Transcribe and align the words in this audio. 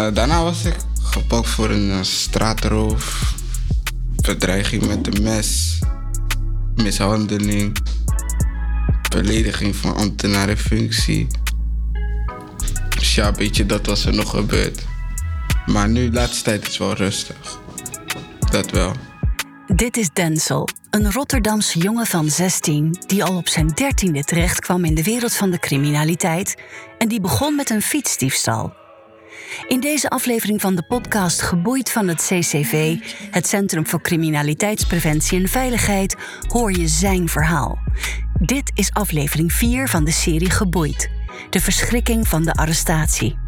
Uh, 0.00 0.14
daarna 0.14 0.42
was 0.42 0.64
ik 0.64 0.74
gepakt 1.02 1.48
voor 1.48 1.70
een 1.70 1.88
uh, 1.88 2.02
straatroof, 2.02 3.34
bedreiging 4.22 4.86
met 4.86 5.06
een 5.06 5.22
mes, 5.22 5.78
mishandeling, 6.74 7.76
belediging 9.08 9.76
van 9.76 9.96
ambtenarenfunctie. 9.96 11.26
Dus 12.88 13.14
ja, 13.14 13.32
weet 13.32 13.56
je, 13.56 13.66
dat 13.66 13.86
was 13.86 14.04
er 14.04 14.14
nog 14.14 14.30
gebeurd. 14.30 14.84
Maar 15.66 15.88
nu, 15.88 16.10
de 16.10 16.14
laatste 16.14 16.44
tijd, 16.44 16.68
is 16.68 16.78
wel 16.78 16.94
rustig. 16.94 17.58
Dat 18.50 18.70
wel. 18.70 18.92
Dit 19.66 19.96
is 19.96 20.08
Denzel, 20.12 20.68
een 20.90 21.12
Rotterdamse 21.12 21.78
jongen 21.78 22.06
van 22.06 22.30
16 22.30 22.96
die 23.06 23.24
al 23.24 23.36
op 23.36 23.48
zijn 23.48 23.68
dertiende 23.68 24.24
terecht 24.24 24.60
kwam 24.60 24.84
in 24.84 24.94
de 24.94 25.02
wereld 25.02 25.34
van 25.34 25.50
de 25.50 25.58
criminaliteit 25.58 26.54
en 26.98 27.08
die 27.08 27.20
begon 27.20 27.56
met 27.56 27.70
een 27.70 27.82
fietsdiefstal. 27.82 28.79
In 29.66 29.80
deze 29.80 30.08
aflevering 30.08 30.60
van 30.60 30.74
de 30.74 30.82
podcast 30.82 31.42
Geboeid 31.42 31.90
van 31.90 32.08
het 32.08 32.26
CCV, 32.26 32.96
het 33.30 33.46
Centrum 33.46 33.86
voor 33.86 34.00
Criminaliteitspreventie 34.00 35.40
en 35.40 35.48
Veiligheid, 35.48 36.16
hoor 36.48 36.72
je 36.72 36.88
zijn 36.88 37.28
verhaal. 37.28 37.78
Dit 38.40 38.70
is 38.74 38.92
aflevering 38.92 39.52
4 39.52 39.88
van 39.88 40.04
de 40.04 40.12
serie 40.12 40.50
Geboeid. 40.50 41.10
De 41.50 41.60
verschrikking 41.60 42.28
van 42.28 42.44
de 42.44 42.52
arrestatie 42.52 43.38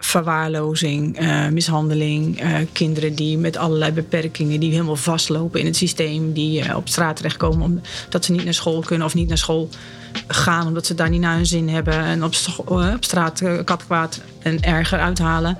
verwaarlozing, 0.00 1.20
uh, 1.20 1.48
mishandeling, 1.48 2.42
uh, 2.42 2.56
kinderen 2.72 3.14
die 3.14 3.38
met 3.38 3.56
allerlei 3.56 3.92
beperkingen, 3.92 4.60
die 4.60 4.70
helemaal 4.70 4.96
vastlopen 4.96 5.60
in 5.60 5.66
het 5.66 5.76
systeem, 5.76 6.32
die 6.32 6.64
uh, 6.64 6.76
op 6.76 6.88
straat 6.88 7.16
terechtkomen 7.16 7.82
omdat 8.04 8.24
ze 8.24 8.32
niet 8.32 8.44
naar 8.44 8.54
school 8.54 8.80
kunnen 8.80 9.06
of 9.06 9.14
niet 9.14 9.28
naar 9.28 9.38
school 9.38 9.68
gaan 10.26 10.66
omdat 10.66 10.86
ze 10.86 10.94
daar 10.94 11.08
niet 11.10 11.20
naar 11.20 11.36
hun 11.36 11.46
zin 11.46 11.68
hebben 11.68 11.94
en 11.94 12.24
op, 12.24 12.34
op 12.64 13.04
straat 13.04 13.42
katkwaad 13.64 14.20
en 14.42 14.62
erger 14.62 14.98
uithalen. 14.98 15.58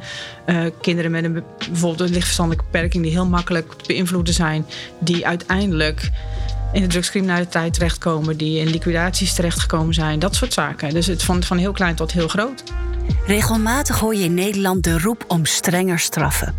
kinderen 0.80 1.10
met 1.10 1.24
een 1.24 1.42
bijvoorbeeld 1.68 2.00
een 2.00 2.14
lichtverstandelijke 2.14 2.70
beperking 2.70 3.02
die 3.02 3.12
heel 3.12 3.26
makkelijk 3.26 3.72
te 3.72 3.84
beïnvloeden 3.86 4.34
zijn, 4.34 4.66
die 4.98 5.26
uiteindelijk 5.26 6.10
in 6.72 6.82
de 6.82 6.86
drugscriminaliteit 6.86 7.72
terechtkomen, 7.72 8.36
die 8.36 8.58
in 8.58 8.70
liquidaties 8.70 9.34
terechtgekomen 9.34 9.94
zijn, 9.94 10.18
dat 10.18 10.34
soort 10.34 10.52
zaken. 10.52 10.94
Dus 10.94 11.06
het 11.06 11.22
van, 11.22 11.42
van 11.42 11.58
heel 11.58 11.72
klein 11.72 11.94
tot 11.94 12.12
heel 12.12 12.28
groot. 12.28 12.62
Regelmatig 13.30 13.98
hoor 13.98 14.14
je 14.14 14.24
in 14.24 14.34
Nederland 14.34 14.82
de 14.82 14.98
roep 14.98 15.24
om 15.28 15.44
strenger 15.44 15.98
straffen. 15.98 16.54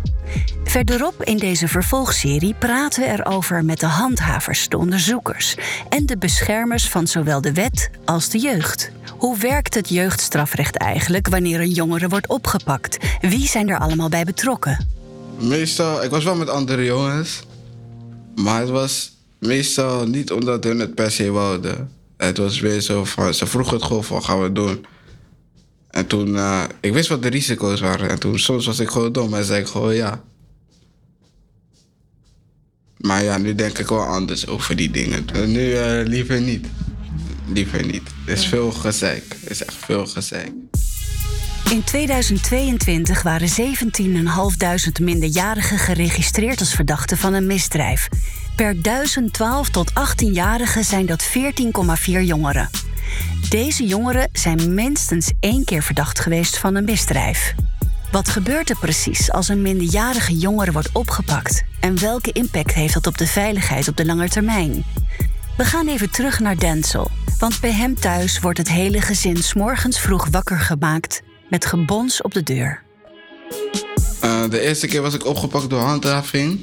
Verderop 0.64 1.22
in 1.22 1.38
deze 1.38 1.68
vervolgserie 1.68 2.54
praten 2.54 3.02
we 3.02 3.08
erover 3.08 3.64
met 3.64 3.80
de 3.80 3.86
handhavers, 3.86 4.68
de 4.68 4.78
onderzoekers 4.78 5.56
en 5.88 6.06
de 6.06 6.18
beschermers 6.18 6.88
van 6.88 7.06
zowel 7.06 7.40
de 7.40 7.52
wet 7.52 7.90
als 8.04 8.28
de 8.28 8.38
jeugd. 8.38 8.90
Hoe 9.18 9.38
werkt 9.38 9.74
het 9.74 9.88
jeugdstrafrecht 9.88 10.76
eigenlijk 10.76 11.28
wanneer 11.28 11.60
een 11.60 11.70
jongere 11.70 12.08
wordt 12.08 12.28
opgepakt? 12.28 12.98
Wie 13.20 13.48
zijn 13.48 13.68
er 13.68 13.78
allemaal 13.78 14.08
bij 14.08 14.24
betrokken? 14.24 14.86
Meestal, 15.38 16.02
ik 16.02 16.10
was 16.10 16.24
wel 16.24 16.36
met 16.36 16.48
andere 16.48 16.84
jongens, 16.84 17.42
maar 18.36 18.60
het 18.60 18.70
was 18.70 19.12
meestal 19.38 20.06
niet 20.06 20.32
omdat 20.32 20.64
hun 20.64 20.78
het 20.78 20.94
per 20.94 21.10
se 21.10 21.32
wilden. 21.32 21.90
Het 22.16 22.38
was 22.38 22.60
weer 22.60 22.80
zo 22.80 23.04
van, 23.04 23.34
ze 23.34 23.46
vroegen 23.46 23.74
het 23.74 23.84
gewoon 23.84 24.04
van, 24.04 24.24
gaan 24.24 24.42
we 24.42 24.52
doen. 24.52 24.86
En 25.92 26.06
toen, 26.06 26.28
uh, 26.28 26.64
ik 26.80 26.92
wist 26.92 27.08
wat 27.08 27.22
de 27.22 27.28
risico's 27.28 27.80
waren. 27.80 28.10
En 28.10 28.18
toen, 28.18 28.38
soms 28.38 28.66
was 28.66 28.78
ik 28.78 28.88
gewoon 28.88 29.12
dom 29.12 29.34
en 29.34 29.44
zei 29.44 29.60
ik 29.60 29.66
gewoon 29.66 29.94
ja. 29.94 30.22
Maar 32.96 33.22
ja, 33.22 33.38
nu 33.38 33.54
denk 33.54 33.78
ik 33.78 33.88
wel 33.88 34.04
anders 34.04 34.46
over 34.46 34.76
die 34.76 34.90
dingen. 34.90 35.26
En 35.32 35.52
nu 35.52 35.70
uh, 35.70 36.00
liever 36.04 36.40
niet. 36.40 36.66
Liever 37.46 37.86
niet. 37.86 38.02
Het 38.24 38.38
is 38.38 38.46
veel 38.46 38.70
gezeik. 38.70 39.24
Het 39.40 39.50
is 39.50 39.64
echt 39.64 39.74
veel 39.74 40.06
gezeik. 40.06 40.52
In 41.70 41.84
2022 41.84 43.22
waren 43.22 43.48
17.500 43.48 43.54
minderjarigen 45.00 45.78
geregistreerd 45.78 46.60
als 46.60 46.74
verdachten 46.74 47.16
van 47.16 47.32
een 47.32 47.46
misdrijf. 47.46 48.08
Per 48.56 48.82
1012 48.82 49.68
tot 49.68 49.90
18-jarigen 49.90 50.84
zijn 50.84 51.06
dat 51.06 51.28
14,4 51.28 51.32
jongeren. 52.04 52.70
Deze 53.48 53.86
jongeren 53.86 54.28
zijn 54.32 54.74
minstens 54.74 55.32
één 55.40 55.64
keer 55.64 55.82
verdacht 55.82 56.20
geweest 56.20 56.58
van 56.58 56.74
een 56.74 56.84
misdrijf. 56.84 57.54
Wat 58.12 58.28
gebeurt 58.28 58.70
er 58.70 58.78
precies 58.78 59.30
als 59.30 59.48
een 59.48 59.62
minderjarige 59.62 60.36
jongere 60.36 60.72
wordt 60.72 60.90
opgepakt? 60.92 61.64
En 61.80 62.00
welke 62.00 62.32
impact 62.32 62.74
heeft 62.74 62.94
dat 62.94 63.06
op 63.06 63.18
de 63.18 63.26
veiligheid 63.26 63.88
op 63.88 63.96
de 63.96 64.04
lange 64.04 64.28
termijn? 64.28 64.84
We 65.56 65.64
gaan 65.64 65.88
even 65.88 66.10
terug 66.10 66.40
naar 66.40 66.58
Denzel, 66.58 67.10
want 67.38 67.60
bij 67.60 67.72
hem 67.72 67.94
thuis 67.94 68.40
wordt 68.40 68.58
het 68.58 68.68
hele 68.68 69.00
gezin 69.00 69.38
morgens 69.54 70.00
vroeg 70.00 70.28
wakker 70.30 70.58
gemaakt 70.58 71.22
met 71.50 71.66
gebons 71.66 72.22
op 72.22 72.34
de 72.34 72.42
deur. 72.42 72.82
Uh, 74.24 74.50
de 74.50 74.60
eerste 74.60 74.86
keer 74.86 75.02
was 75.02 75.14
ik 75.14 75.26
opgepakt 75.26 75.70
door 75.70 75.80
handhaving. 75.80 76.60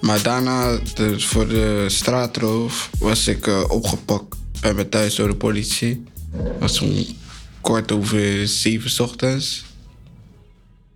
Maar 0.00 0.22
daarna, 0.22 0.78
de, 0.94 1.20
voor 1.20 1.48
de 1.48 1.84
straatroof, 1.88 2.90
was 2.98 3.26
ik 3.26 3.46
uh, 3.46 3.64
opgepakt 3.68 4.39
bij 4.60 4.74
me 4.74 4.88
thuis 4.88 5.14
door 5.14 5.28
de 5.28 5.36
politie. 5.36 6.04
Was 6.58 6.74
zo'n 6.74 7.06
kwart 7.60 7.92
over 7.92 8.48
zeven 8.48 9.04
ochtends. 9.04 9.64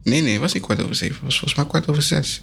Nee, 0.02 0.22
nee, 0.22 0.32
het 0.32 0.41
was 0.41 0.52
niet 0.52 0.62
kwart 0.62 0.82
over 0.82 0.94
zeven. 0.94 1.14
Het 1.14 1.25
was 1.25 1.38
volgens 1.38 1.54
mij 1.54 1.66
kwart 1.66 1.88
over 1.88 2.03
zes. 2.03 2.42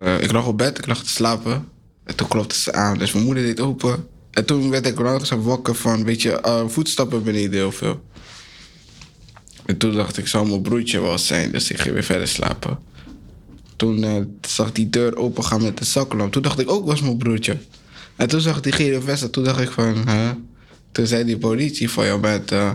Uh, 0.00 0.20
ik 0.20 0.32
lag 0.32 0.46
op 0.46 0.58
bed, 0.58 0.78
ik 0.78 0.86
lag 0.86 1.02
te 1.02 1.10
slapen. 1.10 1.68
En 2.04 2.16
toen 2.16 2.28
klopte 2.28 2.54
ze 2.54 2.72
aan, 2.72 2.98
dus 2.98 3.12
mijn 3.12 3.24
moeder 3.24 3.44
deed 3.44 3.60
open. 3.60 4.06
En 4.30 4.44
toen 4.44 4.70
werd 4.70 4.86
ik 4.86 4.98
langzaam 4.98 5.42
wakker 5.42 5.74
van, 5.74 6.04
weet 6.04 6.22
je, 6.22 6.40
uh, 6.44 6.62
voetstappen 6.66 7.22
beneden 7.22 7.52
heel 7.52 7.72
veel. 7.72 8.02
En 9.66 9.76
toen 9.76 9.94
dacht 9.94 10.18
ik, 10.18 10.26
zou 10.26 10.48
mijn 10.48 10.62
broertje 10.62 11.00
wel 11.00 11.18
zijn, 11.18 11.50
dus 11.50 11.70
ik 11.70 11.80
ging 11.80 11.94
weer 11.94 12.04
verder 12.04 12.28
slapen. 12.28 12.78
Toen 13.76 14.04
uh, 14.04 14.22
zag 14.40 14.72
die 14.72 14.90
deur 14.90 15.16
open 15.16 15.44
gaan 15.44 15.62
met 15.62 15.78
de 15.78 15.84
zaklamp. 15.84 16.32
Toen 16.32 16.42
dacht 16.42 16.58
ik 16.58 16.70
ook, 16.70 16.86
was 16.86 17.00
mijn 17.00 17.16
broertje. 17.16 17.56
En 18.18 18.28
toen 18.28 18.40
zag 18.40 18.56
ik 18.56 18.62
die 18.62 18.72
gele 18.72 19.00
vest 19.00 19.22
en 19.22 19.30
toen 19.30 19.44
dacht 19.44 19.60
ik 19.60 19.70
van? 19.70 20.04
Toen 20.92 21.06
zei 21.06 21.24
die 21.24 21.38
politie 21.38 21.90
van, 21.90 22.06
je 22.06 22.18
bent, 22.18 22.52
uh, 22.52 22.70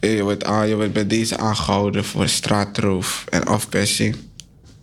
je, 0.00 0.22
wordt 0.22 0.44
aan, 0.44 0.68
je 0.68 0.74
wordt 0.74 0.92
bij 0.92 1.06
deze 1.06 1.36
aangehouden 1.36 2.04
voor 2.04 2.28
straatroof 2.28 3.24
en 3.30 3.44
afpersing. 3.44 4.16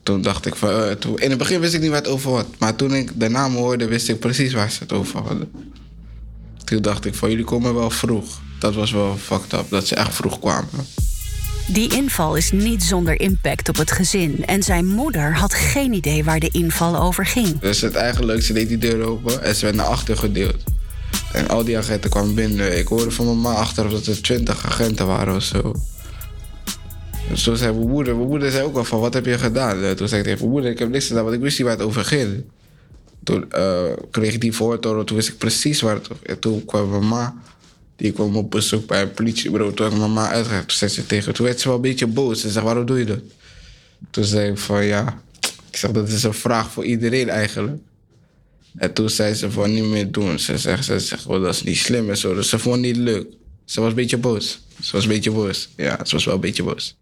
Toen 0.03 0.21
dacht 0.21 0.45
ik 0.45 0.55
van, 0.55 0.69
uh, 0.69 0.91
toen, 0.91 1.17
in 1.17 1.29
het 1.29 1.39
begin 1.39 1.59
wist 1.59 1.73
ik 1.73 1.81
niet 1.81 1.91
wat 1.91 2.07
over 2.07 2.31
had. 2.31 2.47
Maar 2.59 2.75
toen 2.75 2.95
ik 2.95 3.19
de 3.19 3.29
naam 3.29 3.55
hoorde, 3.55 3.87
wist 3.87 4.09
ik 4.09 4.19
precies 4.19 4.53
waar 4.53 4.71
ze 4.71 4.79
het 4.79 4.93
over 4.93 5.19
hadden. 5.21 5.51
Toen 6.63 6.81
dacht 6.81 7.05
ik 7.05 7.15
van, 7.15 7.29
jullie 7.29 7.45
komen 7.45 7.73
wel 7.73 7.89
vroeg. 7.89 8.41
Dat 8.59 8.73
was 8.75 8.91
wel 8.91 9.17
fucked 9.17 9.53
up, 9.53 9.69
dat 9.69 9.87
ze 9.87 9.95
echt 9.95 10.15
vroeg 10.15 10.39
kwamen. 10.39 10.85
Die 11.73 11.95
inval 11.95 12.35
is 12.35 12.51
niet 12.51 12.83
zonder 12.83 13.19
impact 13.19 13.69
op 13.69 13.75
het 13.75 13.91
gezin. 13.91 14.45
En 14.45 14.63
zijn 14.63 14.85
moeder 14.85 15.35
had 15.35 15.53
geen 15.53 15.93
idee 15.93 16.23
waar 16.23 16.39
de 16.39 16.49
inval 16.51 17.01
over 17.01 17.25
ging. 17.25 17.59
Dus 17.59 17.81
het 17.81 17.95
eigenlijk, 17.95 18.41
ze 18.41 18.53
deed 18.53 18.67
die 18.67 18.77
deur 18.77 19.05
open 19.05 19.43
en 19.43 19.55
ze 19.55 19.65
werd 19.65 19.75
naar 19.75 19.85
achter 19.85 20.17
gedeeld. 20.17 20.63
En 21.33 21.47
al 21.47 21.63
die 21.63 21.77
agenten 21.77 22.09
kwamen 22.09 22.35
binnen. 22.35 22.77
Ik 22.77 22.87
hoorde 22.87 23.11
van 23.11 23.25
mijn 23.25 23.41
ma 23.41 23.53
achteraf 23.53 23.91
dat 23.91 24.05
er 24.05 24.21
twintig 24.21 24.65
agenten 24.65 25.07
waren 25.07 25.35
of 25.35 25.43
zo. 25.43 25.75
Dus 27.29 27.43
toen 27.43 27.57
zei 27.57 27.73
mijn 27.73 27.89
moeder, 27.89 28.15
mijn 28.15 28.27
moeder 28.27 28.51
zei 28.51 28.63
ook 28.63 28.77
al 28.77 28.83
van, 28.83 28.99
wat 28.99 29.13
heb 29.13 29.25
je 29.25 29.37
gedaan? 29.37 29.95
Toen 29.95 30.07
zei 30.07 30.21
ik 30.21 30.27
tegen 30.27 30.39
mijn 30.39 30.51
moeder, 30.51 30.71
ik 30.71 30.79
heb 30.79 30.89
niks 30.89 31.07
gedaan, 31.07 31.23
want 31.23 31.35
ik 31.35 31.41
wist 31.41 31.57
niet 31.57 31.67
waar 31.67 31.77
het 31.77 31.85
over 31.85 32.05
ging. 32.05 32.43
Toen 33.23 33.45
uh, 33.55 33.81
kreeg 34.11 34.33
ik 34.33 34.41
die 34.41 34.53
voortoren, 34.53 35.05
toen 35.05 35.15
wist 35.15 35.29
ik 35.29 35.37
precies 35.37 35.81
waar 35.81 35.95
het 35.95 36.07
over. 36.11 36.39
Toen 36.39 36.65
kwam 36.65 36.89
mijn 36.89 37.07
ma 37.07 37.35
die 38.01 38.11
kwam 38.11 38.35
op 38.35 38.51
bezoek 38.51 38.87
bij 38.87 39.01
een 39.01 39.11
politiebureau. 39.11 39.73
Toen 39.73 39.91
ik 39.91 39.97
mama 39.97 40.43
toen 40.43 40.63
zei 40.67 40.91
ze 40.91 41.05
tegen 41.05 41.33
Toen 41.33 41.45
werd 41.45 41.59
ze 41.59 41.67
wel 41.67 41.75
een 41.75 41.81
beetje 41.81 42.07
boos. 42.07 42.41
Ze 42.41 42.49
zei, 42.49 42.65
waarom 42.65 42.85
doe 42.85 42.99
je 42.99 43.05
dat? 43.05 43.19
Toen 44.09 44.23
zei 44.23 44.51
ik 44.51 44.57
van, 44.57 44.85
ja... 44.85 45.21
Ik 45.69 45.77
zeg, 45.77 45.91
dat 45.91 46.07
is 46.09 46.23
een 46.23 46.33
vraag 46.33 46.71
voor 46.71 46.85
iedereen 46.85 47.29
eigenlijk. 47.29 47.81
En 48.75 48.93
toen 48.93 49.09
zei 49.09 49.33
ze 49.33 49.51
van, 49.51 49.73
niet 49.73 49.83
meer 49.83 50.11
doen. 50.11 50.39
Ze 50.39 50.57
zegt, 50.57 50.85
ze 50.85 50.99
zegt 50.99 51.25
well, 51.25 51.39
dat 51.39 51.53
is 51.53 51.63
niet 51.63 51.77
slim 51.77 52.09
en 52.09 52.17
zo. 52.17 52.33
Dus 52.33 52.49
ze 52.49 52.59
vond 52.59 52.75
het 52.75 52.85
niet 52.85 52.95
leuk. 52.95 53.27
Ze 53.65 53.79
was 53.79 53.89
een 53.89 53.95
beetje 53.95 54.17
boos. 54.17 54.61
Ze 54.81 54.91
was 54.91 55.03
een 55.03 55.09
beetje 55.09 55.31
boos. 55.31 55.69
Ja, 55.77 56.05
ze 56.05 56.15
was 56.15 56.25
wel 56.25 56.33
een 56.33 56.41
beetje 56.41 56.63
boos. 56.63 56.95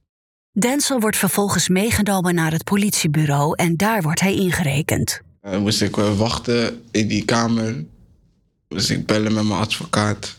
Denzel 0.51 0.99
wordt 0.99 1.17
vervolgens 1.17 1.67
meegenomen 1.67 2.35
naar 2.35 2.51
het 2.51 2.63
politiebureau 2.63 3.53
en 3.55 3.77
daar 3.77 4.01
wordt 4.01 4.19
hij 4.19 4.35
ingerekend. 4.35 5.21
Dan 5.41 5.61
moest 5.61 5.81
ik 5.81 5.95
wachten 5.95 6.81
in 6.91 7.07
die 7.07 7.25
kamer. 7.25 7.83
Moest 8.67 8.89
ik 8.89 9.05
bellen 9.05 9.33
met 9.33 9.43
mijn 9.43 9.59
advocaat 9.59 10.38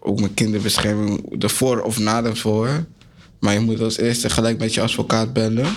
ook 0.00 0.20
met 0.20 0.34
kinderbescherming 0.34 1.42
ervoor 1.42 1.80
of 1.80 1.98
na 1.98 2.24
ervoor. 2.24 2.86
Maar 3.38 3.52
je 3.52 3.60
moet 3.60 3.80
als 3.80 3.98
eerste 3.98 4.30
gelijk 4.30 4.58
met 4.58 4.74
je 4.74 4.80
advocaat 4.80 5.32
bellen. 5.32 5.76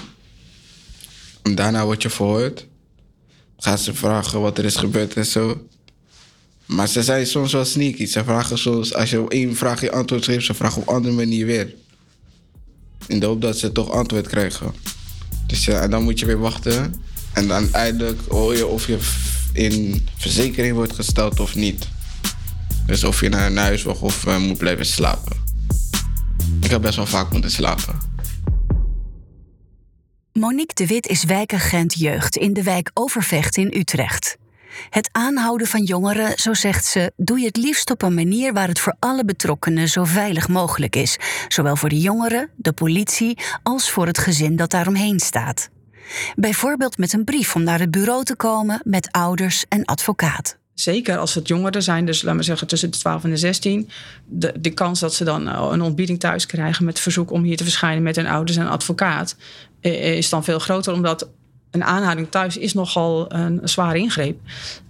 En 1.41 1.55
daarna 1.55 1.85
word 1.85 2.01
je 2.01 2.09
verhoord. 2.09 2.67
Gaan 3.57 3.77
ze 3.77 3.93
vragen 3.93 4.41
wat 4.41 4.57
er 4.57 4.65
is 4.65 4.75
gebeurd 4.75 5.13
en 5.13 5.25
zo. 5.25 5.67
Maar 6.65 6.87
ze 6.87 7.03
zijn 7.03 7.27
soms 7.27 7.51
wel 7.51 7.65
sneaky. 7.65 8.05
Ze 8.05 8.23
vragen 8.23 8.57
soms, 8.57 8.93
als 8.93 9.09
je 9.09 9.21
op 9.21 9.29
één 9.29 9.55
vraag 9.55 9.81
je 9.81 9.91
antwoord 9.91 10.25
geeft, 10.25 10.45
ze 10.45 10.53
vragen 10.53 10.81
op 10.81 10.87
een 10.87 10.93
andere 10.93 11.15
manier 11.15 11.45
weer. 11.45 11.73
In 13.07 13.19
de 13.19 13.25
hoop 13.25 13.41
dat 13.41 13.57
ze 13.57 13.71
toch 13.71 13.91
antwoord 13.91 14.27
krijgen. 14.27 14.73
Dus 15.47 15.65
ja, 15.65 15.81
en 15.81 15.89
dan 15.89 16.03
moet 16.03 16.19
je 16.19 16.25
weer 16.25 16.39
wachten. 16.39 17.03
En 17.33 17.47
dan 17.47 17.73
eindelijk 17.73 18.21
hoor 18.27 18.55
je 18.55 18.67
of 18.67 18.87
je 18.87 18.97
in 19.53 20.07
verzekering 20.17 20.75
wordt 20.75 20.93
gesteld 20.93 21.39
of 21.39 21.55
niet. 21.55 21.87
Dus 22.85 23.03
of 23.03 23.21
je 23.21 23.29
naar 23.29 23.53
huis 23.53 23.85
of 23.85 24.25
uh, 24.25 24.37
moet 24.37 24.57
blijven 24.57 24.85
slapen. 24.85 25.43
Ik 26.61 26.69
heb 26.69 26.81
best 26.81 26.95
wel 26.95 27.05
vaak 27.05 27.31
moeten 27.31 27.51
slapen. 27.51 28.11
Monique 30.33 30.75
de 30.75 30.87
Wit 30.87 31.07
is 31.07 31.23
wijkagent 31.23 31.93
jeugd 31.93 32.35
in 32.35 32.53
de 32.53 32.63
wijk 32.63 32.91
Overvecht 32.93 33.57
in 33.57 33.73
Utrecht. 33.75 34.37
Het 34.89 35.09
aanhouden 35.11 35.67
van 35.67 35.83
jongeren, 35.83 36.37
zo 36.37 36.53
zegt 36.53 36.85
ze, 36.85 37.11
doe 37.15 37.39
je 37.39 37.45
het 37.45 37.57
liefst 37.57 37.91
op 37.91 38.01
een 38.01 38.13
manier 38.13 38.53
waar 38.53 38.67
het 38.67 38.79
voor 38.79 38.95
alle 38.99 39.25
betrokkenen 39.25 39.89
zo 39.89 40.03
veilig 40.03 40.47
mogelijk 40.47 40.95
is. 40.95 41.17
Zowel 41.47 41.75
voor 41.75 41.89
de 41.89 41.99
jongeren, 41.99 42.49
de 42.55 42.73
politie, 42.73 43.37
als 43.63 43.91
voor 43.91 44.07
het 44.07 44.17
gezin 44.17 44.55
dat 44.55 44.69
daaromheen 44.69 45.19
staat. 45.19 45.69
Bijvoorbeeld 46.35 46.97
met 46.97 47.13
een 47.13 47.23
brief 47.23 47.55
om 47.55 47.63
naar 47.63 47.79
het 47.79 47.91
bureau 47.91 48.23
te 48.23 48.35
komen 48.35 48.81
met 48.83 49.11
ouders 49.11 49.65
en 49.69 49.85
advocaat. 49.85 50.57
Zeker 50.73 51.17
als 51.17 51.33
het 51.33 51.47
jongeren 51.47 51.83
zijn, 51.83 52.05
dus 52.05 52.21
laten 52.21 52.39
we 52.39 52.45
zeggen 52.45 52.67
tussen 52.67 52.91
de 52.91 52.97
12 52.97 53.23
en 53.23 53.29
de 53.29 53.37
16. 53.37 53.89
De, 54.25 54.53
de 54.59 54.69
kans 54.69 54.99
dat 54.99 55.13
ze 55.13 55.23
dan 55.23 55.47
een 55.47 55.81
ontbieding 55.81 56.19
thuis 56.19 56.45
krijgen 56.45 56.85
met 56.85 56.99
verzoek 56.99 57.31
om 57.31 57.43
hier 57.43 57.57
te 57.57 57.63
verschijnen 57.63 58.03
met 58.03 58.15
hun 58.15 58.27
ouders 58.27 58.57
en 58.57 58.67
advocaat. 58.67 59.35
Eh, 59.81 60.17
is 60.17 60.29
dan 60.29 60.43
veel 60.43 60.59
groter, 60.59 60.93
omdat 60.93 61.29
een 61.73 61.83
aanhouding 61.83 62.29
thuis 62.29 62.57
is 62.57 62.73
nogal 62.73 63.33
een 63.33 63.59
zware 63.63 63.97
ingreep. 63.97 64.39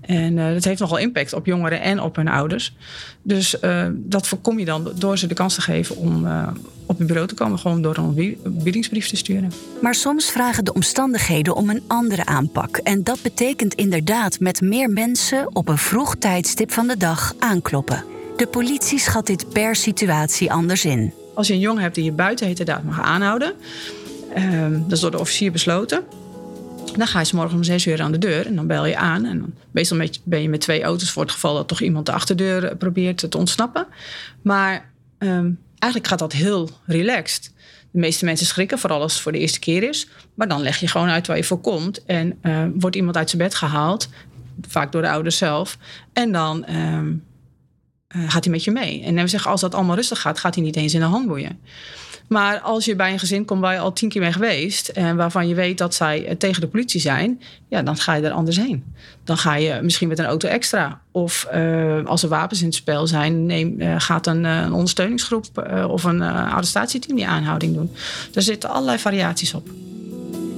En 0.02 0.38
uh, 0.38 0.54
dat 0.54 0.64
heeft 0.64 0.80
nogal 0.80 0.98
impact 0.98 1.34
op 1.34 1.46
jongeren 1.46 1.82
en 1.82 2.02
op 2.02 2.16
hun 2.16 2.28
ouders. 2.28 2.76
Dus 3.22 3.56
uh, 3.62 3.86
dat 3.94 4.28
voorkom 4.28 4.60
je 4.60 4.66
dan 4.66 4.92
door 4.96 5.18
ze 5.18 5.28
de 5.28 5.34
kans 5.34 5.56
te 5.56 5.62
geven 5.62 5.98
om 5.98 6.26
uh, 6.26 6.48
op 6.86 6.98
het 6.98 7.08
bureau 7.08 7.28
te 7.28 7.34
komen, 7.34 7.60
gewoon 7.60 7.82
door 7.82 7.98
een 7.98 8.38
biedingsbrief 8.44 9.08
te 9.08 9.16
sturen. 9.16 9.52
Maar 9.82 9.96
soms 9.96 10.32
vragen 10.32 10.66
de 10.66 10.74
omstandigheden 10.74 11.56
om 11.56 11.70
een 11.70 11.84
andere 11.88 12.26
aanpak. 12.26 12.78
En 12.78 13.04
dat 13.04 13.22
betekent 13.22 13.74
inderdaad 13.74 14.40
met 14.40 14.62
meer 14.62 14.90
mensen 14.90 15.56
op 15.56 15.68
een 15.68 15.78
vroeg 15.78 16.16
tijdstip 16.16 16.72
van 16.72 16.88
de 16.88 16.98
dag 16.98 17.34
aankloppen. 17.40 18.04
De 18.38 18.48
politie 18.48 19.00
schat 19.00 19.26
dit 19.26 19.50
per 19.50 19.76
situatie 19.76 20.52
anders 20.52 20.86
in. 20.86 21.14
Als 21.34 21.48
je 21.48 21.54
een 21.54 21.60
jongen 21.60 21.82
hebt 21.82 21.96
die 21.96 22.04
je 22.04 22.12
buiten 22.12 22.48
heterdaad 22.48 22.84
mag 22.84 23.02
aanhouden, 23.02 23.54
dat 24.72 24.92
is 24.92 25.00
door 25.00 25.12
de 25.12 25.20
officier 25.20 25.52
besloten 25.52 26.04
dan 26.98 27.08
ga 27.08 27.20
je 27.20 27.26
s 27.26 27.32
morgen 27.32 27.56
om 27.56 27.64
zes 27.64 27.86
uur 27.86 28.02
aan 28.02 28.12
de 28.12 28.18
deur 28.18 28.46
en 28.46 28.56
dan 28.56 28.68
bel 28.68 28.86
je 28.86 28.98
aan. 28.98 29.26
En 29.26 29.40
dan, 29.40 29.54
meestal 29.72 30.08
ben 30.24 30.42
je 30.42 30.50
met 30.50 30.62
twee 30.62 30.84
auto's 30.84 31.12
voor 31.12 31.24
het 31.24 31.32
geval 31.32 31.56
dat 31.56 31.68
toch 31.68 31.82
iemand 31.82 32.06
de 32.06 32.12
achterdeur 32.12 32.64
eh, 32.64 32.78
probeert 32.78 33.32
te 33.32 33.38
ontsnappen. 33.38 33.88
Maar 34.42 34.92
um, 35.20 35.60
eigenlijk 35.80 36.12
gaat 36.12 36.20
dat 36.20 36.34
heel 36.34 36.70
relaxed. 36.86 37.54
De 37.92 38.00
meeste 38.00 38.26
mensen 38.26 38.46
schrikken, 38.46 38.80
vooral 38.80 39.02
als 39.02 39.14
het 39.14 39.22
voor 39.22 39.32
de 39.32 39.40
eerste 39.40 39.60
keer 39.60 39.84
is. 39.84 40.08
Maar 40.34 40.48
dan 40.48 40.62
leg 40.62 40.80
je 40.80 40.88
gewoon 40.88 41.10
uit 41.10 41.28
waar 41.28 41.38
je 41.38 41.44
voor 41.44 41.62
komt. 41.62 42.06
En 42.06 42.40
uh, 42.42 42.66
wordt 42.76 42.96
iemand 42.96 43.18
uit 43.18 43.30
zijn 43.30 43.42
bed 43.42 43.56
gehaald, 43.56 44.10
vaak 44.68 44.92
door 44.92 45.02
de 45.02 45.10
ouders 45.10 45.38
zelf. 45.38 45.78
En 46.14 46.32
dan 46.32 46.66
um, 46.70 47.24
uh, 48.16 48.32
gaat 48.32 48.44
hij 48.44 48.54
met 48.54 48.64
je 48.64 48.72
mee. 48.72 49.04
En 49.04 49.16
we 49.16 49.28
zeggen, 49.28 49.52
als 49.52 49.62
dat 49.62 49.76
allemaal 49.76 49.96
rustig 49.96 50.22
gaat, 50.22 50.40
gaat 50.40 50.56
hij 50.56 50.64
niet 50.64 50.76
eens 50.76 50.94
in 50.94 51.00
de 51.00 51.06
handboeien. 51.06 51.60
Maar 52.28 52.60
als 52.60 52.86
je 52.86 52.96
bij 52.96 53.12
een 53.12 53.20
gezin 53.20 53.46
komt 53.46 53.62
waar 53.62 53.74
je 53.74 53.80
al 53.80 53.94
tien 53.94 54.10
keer 54.10 54.22
bent 54.22 54.34
geweest 54.34 54.88
en 54.88 55.16
waarvan 55.16 55.48
je 55.48 55.56
weet 55.56 55.78
dat 55.78 55.96
zij 55.96 56.26
eh, 56.26 56.36
tegen 56.36 56.62
de 56.62 56.68
politie 56.68 57.02
zijn, 57.02 57.42
ja, 57.68 57.82
dan 57.82 57.98
ga 57.98 58.14
je 58.14 58.24
er 58.24 58.32
anders 58.32 58.58
heen. 58.58 58.84
Dan 59.24 59.38
ga 59.38 59.56
je 59.56 59.80
misschien 59.82 60.08
met 60.08 60.20
een 60.20 60.26
auto 60.26 60.48
extra. 60.48 61.02
Of 61.12 61.48
uh, 61.54 62.06
als 62.06 62.24
er 62.24 62.30
wapens 62.30 62.60
in 62.60 62.66
het 62.66 62.76
spel 62.76 63.08
zijn, 63.08 63.46
neem, 63.46 63.82
uh, 63.82 63.96
gaat 63.98 64.28
een, 64.28 64.44
een 64.44 64.74
ondersteuningsgroep 64.74 65.46
of 65.88 66.04
een 66.04 66.22
arrestatieteam 66.22 67.16
die 67.16 67.28
aanhouding 67.28 67.76
doen. 67.76 67.92
Er 68.34 68.42
zitten 68.42 68.70
allerlei 68.70 69.00
variaties 69.00 69.54
op. 69.54 69.70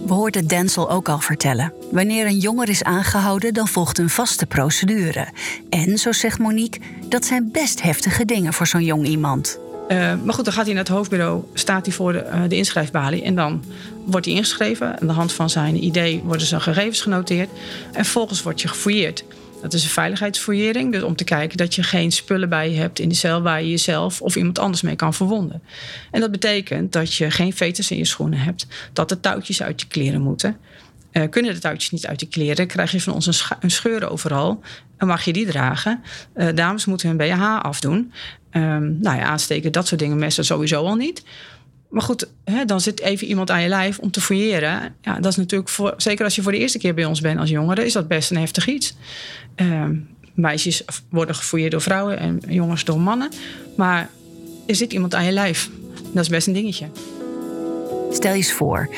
We 0.06 0.14
hoorden 0.14 0.48
Denzel 0.48 0.90
ook 0.90 1.10
al 1.10 1.20
vertellen. 1.20 1.74
Wanneer 1.92 2.26
een 2.26 2.38
jonger 2.38 2.70
is 2.70 2.84
aangehouden, 2.84 3.54
dan 3.54 3.68
volgt 3.68 3.98
een 3.98 4.10
vaste 4.10 4.46
procedure. 4.46 5.28
En, 5.70 5.98
zo 5.98 6.12
zegt 6.12 6.40
Monique, 6.40 6.82
dat 7.10 7.26
zijn 7.26 7.52
best 7.52 7.82
heftige 7.82 8.26
dingen 8.26 8.54
voor 8.54 8.68
zo'n 8.68 8.84
jong 8.84 9.08
iemand. 9.08 9.60
Uh, 9.88 10.14
maar 10.24 10.34
goed, 10.34 10.46
dan 10.46 10.54
gaat 10.54 10.66
hij 10.66 10.74
naar 10.74 10.84
het 10.84 10.94
hoofdbureau, 10.94 11.44
staat 11.54 11.86
hij 11.86 11.96
voor 11.96 12.14
de, 12.14 12.26
uh, 12.34 12.42
de 12.48 12.56
inschrijfbalie 12.56 13.24
en 13.24 13.36
dan 13.36 13.64
wordt 14.06 14.26
hij 14.26 14.36
ingeschreven. 14.36 15.00
Aan 15.00 15.08
de 15.08 15.14
hand 15.14 15.34
van 15.34 15.50
zijn 15.50 15.84
idee 15.84 16.22
worden 16.24 16.48
zijn 16.48 16.62
gegevens 16.62 17.02
genoteerd 17.02 17.50
en 17.94 18.04
vervolgens 18.04 18.42
wordt 18.42 18.62
je 18.62 18.68
gefouilleerd. 18.68 19.24
Dat 19.62 19.74
is 19.74 19.84
een 19.84 19.90
veiligheidsfouillering, 19.90 20.92
dus 20.92 21.04
om 21.04 21.16
te 21.16 21.24
kijken 21.24 21.58
dat 21.58 21.76
je 21.76 21.84
geen 21.84 22.12
spullen 22.12 22.50
bij 22.50 22.72
je 22.72 22.78
hebt 22.78 23.00
in 23.00 23.10
de 23.10 23.16
cel 23.16 23.42
waar 23.42 23.62
je 23.62 23.70
jezelf 23.70 24.22
of 24.22 24.36
iemand 24.36 24.60
anders 24.60 24.82
mee 24.82 24.96
kan 24.96 25.14
verwonden. 25.14 25.62
En 26.12 26.22
dat 26.22 26.32
betekent 26.32 26.94
dat 26.94 27.14
je 27.14 27.32
geen 27.32 27.54
veters 27.54 27.92
in 27.92 27.98
je 27.98 28.06
schoenen 28.06 28.40
hebt, 28.40 28.68
dat 28.94 29.10
de 29.10 29.20
touwtjes 29.20 29.64
uit 29.64 29.82
je 29.82 29.88
kleren 29.88 30.22
moeten. 30.22 30.58
Uh, 31.12 31.24
kunnen 31.30 31.54
de 31.54 31.60
touwtjes 31.60 31.92
niet 31.92 32.08
uit 32.08 32.20
je 32.20 32.28
kleren, 32.28 32.68
krijg 32.68 32.92
je 32.92 33.02
van 33.02 33.14
ons 33.14 33.26
een, 33.28 33.58
een 33.60 33.72
scheur 33.72 34.10
overal 34.10 34.62
en 34.98 35.08
mag 35.08 35.24
je 35.24 35.34
die 35.34 35.46
dragen. 35.46 36.04
Uh, 36.36 36.48
dames 36.56 36.86
moeten 36.86 37.08
hun 37.08 37.18
BH 37.18 37.60
afdoen. 37.62 38.12
Um, 38.58 38.98
nou 39.02 39.18
ja, 39.18 39.24
aansteken, 39.24 39.72
dat 39.72 39.88
soort 39.88 40.00
dingen, 40.00 40.18
messen 40.18 40.46
sowieso 40.46 40.84
al 40.84 40.96
niet. 40.96 41.24
Maar 41.90 42.02
goed, 42.02 42.30
hè, 42.44 42.66
dan 42.66 42.82
zit 42.82 43.00
even 43.00 43.28
iemand 43.28 43.52
aan 43.52 43.62
je 43.62 43.68
lijf 43.68 44.00
om 44.00 44.12
te 44.12 44.22
fouilleren. 44.22 44.96
Ja, 45.02 45.20
dat 45.20 45.32
is 45.32 45.38
natuurlijk, 45.38 45.70
voor, 45.70 45.94
zeker 45.98 46.24
als 46.24 46.36
je 46.36 46.42
voor 46.42 46.52
de 46.52 46.58
eerste 46.58 46.78
keer 46.78 46.94
bij 46.94 47.06
ons 47.06 47.22
bent 47.22 47.40
als 47.40 47.50
jongere, 47.50 47.86
is 47.86 47.94
dat 47.94 48.08
best 48.08 48.32
een 48.32 48.38
heftig 48.38 48.68
iets. 48.68 48.96
Um, 49.56 50.08
meisjes 50.34 50.84
worden 51.10 51.36
gefouilleerd 51.36 51.72
door 51.72 51.82
vrouwen 51.82 52.20
en 52.20 52.42
jongens 52.48 52.84
door 52.84 53.00
mannen. 53.00 53.30
Maar 53.78 54.10
er 54.68 54.76
zit 54.76 54.94
iemand 54.94 55.16
aan 55.16 55.26
je 55.26 55.32
lijf. 55.32 55.70
Dat 56.14 56.24
is 56.24 56.30
best 56.30 56.48
een 56.48 56.54
dingetje. 56.54 56.88
Stel 58.12 58.32
je 58.32 58.38
eens 58.38 58.52
voor, 58.52 58.90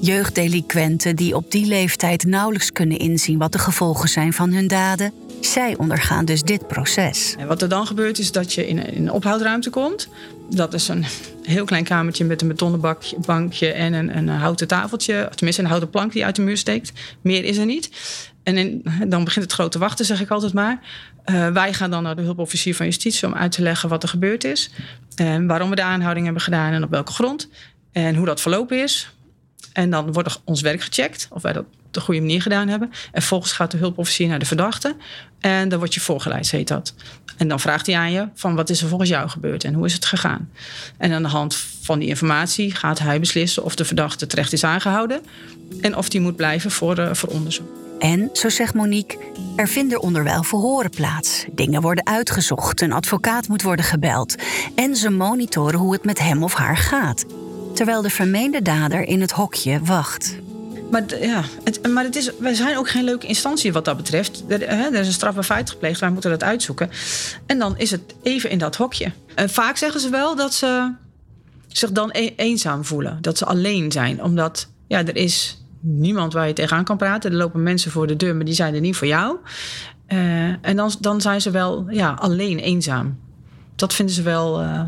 jeugddelinquenten 0.00 1.16
die 1.16 1.36
op 1.36 1.50
die 1.50 1.66
leeftijd 1.66 2.24
nauwelijks 2.24 2.72
kunnen 2.72 2.98
inzien 2.98 3.38
wat 3.38 3.52
de 3.52 3.58
gevolgen 3.58 4.08
zijn 4.08 4.32
van 4.32 4.52
hun 4.52 4.68
daden 4.68 5.12
zij 5.40 5.76
ondergaan 5.76 6.24
dus 6.24 6.42
dit 6.42 6.66
proces. 6.66 7.34
En 7.38 7.46
wat 7.46 7.62
er 7.62 7.68
dan 7.68 7.86
gebeurt 7.86 8.18
is 8.18 8.32
dat 8.32 8.52
je 8.52 8.66
in 8.66 8.78
een 8.78 9.10
ophoudruimte 9.10 9.70
komt. 9.70 10.08
Dat 10.50 10.74
is 10.74 10.88
een 10.88 11.04
heel 11.42 11.64
klein 11.64 11.84
kamertje 11.84 12.24
met 12.24 12.42
een 12.42 12.48
betonnen 12.48 12.96
bankje 13.26 13.72
en 13.72 13.92
een, 13.92 14.16
een 14.16 14.28
houten 14.28 14.68
tafeltje. 14.68 15.30
Tenminste, 15.34 15.62
een 15.62 15.68
houten 15.68 15.90
plank 15.90 16.12
die 16.12 16.24
uit 16.24 16.36
de 16.36 16.42
muur 16.42 16.56
steekt. 16.56 16.92
Meer 17.20 17.44
is 17.44 17.56
er 17.56 17.66
niet. 17.66 17.90
En 18.42 18.82
dan 19.08 19.24
begint 19.24 19.44
het 19.44 19.54
grote 19.54 19.78
wachten, 19.78 20.04
zeg 20.04 20.20
ik 20.20 20.30
altijd 20.30 20.52
maar. 20.52 20.80
Uh, 21.30 21.48
wij 21.48 21.72
gaan 21.72 21.90
dan 21.90 22.02
naar 22.02 22.16
de 22.16 22.22
hulpofficier 22.22 22.74
van 22.74 22.86
justitie 22.86 23.28
om 23.28 23.34
uit 23.34 23.52
te 23.52 23.62
leggen 23.62 23.88
wat 23.88 24.02
er 24.02 24.08
gebeurd 24.08 24.44
is. 24.44 24.70
En 25.14 25.46
waarom 25.46 25.70
we 25.70 25.76
de 25.76 25.82
aanhouding 25.82 26.24
hebben 26.24 26.42
gedaan 26.42 26.72
en 26.72 26.82
op 26.82 26.90
welke 26.90 27.12
grond. 27.12 27.48
En 27.92 28.14
hoe 28.14 28.26
dat 28.26 28.40
verlopen 28.40 28.82
is. 28.82 29.10
En 29.72 29.90
dan 29.90 30.12
wordt 30.12 30.40
ons 30.44 30.60
werk 30.60 30.80
gecheckt, 30.80 31.28
of 31.30 31.42
wij 31.42 31.52
dat 31.52 31.64
de 31.96 32.02
goede 32.02 32.20
manier 32.20 32.42
gedaan 32.42 32.68
hebben. 32.68 32.88
En 32.90 33.20
vervolgens 33.20 33.52
gaat 33.52 33.70
de 33.70 33.76
hulpofficier 33.76 34.28
naar 34.28 34.38
de 34.38 34.46
verdachte. 34.46 34.96
En 35.40 35.68
dan 35.68 35.78
word 35.78 35.94
je 35.94 36.00
voorgeleid, 36.00 36.50
heet 36.50 36.68
dat. 36.68 36.94
En 37.36 37.48
dan 37.48 37.60
vraagt 37.60 37.86
hij 37.86 37.96
aan 37.96 38.12
je 38.12 38.28
van 38.34 38.54
wat 38.54 38.70
is 38.70 38.82
er 38.82 38.88
volgens 38.88 39.10
jou 39.10 39.28
gebeurd 39.28 39.64
en 39.64 39.74
hoe 39.74 39.86
is 39.86 39.92
het 39.92 40.04
gegaan. 40.04 40.50
En 40.98 41.12
aan 41.12 41.22
de 41.22 41.28
hand 41.28 41.56
van 41.82 41.98
die 41.98 42.08
informatie 42.08 42.74
gaat 42.74 42.98
hij 42.98 43.20
beslissen 43.20 43.64
of 43.64 43.74
de 43.74 43.84
verdachte 43.84 44.26
terecht 44.26 44.52
is 44.52 44.64
aangehouden. 44.64 45.20
En 45.80 45.96
of 45.96 46.08
die 46.08 46.20
moet 46.20 46.36
blijven 46.36 46.70
voor, 46.70 46.98
uh, 46.98 47.12
voor 47.12 47.28
onderzoek. 47.28 47.68
En, 47.98 48.30
zo 48.32 48.48
zegt 48.48 48.74
Monique, 48.74 49.18
er 49.56 49.68
vinden 49.68 50.00
onderwijl 50.02 50.42
verhoren 50.42 50.90
plaats. 50.90 51.44
Dingen 51.52 51.80
worden 51.80 52.06
uitgezocht, 52.06 52.80
een 52.80 52.92
advocaat 52.92 53.48
moet 53.48 53.62
worden 53.62 53.84
gebeld. 53.84 54.34
En 54.74 54.96
ze 54.96 55.10
monitoren 55.10 55.78
hoe 55.78 55.92
het 55.92 56.04
met 56.04 56.18
hem 56.18 56.42
of 56.42 56.54
haar 56.54 56.76
gaat 56.76 57.24
terwijl 57.76 58.02
de 58.02 58.10
vermeende 58.10 58.62
dader 58.62 59.02
in 59.02 59.20
het 59.20 59.30
hokje 59.30 59.80
wacht. 59.82 60.36
Maar, 60.90 61.20
ja, 61.20 61.42
maar 61.92 62.04
het 62.04 62.16
is, 62.16 62.30
wij 62.38 62.54
zijn 62.54 62.76
ook 62.76 62.88
geen 62.88 63.04
leuke 63.04 63.26
instantie 63.26 63.72
wat 63.72 63.84
dat 63.84 63.96
betreft. 63.96 64.44
Er, 64.48 64.60
hè, 64.60 64.84
er 64.84 65.00
is 65.00 65.06
een 65.06 65.12
strafbaar 65.12 65.44
feit 65.44 65.70
gepleegd, 65.70 66.00
wij 66.00 66.10
moeten 66.10 66.30
dat 66.30 66.42
uitzoeken. 66.42 66.90
En 67.46 67.58
dan 67.58 67.78
is 67.78 67.90
het 67.90 68.14
even 68.22 68.50
in 68.50 68.58
dat 68.58 68.76
hokje. 68.76 69.12
En 69.34 69.50
vaak 69.50 69.76
zeggen 69.76 70.00
ze 70.00 70.10
wel 70.10 70.36
dat 70.36 70.54
ze 70.54 70.92
zich 71.68 71.92
dan 71.92 72.10
e 72.12 72.32
eenzaam 72.36 72.84
voelen. 72.84 73.18
Dat 73.20 73.38
ze 73.38 73.44
alleen 73.44 73.92
zijn. 73.92 74.22
Omdat 74.22 74.68
ja, 74.86 74.98
er 74.98 75.16
is 75.16 75.62
niemand 75.80 76.32
waar 76.32 76.46
je 76.46 76.52
tegenaan 76.52 76.84
kan 76.84 76.96
praten. 76.96 77.30
Er 77.30 77.36
lopen 77.36 77.62
mensen 77.62 77.90
voor 77.90 78.06
de 78.06 78.16
deur, 78.16 78.36
maar 78.36 78.44
die 78.44 78.54
zijn 78.54 78.74
er 78.74 78.80
niet 78.80 78.96
voor 78.96 79.06
jou. 79.06 79.36
Uh, 80.08 80.66
en 80.66 80.76
dan, 80.76 80.92
dan 81.00 81.20
zijn 81.20 81.40
ze 81.40 81.50
wel 81.50 81.90
ja, 81.90 82.12
alleen 82.12 82.58
eenzaam. 82.58 83.18
Dat 83.76 83.94
vinden 83.94 84.14
ze 84.14 84.22
wel 84.22 84.62
uh, 84.62 84.82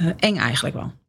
uh, 0.00 0.10
eng 0.16 0.36
eigenlijk 0.36 0.74
wel 0.74 0.99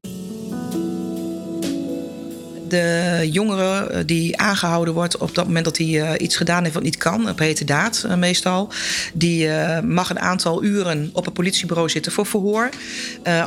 de 2.72 3.28
jongere 3.32 3.88
eh, 3.88 4.00
die 4.06 4.38
aangehouden 4.38 4.94
wordt 4.94 5.18
op 5.18 5.36
dat 5.36 5.46
moment 5.46 5.66
dat 5.66 5.78
hij 5.78 5.88
uh, 5.88 6.12
iets 6.18 6.36
gedaan 6.36 6.62
heeft 6.62 6.74
wat 6.74 6.84
niet 6.84 6.98
kan, 6.98 7.30
op 7.30 7.40
hete 7.40 7.66
daad 7.66 8.04
uh, 8.06 8.16
meestal, 8.16 8.70
die 9.13 9.50
mag 9.84 10.10
een 10.10 10.20
aantal 10.20 10.63
uren 10.63 11.10
op 11.13 11.25
een 11.25 11.34
politiebureau 11.34 11.90
zitten 11.90 12.12
voor 12.12 12.25
verhoor. 12.25 12.70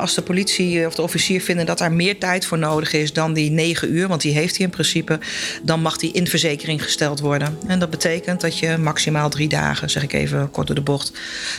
als 0.00 0.14
de 0.14 0.22
politie 0.22 0.86
of 0.86 0.94
de 0.94 1.02
officier 1.02 1.40
vinden 1.40 1.66
dat 1.66 1.78
daar 1.78 1.92
meer 1.92 2.18
tijd 2.18 2.46
voor 2.46 2.58
nodig 2.58 2.92
is 2.92 3.12
dan 3.12 3.32
die 3.32 3.50
negen 3.50 3.92
uur, 3.94 4.08
want 4.08 4.20
die 4.20 4.32
heeft 4.32 4.56
hij 4.56 4.66
in 4.66 4.72
principe, 4.72 5.18
dan 5.62 5.80
mag 5.80 5.96
die 5.96 6.12
in 6.12 6.26
verzekering 6.26 6.82
gesteld 6.82 7.20
worden. 7.20 7.58
En 7.66 7.78
dat 7.78 7.90
betekent 7.90 8.40
dat 8.40 8.58
je 8.58 8.76
maximaal 8.76 9.30
drie 9.30 9.48
dagen, 9.48 9.90
zeg 9.90 10.02
ik 10.02 10.12
even 10.12 10.50
kort 10.50 10.66
door 10.66 10.76
de 10.76 10.82
bocht, 10.82 11.12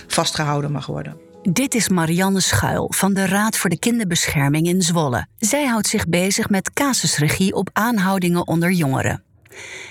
vastgehouden 0.07 0.71
mag 0.71 0.85
worden. 0.85 1.24
Dit 1.51 1.75
is 1.75 1.89
Marianne 1.89 2.39
Schuil 2.39 2.91
van 2.95 3.13
de 3.13 3.25
Raad 3.25 3.57
voor 3.57 3.69
de 3.69 3.79
Kinderbescherming 3.79 4.67
in 4.67 4.81
Zwolle. 4.81 5.27
Zij 5.37 5.65
houdt 5.65 5.87
zich 5.87 6.07
bezig 6.07 6.49
met 6.49 6.73
casusregie 6.73 7.53
op 7.53 7.69
aanhoudingen 7.73 8.47
onder 8.47 8.71
jongeren. 8.71 9.23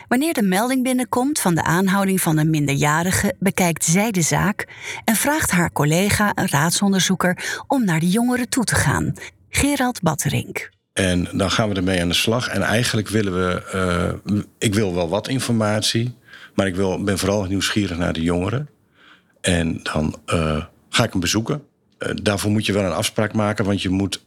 Wanneer 0.08 0.32
de 0.32 0.42
melding 0.42 0.82
binnenkomt 0.82 1.40
van 1.40 1.54
de 1.54 1.62
aanhouding 1.62 2.20
van 2.20 2.38
een 2.38 2.50
minderjarige, 2.50 3.34
bekijkt 3.38 3.84
zij 3.84 4.10
de 4.10 4.22
zaak 4.22 4.68
en 5.04 5.16
vraagt 5.16 5.50
haar 5.50 5.72
collega, 5.72 6.32
een 6.34 6.48
raadsonderzoeker, 6.48 7.62
om 7.66 7.84
naar 7.84 8.00
de 8.00 8.08
jongeren 8.08 8.48
toe 8.48 8.64
te 8.64 8.74
gaan. 8.74 9.12
Gerald 9.48 10.02
Batterink. 10.02 10.70
En 10.92 11.28
dan 11.32 11.50
gaan 11.50 11.68
we 11.68 11.74
ermee 11.74 12.00
aan 12.00 12.08
de 12.08 12.14
slag. 12.14 12.48
En 12.48 12.62
eigenlijk 12.62 13.08
willen 13.08 13.32
we. 13.34 13.62
Uh, 14.24 14.40
ik 14.58 14.74
wil 14.74 14.94
wel 14.94 15.08
wat 15.08 15.28
informatie. 15.28 16.16
Maar 16.54 16.66
ik 16.66 16.74
wil, 16.74 17.04
ben 17.04 17.18
vooral 17.18 17.44
nieuwsgierig 17.44 17.98
naar 17.98 18.12
de 18.12 18.22
jongeren. 18.22 18.68
En 19.40 19.80
dan 19.82 20.16
uh, 20.26 20.64
ga 20.94 21.04
ik 21.04 21.10
hem 21.10 21.20
bezoeken. 21.20 21.62
Uh, 21.98 22.08
daarvoor 22.22 22.50
moet 22.50 22.66
je 22.66 22.72
wel 22.72 22.84
een 22.84 22.92
afspraak 22.92 23.32
maken. 23.32 23.64
Want 23.64 23.82
je 23.82 23.88
moet 23.88 24.22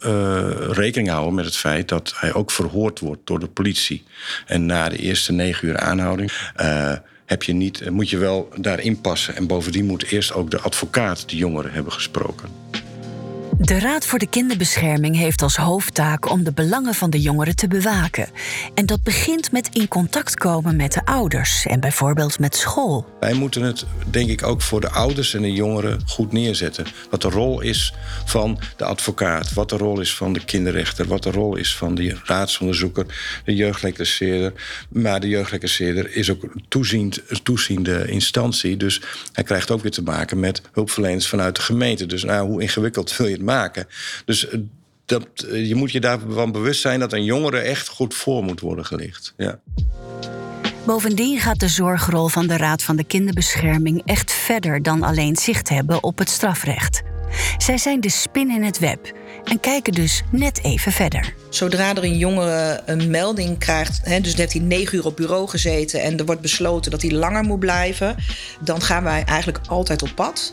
rekening 0.71 1.09
houden 1.09 1.33
met 1.33 1.45
het 1.45 1.57
feit 1.57 1.87
dat 1.87 2.13
hij 2.15 2.33
ook 2.33 2.51
verhoord 2.51 2.99
wordt 2.99 3.21
door 3.27 3.39
de 3.39 3.47
politie. 3.47 4.03
En 4.45 4.65
na 4.65 4.89
de 4.89 4.97
eerste 4.97 5.31
negen 5.31 5.67
uur 5.67 5.77
aanhouding. 5.77 6.31
heb 7.25 7.43
je 7.43 7.53
niet, 7.53 7.89
moet 7.89 8.09
je 8.09 8.17
wel 8.17 8.49
daarin 8.55 9.01
passen. 9.01 9.35
En 9.35 9.47
bovendien 9.47 9.85
moet 9.85 10.03
eerst 10.03 10.33
ook 10.33 10.51
de 10.51 10.59
advocaat 10.59 11.29
de 11.29 11.35
jongeren 11.35 11.71
hebben 11.71 11.93
gesproken. 11.93 12.49
De 13.59 13.79
Raad 13.79 14.05
voor 14.05 14.19
de 14.19 14.29
Kinderbescherming 14.29 15.15
heeft 15.15 15.41
als 15.41 15.55
hoofdtaak 15.55 16.29
om 16.29 16.43
de 16.43 16.51
belangen 16.51 16.93
van 16.93 17.09
de 17.09 17.19
jongeren 17.19 17.55
te 17.55 17.67
bewaken. 17.67 18.27
En 18.73 18.85
dat 18.85 19.03
begint 19.03 19.51
met 19.51 19.69
in 19.73 19.87
contact 19.87 20.35
komen 20.35 20.75
met 20.75 20.93
de 20.93 21.05
ouders 21.05 21.65
en 21.65 21.79
bijvoorbeeld 21.79 22.39
met 22.39 22.55
school. 22.55 23.05
Wij 23.19 23.33
moeten 23.33 23.61
het, 23.61 23.85
denk 24.05 24.29
ik, 24.29 24.43
ook 24.43 24.61
voor 24.61 24.81
de 24.81 24.89
ouders 24.89 25.33
en 25.33 25.41
de 25.41 25.51
jongeren 25.51 25.99
goed 26.05 26.31
neerzetten. 26.31 26.85
Wat 27.09 27.21
de 27.21 27.29
rol 27.29 27.61
is 27.61 27.93
van 28.25 28.59
de 28.75 28.85
advocaat, 28.85 29.53
wat 29.53 29.69
de 29.69 29.77
rol 29.77 29.99
is 29.99 30.15
van 30.15 30.33
de 30.33 30.45
kinderrechter, 30.45 31.07
wat 31.07 31.23
de 31.23 31.31
rol 31.31 31.55
is 31.55 31.75
van 31.75 31.95
de 31.95 32.15
raadsonderzoeker, 32.23 33.05
de 33.45 33.55
jeugdreclasseerder. 33.55 34.53
Maar 34.89 35.19
de 35.19 35.27
jeugdreclasseerder 35.27 36.15
is 36.15 36.31
ook 36.31 36.47
toeziend, 36.67 37.21
toeziende 37.43 38.07
instantie. 38.07 38.77
Dus 38.77 39.01
hij 39.33 39.43
krijgt 39.43 39.71
ook 39.71 39.81
weer 39.81 39.91
te 39.91 40.03
maken 40.03 40.39
met 40.39 40.61
hulpverleners 40.71 41.27
vanuit 41.27 41.55
de 41.55 41.61
gemeente. 41.61 42.05
Dus 42.05 42.23
nou, 42.23 42.47
hoe 42.47 42.61
ingewikkeld 42.61 43.17
wil 43.17 43.27
je 43.27 43.33
het 43.33 43.45
maken. 43.47 43.87
Dus 44.25 44.47
eh, 44.47 44.59
dat, 45.05 45.27
eh, 45.51 45.67
je 45.67 45.75
moet 45.75 45.91
je 45.91 45.99
daarvan 45.99 46.51
bewust 46.51 46.81
zijn 46.81 46.99
dat 46.99 47.13
een 47.13 47.23
jongere 47.23 47.59
echt 47.59 47.87
goed 47.87 48.13
voor 48.13 48.43
moet 48.43 48.59
worden 48.59 48.85
gelicht. 48.85 49.33
Ja. 49.37 49.59
Bovendien 50.85 51.39
gaat 51.39 51.59
de 51.59 51.67
zorgrol 51.67 52.27
van 52.27 52.47
de 52.47 52.57
Raad 52.57 52.83
van 52.83 52.95
de 52.95 53.03
Kinderbescherming 53.03 54.01
echt 54.05 54.31
verder 54.31 54.81
dan 54.83 55.03
alleen 55.03 55.35
zicht 55.35 55.69
hebben 55.69 56.03
op 56.03 56.17
het 56.17 56.29
strafrecht. 56.29 57.01
Zij 57.57 57.77
zijn 57.77 58.01
de 58.01 58.09
spin 58.09 58.49
in 58.49 58.63
het 58.63 58.79
web 58.79 59.13
en 59.43 59.59
kijken 59.59 59.93
dus 59.93 60.23
net 60.31 60.63
even 60.63 60.91
verder. 60.91 61.33
Zodra 61.49 61.95
er 61.95 62.03
een 62.03 62.17
jongere 62.17 62.81
een 62.85 63.09
melding 63.09 63.57
krijgt, 63.57 63.99
hè, 64.03 64.21
dus 64.21 64.35
heeft 64.35 64.53
hij 64.53 64.61
negen 64.61 64.97
uur 64.97 65.05
op 65.05 65.15
bureau 65.15 65.47
gezeten 65.47 66.01
en 66.01 66.17
er 66.17 66.25
wordt 66.25 66.41
besloten 66.41 66.91
dat 66.91 67.01
hij 67.01 67.11
langer 67.11 67.43
moet 67.43 67.59
blijven, 67.59 68.15
dan 68.59 68.81
gaan 68.81 69.03
wij 69.03 69.23
eigenlijk 69.23 69.59
altijd 69.67 70.01
op 70.01 70.11
pad. 70.15 70.51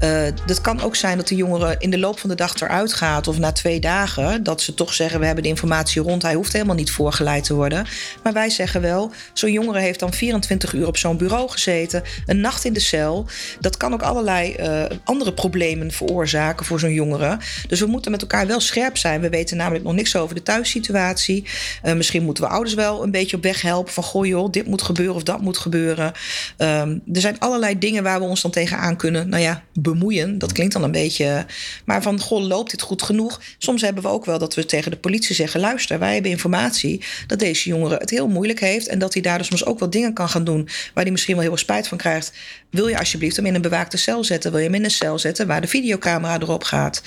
Uh, 0.00 0.22
dat 0.46 0.60
kan 0.60 0.80
ook 0.80 0.96
zijn 0.96 1.16
dat 1.16 1.28
de 1.28 1.34
jongere 1.34 1.74
in 1.78 1.90
de 1.90 1.98
loop 1.98 2.18
van 2.18 2.30
de 2.30 2.36
dag 2.36 2.60
eruit 2.60 2.92
gaat 2.92 3.28
of 3.28 3.38
na 3.38 3.52
twee 3.52 3.80
dagen, 3.80 4.42
dat 4.42 4.62
ze 4.62 4.74
toch 4.74 4.94
zeggen: 4.94 5.20
We 5.20 5.26
hebben 5.26 5.42
de 5.42 5.50
informatie 5.50 6.02
rond, 6.02 6.22
hij 6.22 6.34
hoeft 6.34 6.52
helemaal 6.52 6.74
niet 6.74 6.90
voorgeleid 6.90 7.44
te 7.44 7.54
worden. 7.54 7.86
Maar 8.22 8.32
wij 8.32 8.50
zeggen 8.50 8.80
wel: 8.80 9.12
Zo'n 9.32 9.52
jongere 9.52 9.78
heeft 9.78 10.00
dan 10.00 10.12
24 10.12 10.72
uur 10.72 10.86
op 10.86 10.96
zo'n 10.96 11.16
bureau 11.16 11.50
gezeten, 11.50 12.02
een 12.26 12.40
nacht 12.40 12.64
in 12.64 12.72
de 12.72 12.80
cel. 12.80 13.26
Dat 13.60 13.76
kan 13.76 13.92
ook 13.92 14.02
allerlei 14.02 14.56
uh, 14.58 14.82
andere 15.04 15.32
problemen 15.32 15.90
veroorzaken 15.90 16.66
voor 16.66 16.80
zo'n 16.80 16.92
jongere. 16.92 17.38
Dus 17.68 17.80
we 17.80 17.86
moeten 17.86 18.12
met 18.14 18.22
elkaar 18.22 18.46
wel 18.46 18.60
scherp 18.60 18.96
zijn. 18.96 19.20
We 19.20 19.28
weten 19.28 19.56
namelijk 19.56 19.84
nog 19.84 19.94
niks 19.94 20.16
over 20.16 20.34
de 20.34 20.42
thuissituatie. 20.42 21.44
Uh, 21.84 21.92
misschien 21.94 22.22
moeten 22.22 22.44
we 22.44 22.50
ouders 22.50 22.74
wel 22.74 23.02
een 23.02 23.10
beetje 23.10 23.36
op 23.36 23.42
weg 23.42 23.62
helpen. 23.62 23.92
Van 23.92 24.02
goh 24.02 24.26
joh, 24.26 24.50
dit 24.50 24.66
moet 24.66 24.82
gebeuren 24.82 25.14
of 25.14 25.22
dat 25.22 25.40
moet 25.40 25.58
gebeuren. 25.58 26.12
Um, 26.58 27.02
er 27.12 27.20
zijn 27.20 27.38
allerlei 27.38 27.78
dingen 27.78 28.02
waar 28.02 28.20
we 28.20 28.26
ons 28.26 28.42
dan 28.42 28.50
tegenaan 28.50 28.96
kunnen. 28.96 29.28
Nou 29.28 29.42
ja, 29.42 29.62
bemoeien. 29.72 30.38
Dat 30.38 30.52
klinkt 30.52 30.72
dan 30.72 30.82
een 30.82 30.92
beetje. 30.92 31.46
Maar 31.84 32.02
van 32.02 32.20
goh, 32.20 32.46
loopt 32.46 32.70
dit 32.70 32.82
goed 32.82 33.02
genoeg? 33.02 33.40
Soms 33.58 33.82
hebben 33.82 34.02
we 34.02 34.08
ook 34.08 34.24
wel 34.24 34.38
dat 34.38 34.54
we 34.54 34.66
tegen 34.66 34.90
de 34.90 34.96
politie 34.96 35.34
zeggen: 35.34 35.60
luister, 35.60 35.98
wij 35.98 36.12
hebben 36.12 36.30
informatie 36.30 37.04
dat 37.26 37.38
deze 37.38 37.68
jongere 37.68 37.96
het 37.96 38.10
heel 38.10 38.28
moeilijk 38.28 38.60
heeft. 38.60 38.86
En 38.86 38.98
dat 38.98 39.12
hij 39.12 39.22
daardoor 39.22 39.46
soms 39.46 39.64
ook 39.64 39.78
wel 39.78 39.90
dingen 39.90 40.12
kan 40.12 40.28
gaan 40.28 40.44
doen 40.44 40.68
waar 40.94 41.02
hij 41.04 41.12
misschien 41.12 41.34
wel 41.34 41.42
heel 41.42 41.52
veel 41.52 41.62
spijt 41.62 41.88
van 41.88 41.98
krijgt. 41.98 42.32
Wil 42.74 42.86
je 42.88 42.98
alsjeblieft 42.98 43.36
hem 43.36 43.46
in 43.46 43.54
een 43.54 43.62
bewaakte 43.62 43.96
cel 43.96 44.24
zetten? 44.24 44.50
Wil 44.50 44.60
je 44.60 44.66
hem 44.66 44.74
in 44.74 44.84
een 44.84 44.90
cel 44.90 45.18
zetten 45.18 45.46
waar 45.46 45.60
de 45.60 45.66
videocamera 45.66 46.40
erop 46.40 46.64
gaat? 46.64 47.02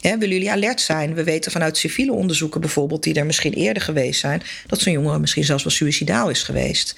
Ja, 0.00 0.18
willen 0.18 0.34
jullie 0.34 0.50
alert 0.50 0.80
zijn? 0.80 1.14
We 1.14 1.24
weten 1.24 1.52
vanuit 1.52 1.76
civiele 1.76 2.12
onderzoeken 2.12 2.60
bijvoorbeeld, 2.60 3.02
die 3.02 3.14
er 3.14 3.26
misschien 3.26 3.52
eerder 3.52 3.82
geweest 3.82 4.20
zijn, 4.20 4.42
dat 4.66 4.80
zo'n 4.80 4.92
jongere 4.92 5.18
misschien 5.18 5.44
zelfs 5.44 5.62
wel 5.62 5.72
suicidaal 5.72 6.30
is 6.30 6.42
geweest. 6.42 6.96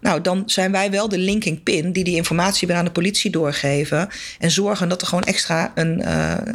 Nou, 0.00 0.20
dan 0.20 0.42
zijn 0.46 0.72
wij 0.72 0.90
wel 0.90 1.08
de 1.08 1.18
linking 1.18 1.62
pin 1.62 1.92
die 1.92 2.04
die 2.04 2.16
informatie 2.16 2.68
weer 2.68 2.76
aan 2.76 2.84
de 2.84 2.90
politie 2.90 3.30
doorgeven. 3.30 4.08
En 4.38 4.50
zorgen 4.50 4.88
dat 4.88 5.00
er 5.00 5.06
gewoon 5.06 5.24
extra 5.24 5.72
een, 5.74 5.98
uh, 5.98 6.06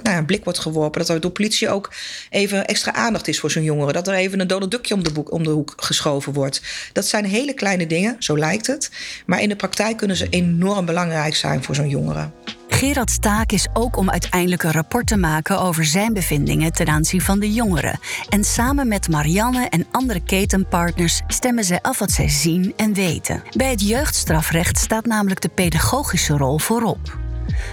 nou, 0.04 0.18
een 0.18 0.26
blik 0.26 0.44
wordt 0.44 0.60
geworpen. 0.60 1.00
Dat 1.00 1.10
er 1.10 1.22
door 1.22 1.32
politie 1.32 1.70
ook 1.70 1.94
even 2.30 2.66
extra 2.66 2.94
aandacht 2.94 3.28
is 3.28 3.40
voor 3.40 3.52
zo'n 3.52 3.64
jongere. 3.64 3.92
Dat 3.92 4.08
er 4.08 4.14
even 4.14 4.40
een 4.40 4.48
dode 4.48 4.68
dukje 4.68 4.94
om 4.94 5.04
de, 5.04 5.30
om 5.30 5.44
de 5.44 5.50
hoek 5.50 5.74
geschoven 5.78 6.34
wordt. 6.34 6.62
Dat 6.94 7.08
zijn 7.08 7.26
hele 7.26 7.54
kleine 7.54 7.88
dingen, 7.88 8.16
zo 8.20 8.38
lijkt 8.38 8.68
het. 8.68 8.90
Maar 9.26 9.42
in 9.42 9.50
de 9.50 9.56
praktijk 9.56 9.98
kunnen 9.98 10.18
ze 10.18 10.28
enorm 10.30 10.86
belangrijk 10.86 11.10
zijn 11.32 11.64
voor 11.64 11.76
zo'n 11.76 11.90
jongere. 11.90 12.30
Gerard's 12.68 13.20
taak 13.20 13.52
is 13.52 13.68
ook 13.74 13.98
om 13.98 14.10
uiteindelijk 14.10 14.64
een 14.64 14.72
rapport 14.72 15.08
te 15.08 15.18
maken 15.18 15.60
over 15.60 15.86
zijn 15.86 16.14
bevindingen 16.14 16.72
ten 16.72 16.88
aanzien 16.88 17.22
van 17.22 17.40
de 17.40 17.54
jongeren. 17.54 18.00
En 18.30 18.44
samen 18.44 18.88
met 18.88 19.10
Marianne 19.10 19.68
en 19.70 19.86
andere 19.92 20.24
ketenpartners 20.24 21.22
stemmen 21.28 21.64
zij 21.64 21.82
af 21.82 22.00
wat 22.00 22.12
zij 22.12 22.30
zien 22.30 22.74
en 22.76 22.94
weten. 22.94 23.44
Bij 23.58 23.70
het 23.70 23.88
jeugdstrafrecht 23.88 24.78
staat 24.78 25.06
namelijk 25.06 25.42
de 25.42 25.50
pedagogische 25.50 26.38
rol 26.38 26.58
voorop. 26.60 27.18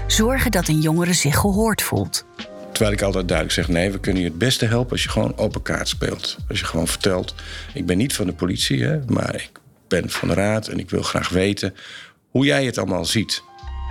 Zorgen 0.06 0.50
dat 0.50 0.68
een 0.68 0.80
jongere 0.80 1.12
zich 1.12 1.36
gehoord 1.36 1.82
voelt. 1.82 2.24
Terwijl 2.72 2.92
ik 2.92 3.02
altijd 3.02 3.28
duidelijk 3.28 3.56
zeg: 3.56 3.68
nee, 3.68 3.92
we 3.92 4.00
kunnen 4.00 4.22
je 4.22 4.28
het 4.28 4.38
beste 4.38 4.66
helpen 4.66 4.92
als 4.92 5.02
je 5.02 5.08
gewoon 5.08 5.36
open 5.36 5.62
kaart 5.62 5.88
speelt. 5.88 6.36
Als 6.48 6.58
je 6.58 6.64
gewoon 6.64 6.88
vertelt: 6.88 7.34
ik 7.74 7.86
ben 7.86 7.96
niet 7.96 8.14
van 8.14 8.26
de 8.26 8.32
politie, 8.32 8.84
hè, 8.84 8.98
maar 9.06 9.34
ik 9.34 9.50
ben 9.88 10.10
van 10.10 10.28
de 10.28 10.34
raad 10.34 10.68
en 10.68 10.78
ik 10.78 10.90
wil 10.90 11.02
graag 11.02 11.28
weten 11.28 11.74
hoe 12.30 12.44
jij 12.44 12.64
het 12.64 12.78
allemaal 12.78 13.04
ziet. 13.04 13.42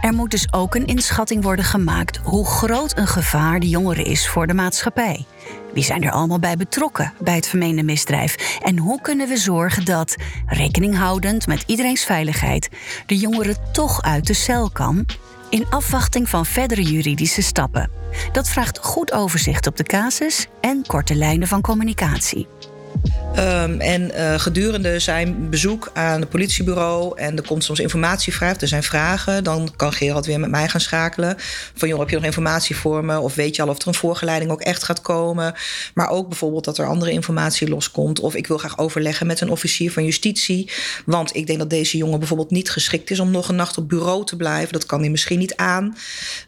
Er 0.01 0.13
moet 0.13 0.31
dus 0.31 0.53
ook 0.53 0.75
een 0.75 0.85
inschatting 0.85 1.43
worden 1.43 1.65
gemaakt 1.65 2.17
hoe 2.17 2.45
groot 2.45 2.97
een 2.97 3.07
gevaar 3.07 3.59
de 3.59 3.69
jongere 3.69 4.03
is 4.03 4.27
voor 4.27 4.47
de 4.47 4.53
maatschappij. 4.53 5.25
Wie 5.73 5.83
zijn 5.83 6.03
er 6.03 6.11
allemaal 6.11 6.39
bij 6.39 6.57
betrokken 6.57 7.13
bij 7.19 7.35
het 7.35 7.47
vermeende 7.47 7.83
misdrijf? 7.83 8.59
En 8.63 8.77
hoe 8.77 9.01
kunnen 9.01 9.27
we 9.27 9.37
zorgen 9.37 9.85
dat, 9.85 10.15
rekening 10.45 10.97
houdend 10.97 11.47
met 11.47 11.63
iedereen's 11.67 12.03
veiligheid, 12.03 12.69
de 13.05 13.17
jongere 13.17 13.55
toch 13.71 14.01
uit 14.01 14.27
de 14.27 14.33
cel 14.33 14.69
kan? 14.69 15.05
In 15.49 15.65
afwachting 15.69 16.29
van 16.29 16.45
verdere 16.45 16.83
juridische 16.83 17.41
stappen. 17.41 17.89
Dat 18.31 18.49
vraagt 18.49 18.77
goed 18.77 19.11
overzicht 19.11 19.67
op 19.67 19.77
de 19.77 19.83
casus 19.83 20.47
en 20.61 20.83
korte 20.87 21.15
lijnen 21.15 21.47
van 21.47 21.61
communicatie. 21.61 22.47
Um, 23.37 23.79
en 23.79 24.11
uh, 24.15 24.39
gedurende 24.39 24.99
zijn 24.99 25.49
bezoek 25.49 25.89
aan 25.93 26.19
het 26.19 26.29
politiebureau 26.29 27.19
en 27.19 27.37
er 27.37 27.47
komt 27.47 27.63
soms 27.63 27.79
informatievraag, 27.79 28.61
er 28.61 28.67
zijn 28.67 28.83
vragen, 28.83 29.43
dan 29.43 29.73
kan 29.75 29.93
Gerald 29.93 30.25
weer 30.25 30.39
met 30.39 30.49
mij 30.49 30.69
gaan 30.69 30.81
schakelen. 30.81 31.35
Van 31.75 31.87
joh, 31.87 31.99
heb 31.99 32.09
je 32.09 32.15
nog 32.15 32.25
informatie 32.25 32.75
voor 32.75 33.05
me? 33.05 33.19
Of 33.19 33.35
weet 33.35 33.55
je 33.55 33.61
al 33.61 33.67
of 33.67 33.81
er 33.81 33.87
een 33.87 33.93
voorgeleiding 33.93 34.51
ook 34.51 34.61
echt 34.61 34.83
gaat 34.83 35.01
komen? 35.01 35.53
Maar 35.93 36.09
ook 36.09 36.27
bijvoorbeeld 36.27 36.65
dat 36.65 36.77
er 36.77 36.85
andere 36.85 37.11
informatie 37.11 37.69
loskomt. 37.69 38.19
Of 38.19 38.35
ik 38.35 38.47
wil 38.47 38.57
graag 38.57 38.77
overleggen 38.77 39.27
met 39.27 39.41
een 39.41 39.49
officier 39.49 39.91
van 39.91 40.05
justitie. 40.05 40.71
Want 41.05 41.35
ik 41.35 41.47
denk 41.47 41.59
dat 41.59 41.69
deze 41.69 41.97
jongen 41.97 42.19
bijvoorbeeld 42.19 42.51
niet 42.51 42.69
geschikt 42.69 43.11
is 43.11 43.19
om 43.19 43.31
nog 43.31 43.49
een 43.49 43.55
nacht 43.55 43.77
op 43.77 43.89
bureau 43.89 44.25
te 44.25 44.35
blijven. 44.35 44.73
Dat 44.73 44.85
kan 44.85 44.99
hij 44.99 45.09
misschien 45.09 45.39
niet 45.39 45.55
aan 45.55 45.97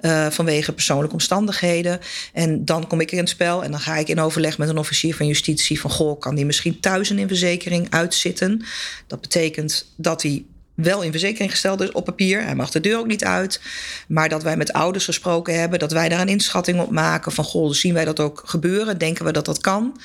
uh, 0.01 0.27
vanwege 0.29 0.74
persoonlijke 0.74 1.13
omstandigheden. 1.13 2.00
En 2.34 2.65
dan 2.65 2.88
kom 2.88 3.01
ik 3.01 3.12
in 3.12 3.18
het 3.18 3.29
spel 3.29 3.63
en 3.63 3.72
dan 3.72 3.79
ga 3.79 3.96
ik 3.96 4.08
in 4.08 4.22
overleg 4.22 4.58
met 4.58 4.70
een 4.70 4.77
officier 4.77 5.15
van 5.15 5.27
justitie 5.27 5.79
van 5.79 5.91
goh, 5.91 6.20
kan 6.20 6.36
die 6.39 6.48
misschien 6.48 6.79
thuis 6.79 7.10
een 7.10 7.27
verzekering 7.27 7.88
uitzitten. 7.89 8.65
Dat 9.08 9.22
betekent 9.22 9.93
dat 9.96 10.22
hij 10.22 10.43
wel 10.74 11.01
in 11.01 11.12
verzekering 11.12 11.51
gesteld 11.51 11.81
is 11.81 11.91
op 11.91 12.05
papier. 12.05 12.43
Hij 12.43 12.55
mag 12.55 12.69
de 12.69 12.79
deur 12.79 12.98
ook 12.98 13.08
niet 13.08 13.24
uit. 13.24 13.62
Maar 14.08 14.29
dat 14.29 14.43
wij 14.43 14.58
met 14.58 14.74
ouders 14.74 15.05
gesproken 15.05 15.60
hebben, 15.60 15.79
dat 15.79 15.91
wij 15.91 16.10
daar 16.10 16.22
een 16.22 16.27
inschatting 16.27 16.79
op 16.79 16.91
maken 16.91 17.31
van 17.31 17.43
goh, 17.43 17.72
zien 17.72 17.93
wij 17.93 18.05
dat 18.05 18.19
ook 18.19 18.41
gebeuren? 18.46 18.98
Denken 18.98 19.25
we 19.25 19.31
dat 19.31 19.46
dat 19.46 19.62
kan? 19.62 20.00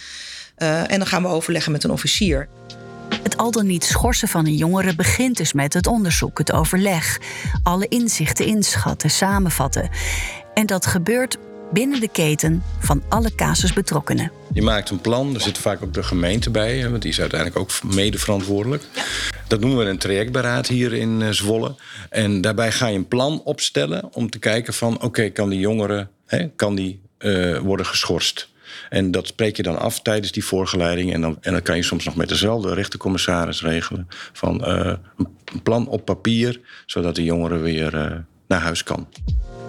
Uh, 0.58 0.90
en 0.90 0.98
dan 0.98 1.06
gaan 1.06 1.22
we 1.22 1.28
overleggen 1.28 1.72
met 1.72 1.84
een 1.84 1.90
officier. 1.90 2.48
Het 3.22 3.36
al 3.36 3.50
dan 3.50 3.66
niet 3.66 3.84
schorsen 3.84 4.28
van 4.28 4.46
een 4.46 4.56
jongere 4.56 4.94
begint 4.94 5.36
dus 5.36 5.52
met 5.52 5.74
het 5.74 5.86
onderzoek, 5.86 6.38
het 6.38 6.52
overleg, 6.52 7.18
alle 7.62 7.88
inzichten 7.88 8.46
inschatten, 8.46 9.10
samenvatten. 9.10 9.90
En 10.54 10.66
dat 10.66 10.86
gebeurt 10.86 11.38
binnen 11.74 12.00
de 12.00 12.08
keten 12.08 12.62
van 12.78 13.02
alle 13.08 13.34
casusbetrokkenen. 13.34 14.32
Je 14.52 14.62
maakt 14.62 14.90
een 14.90 15.00
plan, 15.00 15.34
er 15.34 15.40
zit 15.40 15.58
vaak 15.58 15.82
ook 15.82 15.94
de 15.94 16.02
gemeente 16.02 16.50
bij, 16.50 16.90
want 16.90 17.02
die 17.02 17.10
is 17.10 17.20
uiteindelijk 17.20 17.60
ook 17.60 17.94
mede 17.94 18.18
verantwoordelijk. 18.18 18.84
Dat 19.48 19.60
noemen 19.60 19.78
we 19.78 19.90
een 19.90 19.98
trajectberaad 19.98 20.66
hier 20.66 20.92
in 20.92 21.22
eh, 21.22 21.30
Zwolle. 21.30 21.74
En 22.10 22.40
daarbij 22.40 22.72
ga 22.72 22.86
je 22.86 22.96
een 22.96 23.08
plan 23.08 23.42
opstellen 23.44 24.08
om 24.12 24.30
te 24.30 24.38
kijken 24.38 24.74
van... 24.74 25.02
oké, 25.02 25.28
kan 25.28 25.48
die 25.48 25.58
jongere 25.58 26.08
hè, 26.26 26.48
kan 26.48 26.74
die, 26.74 27.00
uh, 27.18 27.58
worden 27.58 27.86
geschorst? 27.86 28.48
En 28.90 29.10
dat 29.10 29.26
spreek 29.26 29.56
je 29.56 29.62
dan 29.62 29.78
af 29.78 30.02
tijdens 30.02 30.32
die 30.32 30.44
voorgeleiding. 30.44 31.12
En 31.12 31.20
dan, 31.20 31.38
en 31.40 31.52
dan 31.52 31.62
kan 31.62 31.76
je 31.76 31.82
soms 31.82 32.04
nog 32.04 32.16
met 32.16 32.28
dezelfde 32.28 32.74
rechtercommissaris 32.74 33.62
regelen... 33.62 34.08
van 34.32 34.62
uh, 34.68 34.92
een 35.16 35.62
plan 35.62 35.88
op 35.88 36.04
papier, 36.04 36.60
zodat 36.86 37.14
de 37.14 37.24
jongere 37.24 37.58
weer 37.58 38.24
naar 38.46 38.60
huis 38.60 38.82
kan. 38.82 39.06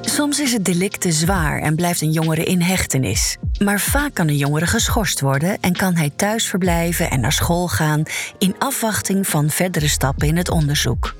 Soms 0.06 0.40
is 0.40 0.54
het 0.54 0.66
delict 0.66 1.02
te 1.02 1.12
zwaar 1.12 1.62
en 1.62 1.76
blijft 1.76 2.02
een 2.02 2.12
jongere 2.12 2.44
in 2.44 2.62
hechtenis. 2.62 3.38
Maar 3.64 3.80
vaak 3.80 4.14
kan 4.14 4.28
een 4.28 4.38
jongere 4.38 4.68
geschorst 4.68 5.22
worden 5.22 5.58
en 5.62 5.74
kan 5.74 5.96
hij 5.96 6.12
thuis 6.16 6.46
verblijven 6.46 7.10
en 7.10 7.20
naar 7.20 7.32
school 7.32 7.68
gaan 7.68 8.04
in 8.38 8.56
afwachting 8.60 9.28
van 9.28 9.50
verdere 9.50 9.88
stappen 9.88 10.28
in 10.28 10.38
het 10.38 10.50
onderzoek. 10.50 11.16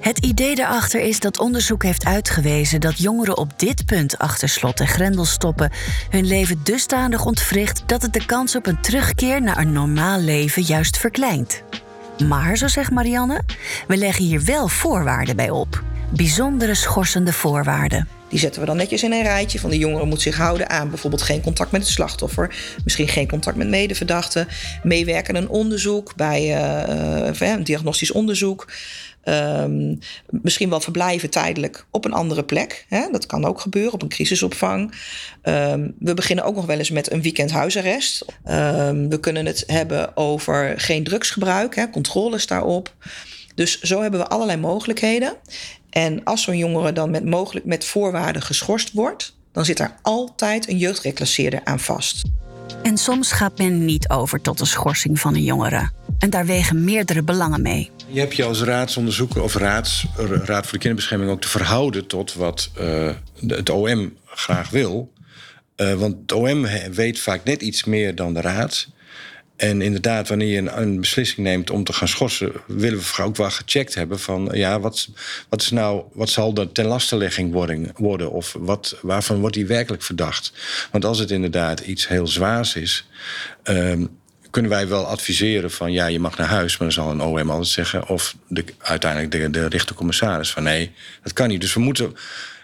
Het 0.00 0.18
idee 0.18 0.54
daarachter 0.54 1.00
is 1.00 1.20
dat 1.20 1.38
onderzoek 1.38 1.82
heeft 1.82 2.04
uitgewezen 2.04 2.80
dat 2.80 2.98
jongeren 2.98 3.36
op 3.36 3.58
dit 3.58 3.86
punt 3.86 4.18
achter 4.18 4.48
slot 4.48 4.80
en 4.80 4.88
grendel 4.88 5.24
stoppen 5.24 5.70
hun 6.10 6.26
leven 6.26 6.60
dusdanig 6.62 7.24
ontwricht 7.24 7.82
dat 7.86 8.02
het 8.02 8.12
de 8.12 8.26
kans 8.26 8.56
op 8.56 8.66
een 8.66 8.80
terugkeer 8.80 9.42
naar 9.42 9.58
een 9.58 9.72
normaal 9.72 10.20
leven 10.20 10.62
juist 10.62 10.96
verkleint. 10.98 11.62
Maar, 12.26 12.56
zo 12.56 12.68
zegt 12.68 12.90
Marianne, 12.90 13.42
we 13.86 13.96
leggen 13.96 14.24
hier 14.24 14.44
wel 14.44 14.68
voorwaarden 14.68 15.36
bij 15.36 15.50
op. 15.50 15.82
Bijzondere 16.16 16.74
schorsende 16.74 17.32
voorwaarden. 17.32 18.08
Die 18.28 18.38
zetten 18.38 18.60
we 18.60 18.66
dan 18.66 18.76
netjes 18.76 19.02
in 19.02 19.12
een 19.12 19.22
rijtje. 19.22 19.58
Van 19.58 19.70
de 19.70 19.78
jongeren 19.78 20.08
moet 20.08 20.20
zich 20.20 20.36
houden 20.36 20.70
aan 20.70 20.88
bijvoorbeeld 20.88 21.22
geen 21.22 21.40
contact 21.40 21.70
met 21.70 21.80
het 21.80 21.90
slachtoffer. 21.90 22.54
Misschien 22.84 23.08
geen 23.08 23.28
contact 23.28 23.56
met 23.56 23.68
medeverdachten. 23.68 24.48
Meewerken 24.82 25.36
aan 25.36 25.42
een 25.42 25.48
onderzoek 25.48 26.16
bij 26.16 26.42
uh, 27.38 27.50
een 27.52 27.64
diagnostisch 27.64 28.12
onderzoek. 28.12 28.68
Um, 29.24 29.98
misschien 30.30 30.70
wel 30.70 30.80
verblijven 30.80 31.30
tijdelijk 31.30 31.86
op 31.90 32.04
een 32.04 32.12
andere 32.12 32.44
plek. 32.44 32.84
Hè? 32.88 33.08
Dat 33.10 33.26
kan 33.26 33.44
ook 33.44 33.60
gebeuren 33.60 33.92
op 33.92 34.02
een 34.02 34.08
crisisopvang. 34.08 34.94
Um, 35.42 35.94
we 35.98 36.14
beginnen 36.14 36.44
ook 36.44 36.54
nog 36.54 36.66
wel 36.66 36.78
eens 36.78 36.90
met 36.90 37.12
een 37.12 37.22
weekend 37.22 37.50
huisarrest. 37.50 38.24
Um, 38.50 39.08
we 39.08 39.20
kunnen 39.20 39.46
het 39.46 39.64
hebben 39.66 40.16
over 40.16 40.74
geen 40.80 41.04
drugsgebruik, 41.04 41.74
hè? 41.76 41.90
controles 41.90 42.46
daarop. 42.46 42.94
Dus 43.54 43.80
zo 43.80 44.02
hebben 44.02 44.20
we 44.20 44.28
allerlei 44.28 44.58
mogelijkheden. 44.58 45.36
En 45.98 46.24
als 46.24 46.42
zo'n 46.42 46.56
jongere 46.56 46.92
dan 46.92 47.10
met, 47.10 47.24
mogelijk, 47.24 47.66
met 47.66 47.84
voorwaarden 47.84 48.42
geschorst 48.42 48.92
wordt, 48.92 49.36
dan 49.52 49.64
zit 49.64 49.78
er 49.78 49.94
altijd 50.02 50.68
een 50.68 50.78
jeugdreclasseerder 50.78 51.60
aan 51.64 51.80
vast. 51.80 52.22
En 52.82 52.96
soms 52.96 53.32
gaat 53.32 53.58
men 53.58 53.84
niet 53.84 54.08
over 54.08 54.40
tot 54.40 54.58
de 54.58 54.64
schorsing 54.64 55.20
van 55.20 55.34
een 55.34 55.44
jongere. 55.44 55.90
En 56.18 56.30
daar 56.30 56.46
wegen 56.46 56.84
meerdere 56.84 57.22
belangen 57.22 57.62
mee. 57.62 57.90
Je 58.06 58.20
hebt 58.20 58.36
je 58.36 58.44
als 58.44 58.62
raadsonderzoeker 58.62 59.42
of 59.42 59.54
raads, 59.54 60.06
Raad 60.16 60.62
voor 60.62 60.72
de 60.72 60.78
Kinderbescherming 60.78 61.30
ook 61.30 61.40
te 61.40 61.48
verhouden 61.48 62.06
tot 62.06 62.34
wat 62.34 62.70
uh, 62.80 63.10
het 63.46 63.70
OM 63.70 64.16
graag 64.26 64.70
wil. 64.70 65.12
Uh, 65.76 65.94
want 65.94 66.16
het 66.22 66.32
OM 66.32 66.66
weet 66.92 67.18
vaak 67.18 67.44
net 67.44 67.62
iets 67.62 67.84
meer 67.84 68.14
dan 68.14 68.34
de 68.34 68.40
raad. 68.40 68.88
En 69.58 69.82
inderdaad, 69.82 70.28
wanneer 70.28 70.48
je 70.48 70.58
een, 70.58 70.80
een, 70.80 71.00
beslissing 71.00 71.46
neemt 71.46 71.70
om 71.70 71.84
te 71.84 71.92
gaan 71.92 72.08
schorsen, 72.08 72.52
willen 72.66 72.98
we 72.98 73.22
ook 73.22 73.36
wel 73.36 73.50
gecheckt 73.50 73.94
hebben 73.94 74.18
van 74.18 74.48
ja, 74.52 74.80
wat, 74.80 75.08
wat, 75.48 75.62
is 75.62 75.70
nou, 75.70 76.02
wat 76.12 76.28
zal 76.28 76.54
de 76.54 76.72
ten 76.72 76.86
lastenlegging 76.86 77.52
worden, 77.52 77.92
worden? 77.96 78.30
Of 78.30 78.56
wat, 78.58 78.98
waarvan 79.02 79.40
wordt 79.40 79.56
hij 79.56 79.66
werkelijk 79.66 80.02
verdacht? 80.02 80.52
Want 80.90 81.04
als 81.04 81.18
het 81.18 81.30
inderdaad 81.30 81.80
iets 81.80 82.08
heel 82.08 82.26
zwaars 82.26 82.74
is, 82.74 83.08
um, 83.64 84.08
kunnen 84.50 84.70
wij 84.70 84.88
wel 84.88 85.06
adviseren 85.06 85.70
van 85.70 85.92
ja, 85.92 86.06
je 86.06 86.20
mag 86.20 86.36
naar 86.36 86.48
huis, 86.48 86.78
maar 86.78 86.88
dan 86.88 87.04
zal 87.04 87.10
een 87.10 87.20
OM 87.20 87.50
altijd 87.50 87.68
zeggen, 87.68 88.08
of 88.08 88.36
de, 88.48 88.64
uiteindelijk 88.78 89.30
de, 89.30 89.50
de 89.50 89.68
rechtercommissaris 89.68 90.50
van 90.50 90.62
nee, 90.62 90.90
dat 91.22 91.32
kan 91.32 91.48
niet. 91.48 91.60
Dus 91.60 91.74
we 91.74 91.80
moeten, 91.80 92.16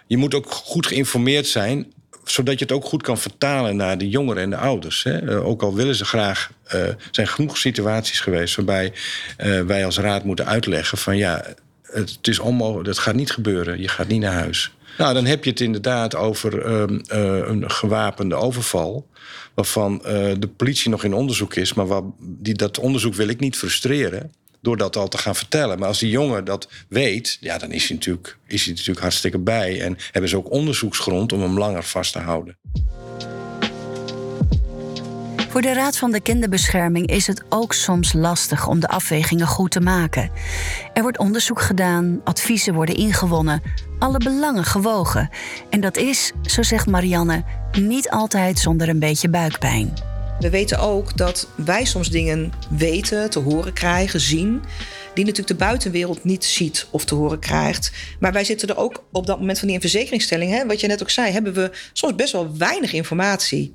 je 0.07 0.17
moet 0.17 0.35
ook 0.35 0.51
goed 0.51 0.87
geïnformeerd 0.87 1.47
zijn 1.47 1.93
zodat 2.25 2.59
je 2.59 2.65
het 2.65 2.75
ook 2.75 2.85
goed 2.85 3.03
kan 3.03 3.19
vertalen 3.19 3.77
naar 3.77 3.99
de 3.99 4.09
jongeren 4.09 4.43
en 4.43 4.51
de 4.51 4.57
ouders. 4.57 5.03
Hè. 5.03 5.23
Uh, 5.23 5.47
ook 5.47 5.63
al 5.63 5.75
willen 5.75 5.95
ze 5.95 6.05
graag. 6.05 6.51
Er 6.65 6.89
uh, 6.89 6.95
zijn 7.11 7.29
genoeg 7.29 7.57
situaties 7.57 8.21
geweest 8.21 8.57
waarbij 8.57 8.93
uh, 9.39 9.61
wij 9.61 9.85
als 9.85 9.99
raad 9.99 10.25
moeten 10.25 10.47
uitleggen: 10.47 10.99
van 10.99 11.17
ja, 11.17 11.45
het, 11.83 12.19
is 12.23 12.39
onmogelijk, 12.39 12.87
dat 12.87 12.99
gaat 12.99 13.15
niet 13.15 13.31
gebeuren, 13.31 13.81
je 13.81 13.89
gaat 13.89 14.09
niet 14.09 14.21
naar 14.21 14.33
huis. 14.33 14.73
Nou, 14.99 15.15
dan 15.15 15.25
heb 15.25 15.45
je 15.45 15.51
het 15.51 15.61
inderdaad 15.61 16.15
over 16.15 16.63
ehm, 16.63 16.99
een 17.51 17.71
gewapende 17.71 18.35
overval. 18.35 19.09
Waarvan 19.55 19.99
de 20.39 20.51
politie 20.57 20.91
nog 20.91 21.05
in 21.05 21.15
onderzoek 21.15 21.55
is, 21.55 21.75
maar 21.75 22.01
die, 22.19 22.55
dat 22.55 22.79
onderzoek 22.79 23.15
wil 23.15 23.29
ik 23.29 23.41
niet 23.41 23.57
frustreren 23.57 24.31
door 24.65 24.77
dat 24.77 24.97
al 24.97 25.09
te 25.09 25.19
gaan 25.19 25.37
vertellen. 25.37 25.79
Maar 25.79 25.89
als 25.89 25.99
die 25.99 26.11
jongen 26.11 26.45
dat 26.45 26.69
weet, 26.89 27.37
ja, 27.41 27.59
dan 27.59 27.73
is 27.73 27.89
hij, 27.89 27.97
natuurlijk, 27.97 28.39
is 28.47 28.65
hij 28.65 28.73
natuurlijk 28.73 29.01
hartstikke 29.01 29.39
bij. 29.39 29.81
En 29.81 29.97
hebben 30.11 30.31
ze 30.31 30.37
ook 30.37 30.51
onderzoeksgrond 30.51 31.33
om 31.33 31.41
hem 31.41 31.59
langer 31.59 31.83
vast 31.83 32.13
te 32.13 32.19
houden. 32.19 32.57
Voor 35.49 35.63
de 35.63 35.73
Raad 35.73 35.97
van 35.97 36.13
de 36.13 36.21
Kinderbescherming 36.21 37.07
is 37.07 37.27
het 37.27 37.45
ook 37.49 37.73
soms 37.73 38.13
lastig 38.13 38.67
om 38.67 38.81
de 38.81 38.89
afwegingen 38.89 39.47
goed 39.47 39.71
te 39.71 39.81
maken. 39.81 40.31
Er 40.95 41.03
wordt 41.03 41.19
onderzoek 41.19 41.61
gedaan, 41.61 42.21
adviezen 42.25 42.75
worden 42.75 42.95
ingewonnen, 42.95 43.63
alle 43.99 44.19
belangen 44.19 44.65
gewogen. 44.65 45.31
En 45.71 45.81
dat 45.81 45.97
is, 45.97 46.33
zo 46.43 46.63
zegt 46.63 46.87
Marianne, 46.87 47.45
niet 47.73 48.11
altijd 48.11 48.59
zonder 48.59 48.89
een 48.89 48.99
beetje 48.99 49.29
buikpijn. 49.29 50.14
We 50.41 50.51
weten 50.51 50.79
ook 50.79 51.17
dat 51.17 51.49
wij 51.55 51.85
soms 51.85 52.11
dingen 52.11 52.53
weten, 52.71 53.31
te 53.31 53.39
horen 53.39 53.73
krijgen, 53.73 54.21
zien. 54.21 54.63
Die 55.15 55.25
natuurlijk 55.25 55.59
de 55.59 55.65
buitenwereld 55.65 56.25
niet 56.25 56.45
ziet 56.45 56.87
of 56.91 57.05
te 57.05 57.15
horen 57.15 57.39
krijgt. 57.39 57.93
Maar 58.21 58.33
wij 58.33 58.45
zitten 58.45 58.69
er 58.69 58.77
ook 58.77 59.05
op 59.13 59.27
dat 59.27 59.39
moment 59.39 59.59
van 59.59 59.69
die 59.69 59.81
verzekeringsstelling, 59.81 60.51
hè, 60.51 60.67
wat 60.67 60.81
je 60.81 60.87
net 60.87 61.03
ook 61.03 61.11
zei, 61.11 61.33
hebben 61.33 61.53
we 61.53 61.71
soms 61.93 62.15
best 62.15 62.33
wel 62.33 62.57
weinig 62.57 62.93
informatie. 62.93 63.75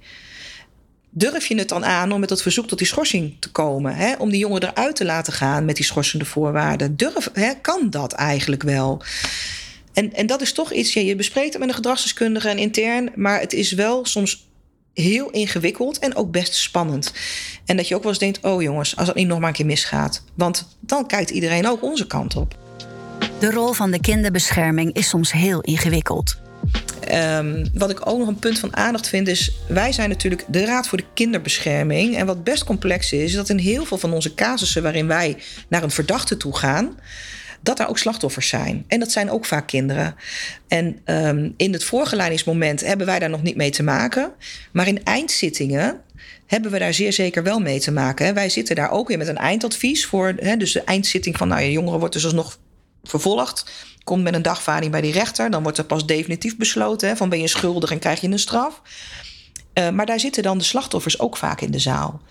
Durf 1.09 1.45
je 1.45 1.57
het 1.57 1.69
dan 1.69 1.85
aan 1.85 2.11
om 2.11 2.19
met 2.19 2.29
dat 2.29 2.41
verzoek 2.41 2.67
tot 2.67 2.77
die 2.77 2.87
schorsing 2.87 3.35
te 3.39 3.51
komen? 3.51 3.95
Hè? 3.95 4.15
Om 4.17 4.29
die 4.29 4.39
jongen 4.39 4.63
eruit 4.63 4.95
te 4.95 5.05
laten 5.05 5.33
gaan 5.33 5.65
met 5.65 5.75
die 5.75 5.85
schorsende 5.85 6.25
voorwaarden? 6.25 6.95
Durf, 6.95 7.29
hè? 7.33 7.53
Kan 7.61 7.89
dat 7.89 8.13
eigenlijk 8.13 8.63
wel? 8.63 9.01
En, 9.93 10.13
en 10.13 10.25
dat 10.25 10.41
is 10.41 10.53
toch 10.53 10.71
iets, 10.73 10.93
ja, 10.93 11.01
je 11.01 11.15
bespreekt 11.15 11.49
het 11.49 11.59
met 11.59 11.69
een 11.69 11.75
gedragsdeskundige 11.75 12.49
en 12.49 12.57
intern, 12.57 13.11
maar 13.15 13.39
het 13.39 13.53
is 13.53 13.71
wel 13.71 14.05
soms 14.05 14.48
heel 14.99 15.29
ingewikkeld 15.29 15.99
en 15.99 16.15
ook 16.15 16.31
best 16.31 16.53
spannend. 16.53 17.13
En 17.65 17.77
dat 17.77 17.87
je 17.87 17.95
ook 17.95 18.01
wel 18.01 18.11
eens 18.11 18.19
denkt: 18.19 18.39
oh 18.41 18.61
jongens, 18.61 18.95
als 18.95 19.07
het 19.07 19.15
niet 19.15 19.27
nog 19.27 19.39
maar 19.39 19.47
een 19.47 19.55
keer 19.55 19.65
misgaat. 19.65 20.23
Want 20.33 20.67
dan 20.79 21.07
kijkt 21.07 21.29
iedereen 21.29 21.67
ook 21.67 21.83
onze 21.83 22.07
kant 22.07 22.35
op. 22.35 22.57
De 23.39 23.51
rol 23.51 23.73
van 23.73 23.91
de 23.91 23.99
kinderbescherming 23.99 24.93
is 24.93 25.09
soms 25.09 25.31
heel 25.31 25.61
ingewikkeld. 25.61 26.37
Um, 27.13 27.69
wat 27.73 27.89
ik 27.89 28.07
ook 28.07 28.17
nog 28.17 28.27
een 28.27 28.39
punt 28.39 28.59
van 28.59 28.75
aandacht 28.75 29.07
vind 29.07 29.27
is... 29.27 29.51
wij 29.67 29.91
zijn 29.91 30.09
natuurlijk 30.09 30.45
de 30.47 30.65
Raad 30.65 30.87
voor 30.87 30.97
de 30.97 31.05
Kinderbescherming. 31.13 32.15
En 32.15 32.25
wat 32.25 32.43
best 32.43 32.63
complex 32.63 33.11
is, 33.11 33.21
is 33.21 33.33
dat 33.33 33.49
in 33.49 33.57
heel 33.57 33.85
veel 33.85 33.97
van 33.97 34.13
onze 34.13 34.33
casussen... 34.33 34.83
waarin 34.83 35.07
wij 35.07 35.37
naar 35.67 35.83
een 35.83 35.91
verdachte 35.91 36.37
toe 36.37 36.57
gaan 36.57 36.97
dat 37.61 37.79
er 37.79 37.87
ook 37.87 37.97
slachtoffers 37.97 38.47
zijn. 38.47 38.83
En 38.87 38.99
dat 38.99 39.11
zijn 39.11 39.31
ook 39.31 39.45
vaak 39.45 39.67
kinderen. 39.67 40.15
En 40.67 40.99
um, 41.05 41.53
in 41.57 41.73
het 41.73 41.83
voorgeleidingsmoment 41.83 42.81
hebben 42.81 43.05
wij 43.05 43.19
daar 43.19 43.29
nog 43.29 43.41
niet 43.41 43.55
mee 43.55 43.69
te 43.69 43.83
maken. 43.83 44.31
Maar 44.71 44.87
in 44.87 45.03
eindzittingen 45.03 46.01
hebben 46.45 46.71
we 46.71 46.79
daar 46.79 46.93
zeer 46.93 47.13
zeker 47.13 47.43
wel 47.43 47.59
mee 47.59 47.79
te 47.79 47.91
maken. 47.91 48.33
Wij 48.33 48.49
zitten 48.49 48.75
daar 48.75 48.91
ook 48.91 49.07
weer 49.07 49.17
met 49.17 49.27
een 49.27 49.37
eindadvies 49.37 50.05
voor. 50.05 50.33
Hè, 50.37 50.57
dus 50.57 50.71
de 50.71 50.83
eindzitting 50.83 51.37
van, 51.37 51.47
nou 51.47 51.61
ja, 51.61 51.67
jongeren 51.67 51.99
wordt 51.99 52.13
dus 52.13 52.25
alsnog 52.25 52.59
vervolgd. 53.03 53.71
Komt 54.03 54.23
met 54.23 54.33
een 54.33 54.41
dagvaarding 54.41 54.91
bij 54.91 55.01
die 55.01 55.11
rechter. 55.11 55.51
Dan 55.51 55.63
wordt 55.63 55.77
er 55.77 55.83
pas 55.83 56.05
definitief 56.05 56.57
besloten 56.57 57.09
hè, 57.09 57.15
van 57.15 57.29
ben 57.29 57.41
je 57.41 57.47
schuldig 57.47 57.91
en 57.91 57.99
krijg 57.99 58.21
je 58.21 58.27
een 58.27 58.39
straf. 58.39 58.81
Uh, 59.73 59.89
maar 59.89 60.05
daar 60.05 60.19
zitten 60.19 60.43
dan 60.43 60.57
de 60.57 60.63
slachtoffers 60.63 61.19
ook 61.19 61.37
vaak 61.37 61.61
in 61.61 61.71
de 61.71 61.79
zaal. 61.79 62.21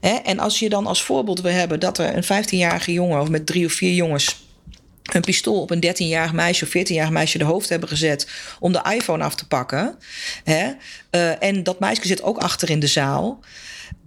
Hè, 0.00 0.14
en 0.14 0.38
als 0.38 0.58
je 0.58 0.68
dan 0.68 0.86
als 0.86 1.02
voorbeeld 1.02 1.40
wil 1.40 1.52
hebben 1.52 1.80
dat 1.80 1.98
er 1.98 2.16
een 2.16 2.44
15-jarige 2.44 2.92
jongen 2.92 3.20
of 3.20 3.28
met 3.28 3.46
drie 3.46 3.66
of 3.66 3.72
vier 3.72 3.92
jongens 3.92 4.45
een 5.14 5.20
pistool 5.20 5.60
op 5.60 5.70
een 5.70 5.84
13-jarig 5.86 6.32
meisje 6.32 6.64
of 6.64 6.70
14-jarig 6.70 7.10
meisje 7.10 7.38
de 7.38 7.44
hoofd 7.44 7.68
hebben 7.68 7.88
gezet 7.88 8.28
om 8.60 8.72
de 8.72 8.94
iPhone 8.94 9.24
af 9.24 9.34
te 9.34 9.46
pakken. 9.46 9.98
Hè? 10.44 10.72
Uh, 11.10 11.42
en 11.42 11.62
dat 11.62 11.80
meisje 11.80 12.06
zit 12.06 12.22
ook 12.22 12.38
achter 12.38 12.70
in 12.70 12.80
de 12.80 12.86
zaal. 12.86 13.40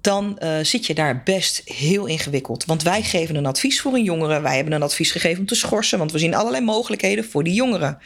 Dan 0.01 0.39
uh, 0.43 0.57
zit 0.61 0.85
je 0.85 0.93
daar 0.93 1.23
best 1.23 1.61
heel 1.65 2.05
ingewikkeld. 2.05 2.65
Want 2.65 2.83
wij 2.83 3.01
geven 3.01 3.35
een 3.35 3.45
advies 3.45 3.81
voor 3.81 3.93
een 3.93 4.03
jongere. 4.03 4.41
Wij 4.41 4.55
hebben 4.55 4.73
een 4.73 4.83
advies 4.83 5.11
gegeven 5.11 5.39
om 5.39 5.45
te 5.45 5.55
schorsen. 5.55 5.97
Want 5.97 6.11
we 6.11 6.19
zien 6.19 6.35
allerlei 6.35 6.63
mogelijkheden 6.63 7.25
voor 7.25 7.43
die 7.43 7.53
jongeren. 7.53 7.97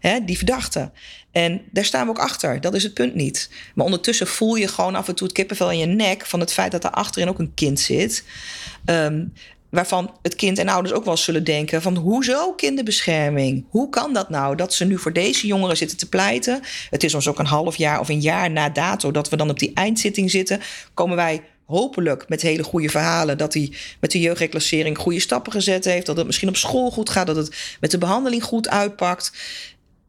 Hè, 0.00 0.24
die 0.24 0.36
verdachten. 0.36 0.92
En 1.32 1.62
daar 1.70 1.84
staan 1.84 2.04
we 2.04 2.10
ook 2.10 2.18
achter. 2.18 2.60
Dat 2.60 2.74
is 2.74 2.82
het 2.82 2.94
punt 2.94 3.14
niet. 3.14 3.50
Maar 3.74 3.84
ondertussen 3.84 4.26
voel 4.26 4.54
je 4.54 4.68
gewoon 4.68 4.94
af 4.94 5.08
en 5.08 5.14
toe 5.14 5.26
het 5.26 5.36
kippenvel 5.36 5.70
in 5.70 5.78
je 5.78 5.86
nek. 5.86 6.26
van 6.26 6.40
het 6.40 6.52
feit 6.52 6.72
dat 6.72 6.84
er 6.84 6.90
achterin 6.90 7.28
ook 7.28 7.38
een 7.38 7.54
kind 7.54 7.80
zit. 7.80 8.24
Um, 8.84 9.32
waarvan 9.74 10.16
het 10.22 10.34
kind 10.34 10.58
en 10.58 10.68
ouders 10.68 10.94
ook 10.94 11.04
wel 11.04 11.16
zullen 11.16 11.44
denken 11.44 11.82
van 11.82 11.96
hoezo 11.96 12.52
kinderbescherming? 12.52 13.64
Hoe 13.68 13.88
kan 13.88 14.12
dat 14.12 14.28
nou 14.28 14.56
dat 14.56 14.74
ze 14.74 14.84
nu 14.84 14.98
voor 14.98 15.12
deze 15.12 15.46
jongeren 15.46 15.76
zitten 15.76 15.96
te 15.96 16.08
pleiten? 16.08 16.60
Het 16.90 17.04
is 17.04 17.14
ons 17.14 17.28
ook 17.28 17.38
een 17.38 17.46
half 17.46 17.76
jaar 17.76 18.00
of 18.00 18.08
een 18.08 18.20
jaar 18.20 18.50
na 18.50 18.68
dato 18.68 19.10
dat 19.10 19.28
we 19.28 19.36
dan 19.36 19.50
op 19.50 19.58
die 19.58 19.74
eindzitting 19.74 20.30
zitten. 20.30 20.60
Komen 20.94 21.16
wij 21.16 21.42
hopelijk 21.66 22.28
met 22.28 22.42
hele 22.42 22.62
goede 22.62 22.88
verhalen 22.88 23.38
dat 23.38 23.54
hij 23.54 23.72
met 24.00 24.10
de 24.10 24.20
jeugdreclassering 24.20 24.98
goede 24.98 25.20
stappen 25.20 25.52
gezet 25.52 25.84
heeft, 25.84 26.06
dat 26.06 26.16
het 26.16 26.26
misschien 26.26 26.48
op 26.48 26.56
school 26.56 26.90
goed 26.90 27.10
gaat, 27.10 27.26
dat 27.26 27.36
het 27.36 27.76
met 27.80 27.90
de 27.90 27.98
behandeling 27.98 28.42
goed 28.42 28.68
uitpakt. 28.68 29.32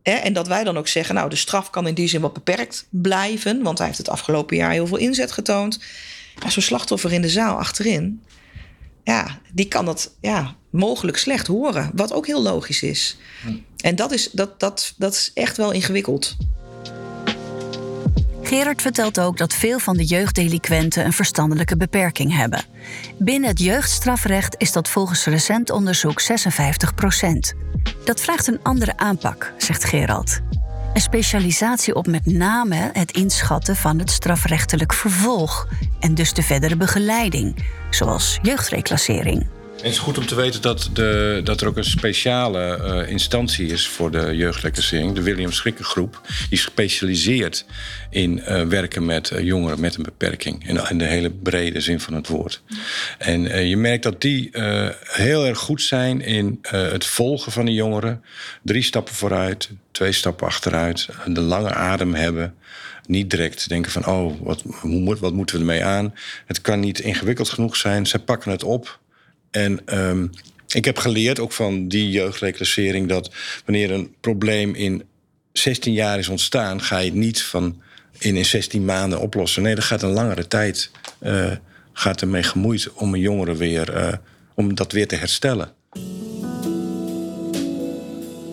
En 0.01 0.34
dat 0.34 0.47
wij 0.47 0.63
dan 0.63 0.78
ook 0.78 0.88
zeggen, 0.88 1.15
nou, 1.15 1.30
de 1.30 1.36
straf 1.36 1.69
kan 1.69 1.88
in 1.88 1.93
die 1.93 2.08
zin 2.08 2.21
wat 2.21 2.34
beperkt 2.34 2.88
blijven, 2.89 3.63
want 3.63 3.78
hij 3.78 3.88
heeft 3.88 3.99
het 3.99 4.10
afgelopen 4.10 4.58
jaar 4.58 4.71
heel 4.71 4.88
veel 4.88 4.97
inzet 4.97 5.32
getoond. 5.32 5.80
Maar 6.41 6.51
zo'n 6.51 6.62
slachtoffer 6.62 7.13
in 7.13 7.21
de 7.21 7.30
zaal 7.30 7.58
achterin, 7.58 8.21
ja, 9.06 9.39
die 9.52 9.68
kan 9.68 9.86
dat 9.86 10.12
ja, 10.20 10.56
mogelijk 10.70 11.18
slecht 11.18 11.48
horen. 11.48 11.91
Wat 11.94 12.13
ook 12.13 12.28
heel 12.28 12.41
logisch 12.41 12.84
is. 12.84 13.18
En 13.78 13.96
dat 13.96 14.12
is, 14.12 14.30
dat, 14.32 14.60
dat, 14.60 14.94
dat 14.98 15.13
is 15.13 15.32
echt 15.34 15.58
wel 15.58 15.72
ingewikkeld. 15.72 16.36
Gerard 18.41 18.82
vertelt 18.82 19.20
ook 19.20 19.38
dat 19.38 19.54
veel 19.54 19.80
van 19.80 19.98
de 19.98 20.04
jeugddelinquenten 20.06 21.06
een 21.06 21.13
verstandelijke 21.13 21.78
beperking 21.78 22.36
hebben. 22.36 22.63
Binnen 23.18 23.50
het 23.50 23.60
jeugdstrafrecht 23.60 24.56
is 24.58 24.72
dat 24.72 24.89
volgens 24.89 25.26
recent 25.26 25.70
onderzoek 25.70 26.20
56 26.20 26.96
procent. 26.96 27.54
Dat 28.06 28.22
vraagt 28.22 28.48
een 28.48 28.63
andere 28.63 28.98
aanpak, 28.98 29.54
zegt 29.58 29.84
Gerald. 29.84 30.39
Een 30.95 31.01
specialisatie 31.01 31.95
op 31.95 32.08
met 32.08 32.25
name 32.25 32.89
het 32.93 33.12
inschatten 33.12 33.75
van 33.75 33.99
het 33.99 34.12
strafrechtelijk 34.12 34.93
vervolg 34.93 35.67
en 35.99 36.13
dus 36.13 36.34
de 36.34 36.41
verdere 36.41 36.75
begeleiding, 36.75 37.65
zoals 37.89 38.39
jeugdreclassering. 38.41 39.55
Het 39.75 39.93
is 39.93 39.99
goed 39.99 40.17
om 40.17 40.25
te 40.25 40.35
weten 40.35 40.61
dat, 40.61 40.89
de, 40.93 41.41
dat 41.43 41.61
er 41.61 41.67
ook 41.67 41.77
een 41.77 41.83
speciale 41.83 42.79
uh, 43.03 43.09
instantie 43.11 43.67
is 43.67 43.88
voor 43.88 44.11
de 44.11 44.35
jeugdreclassering, 44.35 45.13
de 45.13 45.21
William 45.21 45.51
Schrikkengroep. 45.51 46.21
Die 46.49 46.59
specialiseert 46.59 47.65
in 48.09 48.38
uh, 48.38 48.61
werken 48.61 49.05
met 49.05 49.31
uh, 49.31 49.39
jongeren 49.39 49.79
met 49.79 49.95
een 49.95 50.03
beperking. 50.03 50.67
In, 50.67 50.79
in, 50.89 50.97
de 50.97 51.05
hele 51.05 51.31
brede 51.31 51.81
zin 51.81 51.99
van 51.99 52.13
het 52.13 52.27
woord. 52.27 52.61
En 53.17 53.67
je 53.67 53.77
merkt 53.77 54.03
dat 54.03 54.21
die 54.21 54.49
heel 55.03 55.45
erg 55.45 55.57
goed 55.57 55.81
zijn 55.81 56.21
in 56.21 56.59
het 56.61 57.05
volgen 57.05 57.51
van 57.51 57.65
de 57.65 57.73
jongeren. 57.73 58.23
Drie 58.63 58.83
stappen 58.83 59.13
vooruit, 59.13 59.69
twee 59.91 60.11
stappen 60.11 60.47
achteruit. 60.47 61.09
De 61.27 61.41
lange 61.41 61.73
adem 61.73 62.13
hebben 62.13 62.55
niet 63.07 63.29
direct 63.29 63.69
denken 63.69 63.91
van, 63.91 64.07
oh, 64.07 64.41
wat, 64.41 64.63
wat 65.19 65.33
moeten 65.33 65.55
we 65.55 65.61
ermee 65.61 65.83
aan? 65.83 66.13
Het 66.45 66.61
kan 66.61 66.79
niet 66.79 66.99
ingewikkeld 66.99 67.49
genoeg 67.49 67.75
zijn. 67.75 68.05
Zij 68.05 68.19
pakken 68.19 68.51
het 68.51 68.63
op 68.63 68.99
en 69.56 70.00
um, 70.00 70.30
ik 70.68 70.86
heb 70.86 70.98
geleerd 70.98 71.39
ook 71.39 71.52
van 71.52 71.88
die 71.88 72.10
jeugdreclassering 72.10 73.08
dat 73.08 73.32
wanneer 73.65 73.91
een 73.91 74.15
probleem 74.22 74.74
in 74.74 75.04
16 75.52 75.94
jaar 75.94 76.20
is 76.20 76.28
ontstaan, 76.28 76.82
ga 76.82 76.98
je 76.98 77.06
het 77.06 77.20
niet 77.20 77.41
van 77.41 77.82
in, 78.18 78.36
in 78.36 78.46
16 78.46 78.86
maanden 78.86 79.20
oplossen. 79.20 79.63
Nee, 79.63 79.76
dat 79.76 79.84
gaat 79.84 80.02
een 80.02 80.10
langere 80.10 80.48
tijd 80.48 80.91
uh, 81.22 81.52
gaat 81.94 82.22
ermee 82.22 82.44
gemoeid 82.44 82.94
om 82.94 83.13
een 83.13 83.20
jongere 83.20 83.56
weer 83.56 83.98
uh, 83.98 84.13
om 84.54 84.76
dat 84.76 84.91
weer 84.91 85.08
te 85.08 85.15
herstellen. 85.15 85.74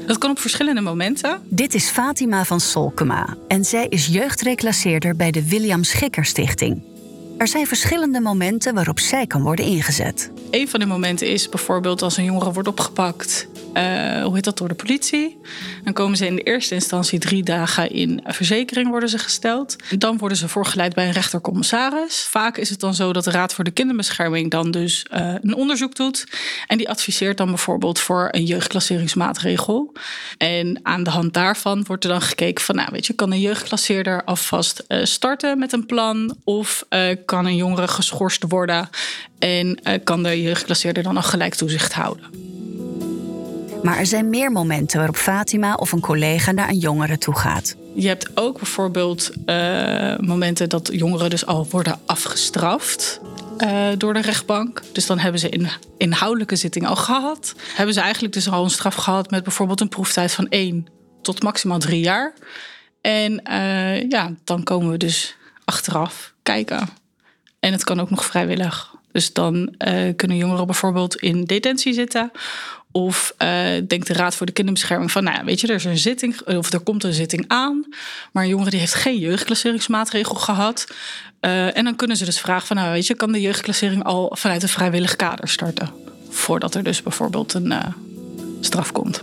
Dat 0.06 0.18
kan 0.18 0.30
op 0.30 0.38
verschillende 0.38 0.80
momenten. 0.80 1.40
Dit 1.48 1.74
is 1.74 1.88
Fatima 1.88 2.44
van 2.44 2.60
Solkema 2.60 3.36
en 3.48 3.64
zij 3.64 3.86
is 3.88 4.06
jeugdreclasseerder 4.06 5.16
bij 5.16 5.30
de 5.30 5.48
William 5.48 5.84
Schikker 5.84 6.24
Stichting. 6.24 6.91
Er 7.38 7.48
zijn 7.48 7.66
verschillende 7.66 8.20
momenten 8.20 8.74
waarop 8.74 8.98
zij 8.98 9.26
kan 9.26 9.42
worden 9.42 9.64
ingezet. 9.64 10.30
Een 10.50 10.68
van 10.68 10.80
de 10.80 10.86
momenten 10.86 11.28
is 11.28 11.48
bijvoorbeeld 11.48 12.02
als 12.02 12.16
een 12.16 12.24
jongere 12.24 12.52
wordt 12.52 12.68
opgepakt 12.68 13.48
uh, 13.74 14.22
hoe 14.22 14.34
heet 14.34 14.44
dat, 14.44 14.58
door 14.58 14.68
de 14.68 14.74
politie. 14.74 15.38
Dan 15.84 15.92
komen 15.92 16.16
ze 16.16 16.26
in 16.26 16.36
de 16.36 16.42
eerste 16.42 16.74
instantie 16.74 17.18
drie 17.18 17.42
dagen 17.42 17.90
in 17.90 18.20
verzekering 18.24 18.88
worden 18.88 19.08
ze 19.08 19.18
gesteld. 19.18 19.76
Dan 19.98 20.18
worden 20.18 20.38
ze 20.38 20.48
voorgeleid 20.48 20.94
bij 20.94 21.06
een 21.06 21.12
rechtercommissaris. 21.12 22.26
Vaak 22.30 22.56
is 22.56 22.70
het 22.70 22.80
dan 22.80 22.94
zo 22.94 23.12
dat 23.12 23.24
de 23.24 23.30
Raad 23.30 23.54
voor 23.54 23.64
de 23.64 23.70
Kinderbescherming 23.70 24.50
dan 24.50 24.70
dus 24.70 25.06
uh, 25.12 25.34
een 25.42 25.54
onderzoek 25.54 25.94
doet. 25.94 26.26
En 26.66 26.78
die 26.78 26.88
adviseert 26.88 27.36
dan 27.36 27.48
bijvoorbeeld 27.48 28.00
voor 28.00 28.28
een 28.30 28.44
jeugdklasseringsmaatregel. 28.44 29.92
En 30.38 30.80
aan 30.82 31.02
de 31.02 31.10
hand 31.10 31.34
daarvan 31.34 31.84
wordt 31.86 32.04
er 32.04 32.10
dan 32.10 32.22
gekeken 32.22 32.64
van, 32.64 32.74
nou 32.74 32.88
weet 32.92 33.06
je, 33.06 33.12
kan 33.12 33.32
een 33.32 33.40
jeugdklasseerder 33.40 34.24
alvast 34.24 34.84
uh, 34.88 35.04
starten 35.04 35.58
met 35.58 35.72
een 35.72 35.86
plan? 35.86 36.36
Of 36.44 36.86
kan 37.24 37.46
een 37.46 37.56
jongere 37.56 37.88
geschorst 37.88 38.44
worden? 38.48 38.88
En 39.38 39.78
kan 40.04 40.22
de 40.22 40.42
jeugdklasseerder 40.42 41.02
dan 41.02 41.14
nog 41.14 41.30
gelijk 41.30 41.54
toezicht 41.54 41.92
houden? 41.92 42.24
Maar 43.82 43.98
er 43.98 44.06
zijn 44.06 44.30
meer 44.30 44.52
momenten 44.52 44.98
waarop 44.98 45.16
Fatima 45.16 45.74
of 45.74 45.92
een 45.92 46.00
collega 46.00 46.52
naar 46.52 46.68
een 46.68 46.78
jongere 46.78 47.18
toe 47.18 47.36
gaat. 47.36 47.76
Je 47.94 48.08
hebt 48.08 48.30
ook 48.34 48.58
bijvoorbeeld 48.58 49.30
uh, 49.46 50.18
momenten 50.18 50.68
dat 50.68 50.88
jongeren 50.92 51.30
dus 51.30 51.46
al 51.46 51.66
worden 51.70 52.00
afgestraft. 52.06 53.20
Uh, 53.58 53.88
door 53.98 54.14
de 54.14 54.20
rechtbank. 54.20 54.82
Dus 54.92 55.06
dan 55.06 55.18
hebben 55.18 55.40
ze 55.40 55.54
een 55.54 55.68
inhoudelijke 55.98 56.56
zitting 56.56 56.86
al 56.86 56.96
gehad. 56.96 57.54
Hebben 57.74 57.94
ze 57.94 58.00
eigenlijk 58.00 58.34
dus 58.34 58.48
al 58.50 58.64
een 58.64 58.70
straf 58.70 58.94
gehad 58.94 59.30
met 59.30 59.42
bijvoorbeeld 59.42 59.80
een 59.80 59.88
proeftijd 59.88 60.32
van 60.32 60.48
één 60.48 60.86
tot 61.22 61.42
maximaal 61.42 61.78
drie 61.78 62.00
jaar. 62.00 62.32
En 63.00 63.42
uh, 63.50 64.08
ja, 64.08 64.32
dan 64.44 64.62
komen 64.62 64.90
we 64.90 64.96
dus 64.96 65.36
achteraf 65.64 66.34
kijken. 66.42 66.88
En 67.62 67.72
het 67.72 67.84
kan 67.84 68.00
ook 68.00 68.10
nog 68.10 68.24
vrijwillig. 68.24 68.94
Dus 69.12 69.32
dan 69.32 69.74
kunnen 70.16 70.36
jongeren 70.36 70.66
bijvoorbeeld 70.66 71.16
in 71.16 71.44
detentie 71.44 71.92
zitten 71.92 72.30
of 72.92 73.34
uh, 73.38 73.48
denkt 73.86 74.06
de 74.06 74.12
Raad 74.12 74.34
voor 74.34 74.46
de 74.46 74.52
Kinderbescherming 74.52 75.10
van, 75.10 75.24
nou 75.24 75.36
ja, 75.36 75.44
weet 75.44 75.60
je, 75.60 75.66
er 75.66 75.74
is 75.74 75.84
een 75.84 75.98
zitting, 75.98 76.40
of 76.40 76.72
er 76.72 76.80
komt 76.80 77.04
een 77.04 77.12
zitting 77.12 77.44
aan, 77.46 77.84
maar 78.32 78.42
een 78.42 78.48
jongere 78.48 78.70
die 78.70 78.78
heeft 78.78 78.94
geen 78.94 79.18
jeugdklasseringsmaatregel 79.18 80.34
gehad. 80.34 80.86
Uh, 81.40 81.76
en 81.76 81.84
dan 81.84 81.96
kunnen 81.96 82.16
ze 82.16 82.24
dus 82.24 82.40
vragen 82.40 82.66
van, 82.66 82.76
nou 82.76 82.92
weet 82.92 83.06
je, 83.06 83.14
kan 83.14 83.32
de 83.32 83.40
jeugdklassering 83.40 84.04
al 84.04 84.36
vanuit 84.38 84.62
een 84.62 84.68
vrijwillig 84.68 85.16
kader 85.16 85.48
starten? 85.48 85.90
Voordat 86.28 86.74
er 86.74 86.82
dus 86.82 87.02
bijvoorbeeld 87.02 87.54
een 87.54 87.74
straf 88.60 88.92
komt. 88.92 89.22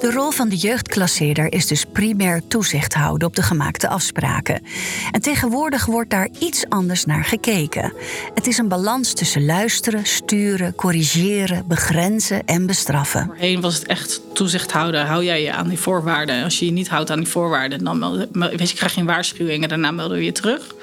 De 0.00 0.10
rol 0.12 0.30
van 0.30 0.48
de 0.48 0.56
jeugdklasseerder 0.56 1.52
is 1.52 1.66
dus 1.66 1.84
primair 1.84 2.42
toezicht 2.48 2.94
houden 2.94 3.28
op 3.28 3.36
de 3.36 3.42
gemaakte 3.42 3.88
afspraken. 3.88 4.62
En 5.10 5.20
tegenwoordig 5.20 5.86
wordt 5.86 6.10
daar 6.10 6.28
iets 6.38 6.64
anders 6.68 7.04
naar 7.04 7.24
gekeken. 7.24 7.92
Het 8.34 8.46
is 8.46 8.58
een 8.58 8.68
balans 8.68 9.12
tussen 9.12 9.44
luisteren, 9.44 10.06
sturen, 10.06 10.74
corrigeren, 10.74 11.64
begrenzen 11.68 12.46
en 12.46 12.66
bestraffen. 12.66 13.24
Voorheen 13.26 13.60
was 13.60 13.74
het 13.74 13.86
echt 13.86 14.20
toezicht 14.32 14.72
houden. 14.72 15.06
Hou 15.06 15.24
jij 15.24 15.42
je 15.42 15.52
aan 15.52 15.68
die 15.68 15.78
voorwaarden? 15.78 16.44
Als 16.44 16.58
je 16.58 16.64
je 16.64 16.72
niet 16.72 16.88
houdt 16.88 17.10
aan 17.10 17.18
die 17.18 17.28
voorwaarden, 17.28 17.84
dan 17.84 18.26
weet 18.32 18.70
je, 18.70 18.76
krijg 18.76 18.94
je 18.94 19.00
een 19.00 19.06
waarschuwing 19.06 19.62
en 19.62 19.68
daarna 19.68 19.90
melden 19.90 20.18
we 20.18 20.24
je 20.24 20.32
terug 20.32 20.74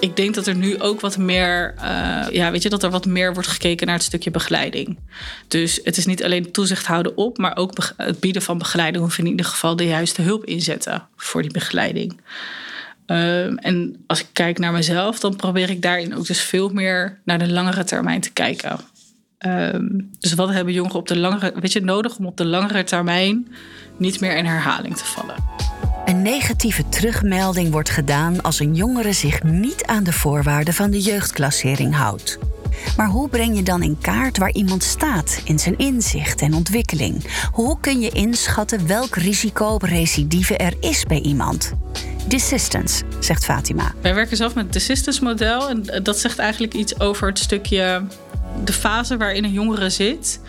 ik 0.00 0.16
denk 0.16 0.34
dat 0.34 0.46
er 0.46 0.56
nu 0.56 0.80
ook 0.80 1.00
wat 1.00 1.16
meer, 1.18 1.74
uh, 1.76 2.26
ja, 2.30 2.50
weet 2.50 2.62
je, 2.62 2.68
dat 2.68 2.82
er 2.82 2.90
wat 2.90 3.06
meer 3.06 3.32
wordt 3.32 3.48
gekeken 3.48 3.86
naar 3.86 3.96
het 3.96 4.04
stukje 4.04 4.30
begeleiding. 4.30 4.98
Dus 5.48 5.80
het 5.84 5.96
is 5.96 6.06
niet 6.06 6.24
alleen 6.24 6.52
toezicht 6.52 6.86
houden 6.86 7.16
op, 7.16 7.38
maar 7.38 7.56
ook 7.56 7.72
het 7.96 8.20
bieden 8.20 8.42
van 8.42 8.58
begeleiding 8.58 9.04
of 9.04 9.18
in 9.18 9.26
ieder 9.26 9.46
geval 9.46 9.76
de 9.76 9.86
juiste 9.86 10.22
hulp 10.22 10.44
inzetten 10.44 11.06
voor 11.16 11.42
die 11.42 11.50
begeleiding. 11.50 12.20
Uh, 13.06 13.66
en 13.66 14.04
als 14.06 14.20
ik 14.20 14.26
kijk 14.32 14.58
naar 14.58 14.72
mezelf, 14.72 15.20
dan 15.20 15.36
probeer 15.36 15.70
ik 15.70 15.82
daarin 15.82 16.16
ook 16.16 16.26
dus 16.26 16.40
veel 16.40 16.68
meer 16.68 17.20
naar 17.24 17.38
de 17.38 17.52
langere 17.52 17.84
termijn 17.84 18.20
te 18.20 18.32
kijken. 18.32 18.78
Uh, 19.46 19.68
dus 20.18 20.34
wat 20.34 20.50
hebben 20.50 20.74
jongeren 20.74 20.98
op 20.98 21.08
de 21.08 21.18
langere, 21.18 21.52
weet 21.60 21.72
je, 21.72 21.80
nodig 21.80 22.16
om 22.16 22.26
op 22.26 22.36
de 22.36 22.46
langere 22.46 22.84
termijn 22.84 23.48
niet 23.96 24.20
meer 24.20 24.36
in 24.36 24.44
herhaling 24.44 24.96
te 24.96 25.04
vallen? 25.04 25.34
Een 26.04 26.22
negatieve 26.22 26.88
terugmelding 26.88 27.70
wordt 27.70 27.90
gedaan 27.90 28.42
als 28.42 28.60
een 28.60 28.74
jongere 28.74 29.12
zich 29.12 29.42
niet 29.42 29.84
aan 29.84 30.04
de 30.04 30.12
voorwaarden 30.12 30.74
van 30.74 30.90
de 30.90 31.00
jeugdklassering 31.00 31.94
houdt. 31.94 32.38
Maar 32.96 33.08
hoe 33.08 33.28
breng 33.28 33.56
je 33.56 33.62
dan 33.62 33.82
in 33.82 33.98
kaart 34.00 34.38
waar 34.38 34.52
iemand 34.52 34.82
staat 34.82 35.40
in 35.44 35.58
zijn 35.58 35.78
inzicht 35.78 36.40
en 36.40 36.54
ontwikkeling? 36.54 37.46
Hoe 37.52 37.80
kun 37.80 38.00
je 38.00 38.10
inschatten 38.10 38.86
welk 38.86 39.16
risico 39.16 39.66
op 39.66 39.82
recidive 39.82 40.56
er 40.56 40.74
is 40.80 41.04
bij 41.04 41.20
iemand? 41.20 41.72
Desistance, 42.28 43.04
zegt 43.18 43.44
Fatima. 43.44 43.94
Wij 44.00 44.14
werken 44.14 44.36
zelf 44.36 44.54
met 44.54 44.64
het 44.64 44.72
Desistance 44.72 45.22
model 45.22 45.68
en 45.68 46.02
dat 46.02 46.18
zegt 46.18 46.38
eigenlijk 46.38 46.74
iets 46.74 47.00
over 47.00 47.28
het 47.28 47.38
stukje 47.38 48.04
de 48.64 48.72
fase 48.72 49.16
waarin 49.16 49.44
een 49.44 49.52
jongere 49.52 49.90
zit 49.90 50.40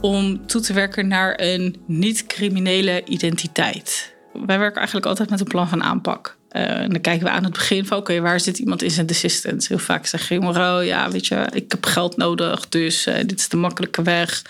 om 0.00 0.46
toe 0.46 0.60
te 0.60 0.72
werken 0.72 1.08
naar 1.08 1.34
een 1.36 1.76
niet-criminele 1.86 3.04
identiteit 3.04 4.11
wij 4.32 4.58
werken 4.58 4.76
eigenlijk 4.76 5.06
altijd 5.06 5.30
met 5.30 5.40
een 5.40 5.46
plan 5.46 5.68
van 5.68 5.82
aanpak. 5.82 6.36
Uh, 6.52 6.80
en 6.80 6.90
dan 6.90 7.00
kijken 7.00 7.26
we 7.26 7.32
aan 7.32 7.44
het 7.44 7.52
begin 7.52 7.86
van, 7.86 7.98
oké, 7.98 8.20
waar 8.20 8.40
zit 8.40 8.58
iemand 8.58 8.82
in 8.82 8.90
zijn 8.90 9.06
desistance? 9.06 9.68
Heel 9.68 9.78
vaak 9.78 10.06
zeggen 10.06 10.36
jongeren, 10.36 10.78
oh 10.78 10.84
ja, 10.84 11.10
weet 11.10 11.26
je, 11.26 11.46
ik 11.52 11.70
heb 11.70 11.86
geld 11.86 12.16
nodig, 12.16 12.68
dus 12.68 13.06
uh, 13.06 13.14
dit 13.14 13.38
is 13.38 13.48
de 13.48 13.56
makkelijke 13.56 14.02
weg. 14.02 14.42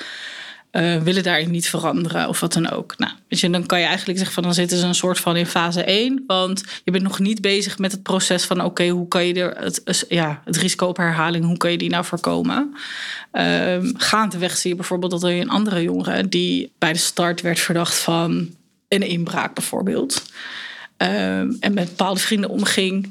Uh, 0.72 1.02
willen 1.02 1.22
daarin 1.22 1.50
niet 1.50 1.68
veranderen 1.68 2.28
of 2.28 2.40
wat 2.40 2.52
dan 2.52 2.70
ook. 2.70 2.94
Nou, 2.98 3.12
weet 3.28 3.40
je, 3.40 3.50
dan 3.50 3.66
kan 3.66 3.78
je 3.78 3.86
eigenlijk 3.86 4.18
zeggen 4.18 4.34
van 4.34 4.42
dan 4.42 4.54
zitten 4.54 4.78
ze 4.78 4.86
een 4.86 4.94
soort 4.94 5.20
van 5.20 5.36
in 5.36 5.46
fase 5.46 5.84
1. 5.84 6.24
Want 6.26 6.64
je 6.84 6.90
bent 6.90 7.02
nog 7.02 7.18
niet 7.18 7.40
bezig 7.40 7.78
met 7.78 7.92
het 7.92 8.02
proces 8.02 8.44
van 8.44 8.64
oké, 8.64 8.88
hoe 8.88 9.08
kan 9.08 9.26
je 9.26 9.34
er 9.34 9.56
het, 9.56 10.04
ja, 10.08 10.42
het 10.44 10.56
risico 10.56 10.86
op 10.86 10.96
herhaling, 10.96 11.44
hoe 11.44 11.56
kan 11.56 11.70
je 11.70 11.78
die 11.78 11.90
nou 11.90 12.04
voorkomen? 12.04 12.74
Uh, 13.32 13.76
gaandeweg 13.96 14.56
zie 14.56 14.70
je 14.70 14.76
bijvoorbeeld 14.76 15.12
dat 15.12 15.22
er 15.22 15.40
een 15.40 15.50
andere 15.50 15.82
jongere 15.82 16.28
die 16.28 16.72
bij 16.78 16.92
de 16.92 16.98
start 16.98 17.40
werd 17.40 17.60
verdacht 17.60 17.94
van 17.94 18.48
een 18.92 19.02
inbraak 19.02 19.54
bijvoorbeeld. 19.54 20.22
Um, 20.96 21.56
en 21.60 21.74
met 21.74 21.88
bepaalde 21.88 22.20
vrienden 22.20 22.50
omging. 22.50 23.08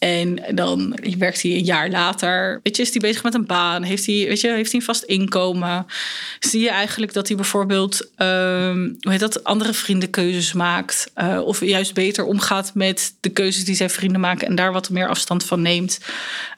En 0.00 0.42
dan 0.54 0.98
werkt 1.18 1.42
hij 1.42 1.50
een 1.50 1.64
jaar 1.64 1.90
later. 1.90 2.60
Weet 2.62 2.76
je, 2.76 2.82
is 2.82 2.90
hij 2.90 3.00
bezig 3.00 3.22
met 3.22 3.34
een 3.34 3.46
baan? 3.46 3.82
Heeft 3.82 4.06
hij, 4.06 4.14
weet 4.14 4.40
je, 4.40 4.48
heeft 4.48 4.70
hij 4.70 4.80
een 4.80 4.86
vast 4.86 5.02
inkomen? 5.02 5.86
Zie 6.38 6.60
je 6.60 6.70
eigenlijk 6.70 7.12
dat 7.12 7.28
hij 7.28 7.36
bijvoorbeeld 7.36 8.10
um, 8.16 8.96
hoe 9.00 9.10
heet 9.10 9.20
dat, 9.20 9.44
andere 9.44 9.72
vriendenkeuzes 9.72 10.52
maakt? 10.52 11.10
Uh, 11.16 11.40
of 11.44 11.60
juist 11.60 11.94
beter 11.94 12.24
omgaat 12.24 12.74
met 12.74 13.14
de 13.20 13.28
keuzes 13.28 13.64
die 13.64 13.74
zijn 13.74 13.90
vrienden 13.90 14.20
maken 14.20 14.46
en 14.46 14.54
daar 14.54 14.72
wat 14.72 14.90
meer 14.90 15.08
afstand 15.08 15.44
van 15.44 15.62
neemt. 15.62 16.00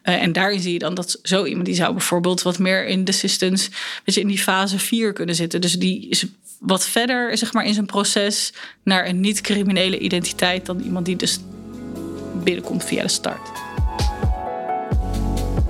Uh, 0.04 0.22
en 0.22 0.32
daarin 0.32 0.60
zie 0.60 0.72
je 0.72 0.78
dan 0.78 0.94
dat 0.94 1.18
zo 1.22 1.44
iemand 1.44 1.66
die 1.66 1.74
zou 1.74 1.92
bijvoorbeeld 1.92 2.42
wat 2.42 2.58
meer 2.58 2.86
in 2.86 3.04
de 3.04 3.12
assistance, 3.12 3.70
weet 4.04 4.14
je, 4.14 4.20
in 4.20 4.28
die 4.28 4.38
fase 4.38 4.78
4 4.78 5.12
kunnen 5.12 5.34
zitten. 5.34 5.60
Dus 5.60 5.72
die 5.72 6.08
is 6.08 6.24
wat 6.62 6.86
verder 6.86 7.38
zeg 7.38 7.52
maar, 7.52 7.64
in 7.64 7.74
zijn 7.74 7.86
proces 7.86 8.52
naar 8.84 9.06
een 9.06 9.20
niet-criminele 9.20 9.98
identiteit 9.98 10.66
dan 10.66 10.80
iemand 10.80 11.06
die 11.06 11.16
dus 11.16 11.38
binnenkomt 12.42 12.84
via 12.84 13.02
de 13.02 13.08
start. 13.08 13.50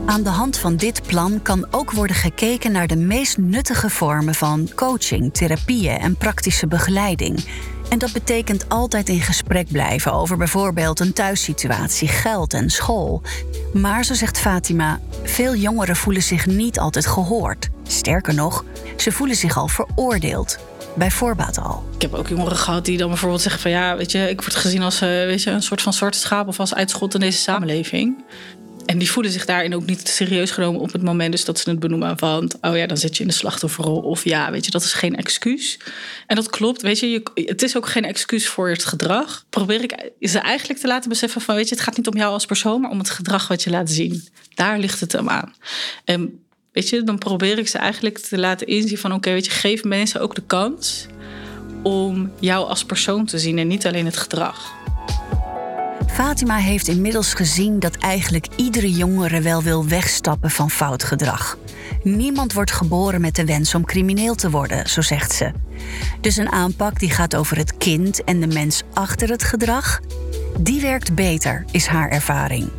Aan 0.06 0.22
de 0.22 0.30
hand 0.30 0.58
van 0.58 0.76
dit 0.76 1.02
plan 1.06 1.42
kan 1.42 1.66
ook 1.70 1.92
worden 1.92 2.16
gekeken 2.16 2.72
naar 2.72 2.86
de 2.86 2.96
meest 2.96 3.38
nuttige 3.38 3.90
vormen 3.90 4.34
van 4.34 4.68
coaching, 4.74 5.34
therapieën 5.34 5.98
en 5.98 6.16
praktische 6.16 6.66
begeleiding. 6.66 7.44
En 7.88 7.98
dat 7.98 8.12
betekent 8.12 8.68
altijd 8.68 9.08
in 9.08 9.20
gesprek 9.20 9.68
blijven 9.72 10.12
over 10.12 10.36
bijvoorbeeld 10.36 11.00
een 11.00 11.12
thuissituatie, 11.12 12.08
geld 12.08 12.54
en 12.54 12.70
school. 12.70 13.22
Maar 13.72 14.04
zo 14.04 14.14
zegt 14.14 14.38
Fatima, 14.38 15.00
veel 15.22 15.54
jongeren 15.54 15.96
voelen 15.96 16.22
zich 16.22 16.46
niet 16.46 16.78
altijd 16.78 17.06
gehoord. 17.06 17.68
Sterker 17.82 18.34
nog, 18.34 18.64
ze 18.96 19.12
voelen 19.12 19.36
zich 19.36 19.56
al 19.56 19.68
veroordeeld 19.68 20.58
bij 20.94 21.10
voorbaat 21.10 21.58
al. 21.58 21.84
Ik 21.94 22.02
heb 22.02 22.14
ook 22.14 22.28
jongeren 22.28 22.56
gehad 22.56 22.84
die 22.84 22.98
dan 22.98 23.08
bijvoorbeeld 23.08 23.42
zeggen 23.42 23.60
van 23.60 23.70
ja, 23.70 23.96
weet 23.96 24.12
je, 24.12 24.28
ik 24.28 24.40
word 24.40 24.54
gezien 24.54 24.82
als 24.82 25.02
uh, 25.02 25.08
weet 25.08 25.42
je, 25.42 25.50
een 25.50 25.62
soort 25.62 25.82
van 25.82 25.92
zwarte 25.92 26.18
schaap 26.18 26.48
of 26.48 26.60
als 26.60 26.74
uitschot 26.74 27.14
in 27.14 27.20
deze 27.20 27.38
samenleving. 27.38 28.24
En 28.86 28.98
die 28.98 29.10
voelen 29.10 29.32
zich 29.32 29.44
daarin 29.44 29.74
ook 29.74 29.86
niet 29.86 30.08
serieus 30.08 30.50
genomen 30.50 30.80
op 30.80 30.92
het 30.92 31.02
moment 31.02 31.32
dus 31.32 31.44
dat 31.44 31.58
ze 31.58 31.70
het 31.70 31.78
benoemen 31.78 32.18
van 32.18 32.50
oh 32.60 32.76
ja, 32.76 32.86
dan 32.86 32.96
zit 32.96 33.16
je 33.16 33.22
in 33.22 33.28
de 33.28 33.34
slachtofferrol 33.34 34.00
of 34.00 34.24
ja, 34.24 34.50
weet 34.50 34.64
je, 34.64 34.70
dat 34.70 34.82
is 34.82 34.92
geen 34.92 35.16
excuus. 35.16 35.78
En 36.26 36.36
dat 36.36 36.50
klopt, 36.50 36.82
weet 36.82 36.98
je, 36.98 37.10
je 37.10 37.22
het 37.34 37.62
is 37.62 37.76
ook 37.76 37.88
geen 37.88 38.04
excuus 38.04 38.48
voor 38.48 38.68
het 38.68 38.84
gedrag. 38.84 39.44
Probeer 39.50 39.82
ik 39.82 40.10
ze 40.20 40.38
eigenlijk 40.38 40.80
te 40.80 40.86
laten 40.86 41.08
beseffen 41.08 41.40
van 41.40 41.54
weet 41.54 41.68
je, 41.68 41.74
het 41.74 41.84
gaat 41.84 41.96
niet 41.96 42.08
om 42.08 42.16
jou 42.16 42.32
als 42.32 42.46
persoon, 42.46 42.80
maar 42.80 42.90
om 42.90 42.98
het 42.98 43.10
gedrag 43.10 43.48
wat 43.48 43.62
je 43.62 43.70
laat 43.70 43.90
zien. 43.90 44.28
Daar 44.54 44.78
ligt 44.78 45.00
het 45.00 45.12
hem 45.12 45.28
aan. 45.28 45.54
En 46.04 46.42
Weet 46.72 46.88
je, 46.88 47.02
dan 47.02 47.18
probeer 47.18 47.58
ik 47.58 47.68
ze 47.68 47.78
eigenlijk 47.78 48.18
te 48.18 48.38
laten 48.38 48.66
inzien 48.66 48.98
van 48.98 49.12
oké, 49.12 49.30
weet 49.30 49.44
je, 49.44 49.50
geef 49.50 49.84
mensen 49.84 50.20
ook 50.20 50.34
de 50.34 50.42
kans 50.46 51.06
om 51.82 52.32
jou 52.40 52.68
als 52.68 52.84
persoon 52.84 53.26
te 53.26 53.38
zien 53.38 53.58
en 53.58 53.66
niet 53.66 53.86
alleen 53.86 54.04
het 54.04 54.16
gedrag. 54.16 54.72
Fatima 56.06 56.56
heeft 56.56 56.88
inmiddels 56.88 57.34
gezien 57.34 57.78
dat 57.78 57.96
eigenlijk 57.96 58.46
iedere 58.56 58.90
jongere 58.90 59.40
wel 59.40 59.62
wil 59.62 59.86
wegstappen 59.86 60.50
van 60.50 60.70
fout 60.70 61.04
gedrag. 61.04 61.58
Niemand 62.02 62.52
wordt 62.52 62.72
geboren 62.72 63.20
met 63.20 63.36
de 63.36 63.44
wens 63.44 63.74
om 63.74 63.84
crimineel 63.84 64.34
te 64.34 64.50
worden, 64.50 64.88
zo 64.88 65.00
zegt 65.00 65.32
ze. 65.32 65.52
Dus 66.20 66.36
een 66.36 66.52
aanpak 66.52 66.98
die 66.98 67.10
gaat 67.10 67.36
over 67.36 67.56
het 67.56 67.76
kind 67.76 68.24
en 68.24 68.40
de 68.40 68.46
mens 68.46 68.82
achter 68.92 69.28
het 69.28 69.42
gedrag, 69.42 70.00
die 70.58 70.80
werkt 70.80 71.14
beter, 71.14 71.64
is 71.70 71.86
haar 71.86 72.10
ervaring 72.10 72.70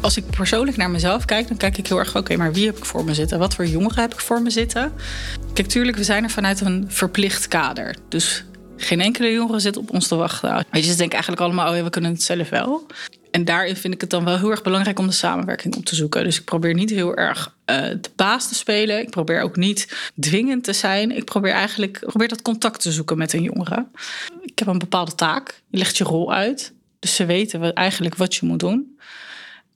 als 0.00 0.16
ik 0.16 0.30
persoonlijk 0.30 0.76
naar 0.76 0.90
mezelf 0.90 1.24
kijk, 1.24 1.48
dan 1.48 1.56
kijk 1.56 1.78
ik 1.78 1.86
heel 1.86 1.98
erg, 1.98 2.16
oké, 2.16 2.36
maar 2.36 2.52
wie 2.52 2.66
heb 2.66 2.76
ik 2.76 2.84
voor 2.84 3.04
me 3.04 3.14
zitten? 3.14 3.38
Wat 3.38 3.54
voor 3.54 3.66
jongeren 3.66 4.02
heb 4.02 4.12
ik 4.12 4.20
voor 4.20 4.42
me 4.42 4.50
zitten? 4.50 4.92
Kijk, 5.52 5.68
tuurlijk, 5.68 5.96
we 5.96 6.04
zijn 6.04 6.24
er 6.24 6.30
vanuit 6.30 6.60
een 6.60 6.84
verplicht 6.88 7.48
kader. 7.48 7.96
Dus 8.08 8.44
geen 8.76 9.00
enkele 9.00 9.32
jongere 9.32 9.58
zit 9.58 9.76
op 9.76 9.90
ons 9.90 10.08
te 10.08 10.14
wachten. 10.14 10.66
Weet 10.70 10.84
je, 10.84 10.90
ze 10.90 10.96
denken 10.96 11.12
eigenlijk 11.12 11.42
allemaal, 11.42 11.70
oh 11.70 11.76
ja, 11.76 11.82
we 11.82 11.90
kunnen 11.90 12.10
het 12.10 12.22
zelf 12.22 12.48
wel. 12.48 12.86
En 13.30 13.44
daarin 13.44 13.76
vind 13.76 13.94
ik 13.94 14.00
het 14.00 14.10
dan 14.10 14.24
wel 14.24 14.38
heel 14.38 14.50
erg 14.50 14.62
belangrijk 14.62 14.98
om 14.98 15.06
de 15.06 15.12
samenwerking 15.12 15.76
op 15.76 15.84
te 15.84 15.94
zoeken. 15.94 16.24
Dus 16.24 16.38
ik 16.38 16.44
probeer 16.44 16.74
niet 16.74 16.90
heel 16.90 17.16
erg 17.16 17.54
uh, 17.66 17.76
de 17.76 18.10
baas 18.16 18.48
te 18.48 18.54
spelen. 18.54 19.00
Ik 19.00 19.10
probeer 19.10 19.42
ook 19.42 19.56
niet 19.56 20.10
dwingend 20.20 20.64
te 20.64 20.72
zijn. 20.72 21.16
Ik 21.16 21.24
probeer 21.24 21.52
eigenlijk 21.52 21.98
probeer 21.98 22.28
dat 22.28 22.42
contact 22.42 22.80
te 22.80 22.92
zoeken 22.92 23.18
met 23.18 23.32
een 23.32 23.42
jongere. 23.42 23.86
Ik 24.42 24.58
heb 24.58 24.68
een 24.68 24.78
bepaalde 24.78 25.14
taak. 25.14 25.62
Je 25.70 25.78
legt 25.78 25.96
je 25.96 26.04
rol 26.04 26.32
uit. 26.32 26.72
Dus 26.98 27.14
ze 27.14 27.24
weten 27.24 27.72
eigenlijk 27.72 28.14
wat 28.14 28.34
je 28.34 28.46
moet 28.46 28.60
doen. 28.60 28.98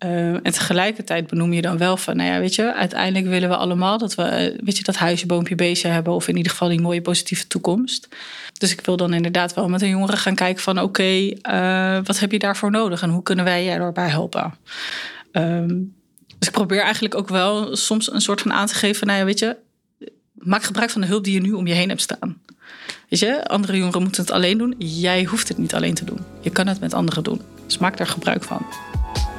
Uh, 0.05 0.33
en 0.33 0.43
tegelijkertijd 0.43 1.27
benoem 1.27 1.53
je 1.53 1.63
dan 1.63 1.79
wel 1.79 1.97
van, 1.97 2.17
nou 2.17 2.31
ja, 2.31 2.39
weet 2.39 2.55
je, 2.55 2.75
uiteindelijk 2.75 3.27
willen 3.27 3.49
we 3.49 3.57
allemaal 3.57 3.99
dat 3.99 4.15
we, 4.15 4.23
eh, 4.23 4.59
weet 4.65 4.77
je, 4.77 4.83
dat 4.83 4.97
huisje, 4.97 5.27
boompje, 5.27 5.55
beestje 5.55 5.89
hebben. 5.89 6.13
Of 6.13 6.29
in 6.29 6.37
ieder 6.37 6.53
geval 6.53 6.69
die 6.69 6.81
mooie 6.81 7.03
positieve 7.03 7.47
toekomst. 7.47 8.09
Dus 8.59 8.73
ik 8.73 8.81
wil 8.81 8.97
dan 8.97 9.13
inderdaad 9.13 9.55
wel 9.55 9.69
met 9.69 9.83
een 9.83 9.89
jongere 9.89 10.17
gaan 10.17 10.35
kijken 10.35 10.63
van, 10.63 10.81
oké, 10.81 11.03
uh, 11.03 11.99
wat 12.05 12.19
heb 12.19 12.33
je 12.33 12.39
daarvoor 12.39 12.71
nodig 12.71 13.03
en 13.03 13.11
hoe 13.11 13.23
kunnen 13.23 13.45
wij 13.45 13.65
je 13.65 13.79
daarbij 13.79 14.09
helpen? 14.09 14.55
Um, 15.33 15.95
dus 16.39 16.49
ik 16.49 16.55
probeer 16.55 16.83
eigenlijk 16.83 17.15
ook 17.15 17.29
wel 17.29 17.77
soms 17.77 18.13
een 18.13 18.21
soort 18.21 18.41
van 18.41 18.53
aan 18.53 18.67
te 18.67 18.75
geven, 18.75 19.07
nou 19.07 19.19
ja, 19.19 19.25
weet 19.25 19.39
je, 19.39 19.57
maak 20.33 20.63
gebruik 20.63 20.91
van 20.91 21.01
de 21.01 21.07
hulp 21.07 21.25
die 21.25 21.35
je 21.35 21.41
nu 21.41 21.53
om 21.53 21.67
je 21.67 21.75
heen 21.75 21.89
hebt 21.89 22.01
staan. 22.01 22.41
Weet 23.09 23.21
je, 23.21 23.47
andere 23.47 23.77
jongeren 23.77 24.03
moeten 24.03 24.23
het 24.23 24.31
alleen 24.31 24.59
doen. 24.59 24.75
Jij 24.79 25.25
hoeft 25.25 25.49
het 25.49 25.59
niet 25.59 25.75
alleen 25.75 25.95
te 25.95 26.05
doen. 26.05 26.19
Je 26.41 26.51
kan 26.51 26.67
het 26.67 26.81
met 26.81 26.95
anderen 26.95 27.23
doen. 27.23 27.41
Dus 27.67 27.79
maak 27.79 27.97
daar 27.97 28.07
gebruik 28.07 28.43
van. 28.45 28.67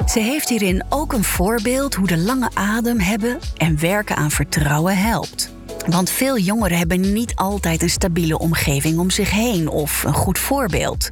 Ze 0.08 0.20
heeft 0.20 0.50
hierin 0.50 0.84
ook 0.90 1.14
een 1.14 1.24
voorbeeld 1.24 1.96
hoe 1.96 2.08
de 2.08 2.18
lange 2.18 2.50
adem 2.54 3.00
hebben 3.00 3.40
en 3.58 3.80
werken 3.80 4.16
aan 4.16 4.32
vertrouwen 4.32 4.98
helpt. 4.98 5.52
Want 5.88 6.10
veel 6.10 6.38
jongeren 6.38 6.78
hebben 6.78 7.14
niet 7.14 7.36
altijd 7.36 7.82
een 7.82 7.90
stabiele 7.90 8.38
omgeving 8.38 9.00
om 9.00 9.10
zich 9.10 9.32
heen 9.32 9.68
of 9.68 10.04
een 10.04 10.14
goed 10.14 10.40
voorbeeld. 10.40 11.10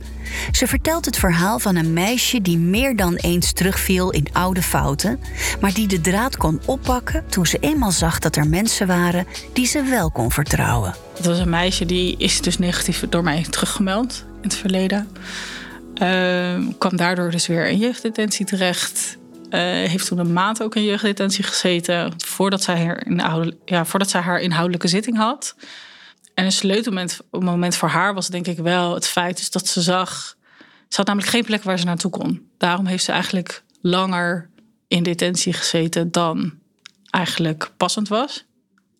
Ze 0.51 0.67
vertelt 0.67 1.06
het 1.06 1.17
verhaal 1.17 1.60
van 1.60 1.75
een 1.75 1.93
meisje 1.93 2.41
die 2.41 2.58
meer 2.58 2.95
dan 2.95 3.15
eens 3.15 3.54
terugviel 3.54 4.10
in 4.10 4.27
oude 4.32 4.62
fouten, 4.62 5.19
maar 5.62 5.73
die 5.73 5.88
de 5.88 6.01
draad 6.01 6.38
kon 6.38 6.62
oppakken 6.65 7.23
toen 7.30 7.45
ze 7.45 7.58
eenmaal 7.60 7.91
zag 7.91 8.19
dat 8.19 8.36
er 8.36 8.47
mensen 8.47 8.88
waren 8.88 9.27
die 9.54 9.65
ze 9.65 9.84
wel 9.84 10.12
kon 10.12 10.32
vertrouwen. 10.32 10.95
Het 11.15 11.25
was 11.25 11.39
een 11.39 11.49
meisje 11.49 11.86
die 11.86 12.17
is 12.17 12.41
dus 12.41 12.58
negatief 12.58 13.06
door 13.10 13.23
mij 13.23 13.45
teruggemeld 13.49 14.25
in 14.36 14.49
het 14.49 14.56
verleden. 14.56 15.08
Uh, 16.02 16.68
kwam 16.78 16.96
daardoor 16.96 17.32
dus 17.32 17.48
weer 17.48 17.68
in 17.68 17.78
jeugddetentie 17.78 18.46
terecht. 18.46 19.18
Uh, 19.50 19.60
heeft 19.60 20.08
toen 20.08 20.18
een 20.18 20.34
maand 20.34 20.64
ook 20.64 20.76
in 20.76 20.84
jeugddetentie 20.84 21.44
gezeten. 21.44 22.14
Voordat 22.18 22.64
zij, 22.64 22.86
haar, 22.86 23.52
ja, 23.66 23.86
voordat 23.86 24.10
zij 24.10 24.22
haar 24.22 24.40
inhoudelijke 24.40 24.88
zitting 24.88 25.18
had. 25.18 25.56
En 26.34 26.46
een 26.46 26.52
sleutelmoment 26.52 27.20
moment 27.32 27.76
voor 27.76 27.90
haar 27.90 28.14
was 28.14 28.28
denk 28.28 28.48
ik 28.48 28.58
wel 28.58 28.94
het 28.94 29.08
feit 29.08 29.38
dus 29.38 29.50
dat 29.50 29.68
ze 29.68 29.82
zag... 29.82 30.36
Ze 30.88 30.98
had 30.98 31.06
namelijk 31.06 31.32
geen 31.32 31.44
plek 31.44 31.64
waar 31.64 31.80
ze 31.80 31.86
naartoe 31.86 32.12
kon. 32.12 32.50
Daarom 32.58 32.86
heeft 32.86 33.04
ze 33.04 33.12
eigenlijk 33.12 33.64
langer 33.82 34.50
in 34.88 35.04
detentie 35.04 35.54
gezeten 35.54 36.12
dan 36.12 36.54
eigenlijk 37.10 37.72
passend 37.78 38.08
was. 38.08 38.46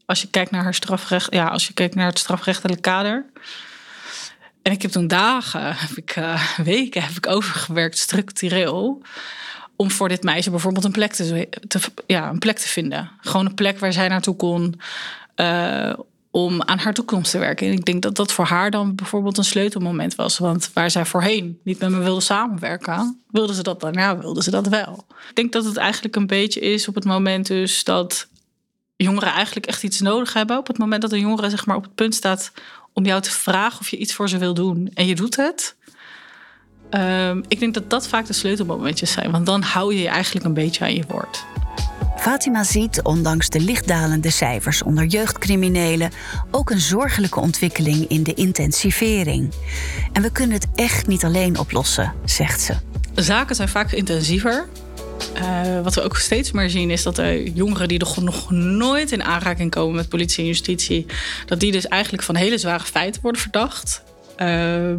Als 0.06 0.22
je 0.22 0.28
kijkt 0.28 0.52
naar 0.52 0.64
haar 0.64 0.74
strafrecht, 0.74 1.34
ja, 1.34 1.48
als 1.48 1.68
je 1.68 1.74
kijkt 1.74 1.96
naar 1.96 2.08
het 2.08 2.20
strafrechtelijk 2.20 2.82
kader. 2.82 3.26
En 4.62 4.72
ik 4.72 4.82
heb 4.82 4.92
toen 4.92 5.08
dagen, 5.08 5.76
heb 5.88 5.98
ik, 5.98 6.16
uh, 6.16 6.58
weken 6.58 7.02
heb 7.02 7.16
ik 7.16 7.28
overgewerkt 7.28 7.98
structureel. 7.98 9.02
Om 9.76 9.92
voor 9.92 10.10
dit 10.10 10.24
meisje 10.24 10.50
bijvoorbeeld 10.50 10.86
een 10.86 10.92
plek 10.92 11.14
te, 11.14 11.48
ja, 12.08 12.30
een 12.30 12.40
plek 12.40 12.58
te 12.58 12.68
vinden. 12.68 13.12
Gewoon 13.22 13.46
een 13.46 13.54
plek 13.54 13.80
waar 13.80 13.94
zij 13.94 14.08
naartoe 14.08 14.36
kon. 14.36 14.80
Uh, 15.36 15.94
om 16.32 16.62
aan 16.62 16.78
haar 16.78 16.94
toekomst 16.94 17.32
te 17.32 17.38
werken. 17.38 17.68
En 17.68 17.74
ik 17.74 17.86
denk 17.86 18.02
dat 18.02 18.16
dat 18.16 18.32
voor 18.32 18.46
haar 18.46 18.72
dan 18.72 18.96
bijvoorbeeld 18.96 19.38
een 19.38 19.44
sleutelmoment 19.44 20.16
was. 20.16 20.38
Want 20.38 20.72
waar 20.74 20.92
zij 20.92 21.06
voorheen 21.06 21.60
niet 21.64 21.80
met 21.80 21.90
me 21.90 22.00
wilde 22.00 22.22
samenwerken, 22.22 23.22
wilde 23.30 23.54
ze 23.54 23.64
dat 23.64 23.80
daarna, 23.80 24.18
wilde 24.18 24.44
ze 24.44 24.52
dat 24.52 24.68
wel. 24.68 25.06
Ik 25.30 25.36
denk 25.36 25.52
dat 25.52 25.66
het 25.66 25.78
eigenlijk 25.78 26.16
een 26.16 26.28
beetje 26.28 26.60
is 26.60 26.88
op 26.88 26.96
het 26.96 27.06
moment 27.06 27.48
dus 27.48 27.84
dat 27.84 28.28
jongeren 28.96 29.34
eigenlijk 29.34 29.66
echt 29.66 29.84
iets 29.84 30.00
nodig 30.00 30.34
hebben. 30.34 30.58
Op 30.58 30.68
het 30.68 30.78
moment 30.78 31.02
dat 31.02 31.12
een 31.12 31.20
jongere 31.20 31.50
zeg 31.50 31.66
maar 31.66 31.76
op 31.76 31.84
het 31.84 31.96
punt 31.96 32.16
staat 32.16 32.52
om 32.94 33.06
jou 33.06 33.22
te 33.22 33.32
vragen 33.32 33.80
of 33.80 33.90
je 33.90 33.98
iets 33.98 34.14
voor 34.14 34.30
ze 34.30 34.38
wil 34.38 34.54
doen 34.54 34.92
en 34.94 35.08
je 35.08 35.16
doet 35.16 35.36
het. 35.36 35.76
Um, 36.92 37.44
ik 37.48 37.60
denk 37.60 37.74
dat 37.74 37.90
dat 37.90 38.08
vaak 38.08 38.26
de 38.26 38.34
sleutelmomentjes 38.34 39.12
zijn, 39.12 39.32
want 39.32 39.46
dan 39.46 39.62
hou 39.62 39.94
je 39.94 40.02
je 40.02 40.08
eigenlijk 40.08 40.46
een 40.46 40.54
beetje 40.54 40.84
aan 40.84 40.96
je 40.96 41.04
woord. 41.08 41.46
Fatima 42.18 42.64
ziet, 42.64 43.02
ondanks 43.02 43.50
de 43.50 43.60
lichtdalende 43.60 44.30
cijfers 44.30 44.84
onder 44.84 45.06
jeugdcriminelen, 45.06 46.12
ook 46.52 46.70
een 46.70 46.80
zorgelijke 46.80 47.40
ontwikkeling 47.40 48.08
in 48.08 48.24
de 48.24 48.34
intensivering. 48.34 49.54
En 50.14 50.22
we 50.22 50.32
kunnen 50.32 50.56
het 50.56 50.68
echt 50.76 51.08
niet 51.08 51.24
alleen 51.24 51.60
oplossen, 51.60 52.14
zegt 52.26 52.62
ze. 52.62 52.76
Zaken 53.16 53.56
zijn 53.56 53.70
vaak 53.70 53.92
intensiever. 53.92 54.68
Uh, 55.36 55.82
wat 55.82 55.94
we 55.94 56.02
ook 56.02 56.18
steeds 56.18 56.52
meer 56.52 56.70
zien 56.70 56.90
is 56.90 57.04
dat 57.04 57.18
er 57.18 57.48
jongeren 57.48 57.88
die 57.88 58.00
nog, 58.00 58.22
nog 58.22 58.52
nooit 58.52 59.12
in 59.12 59.24
aanraking 59.24 59.72
komen 59.72 59.96
met 59.96 60.10
politie 60.10 60.40
en 60.40 60.48
justitie, 60.48 61.06
dat 61.46 61.60
die 61.60 61.72
dus 61.72 61.88
eigenlijk 61.88 62.24
van 62.24 62.36
hele 62.36 62.58
zware 62.58 62.84
feiten 62.84 63.22
worden 63.22 63.42
verdacht. 63.42 64.04
Uh, 64.38 64.94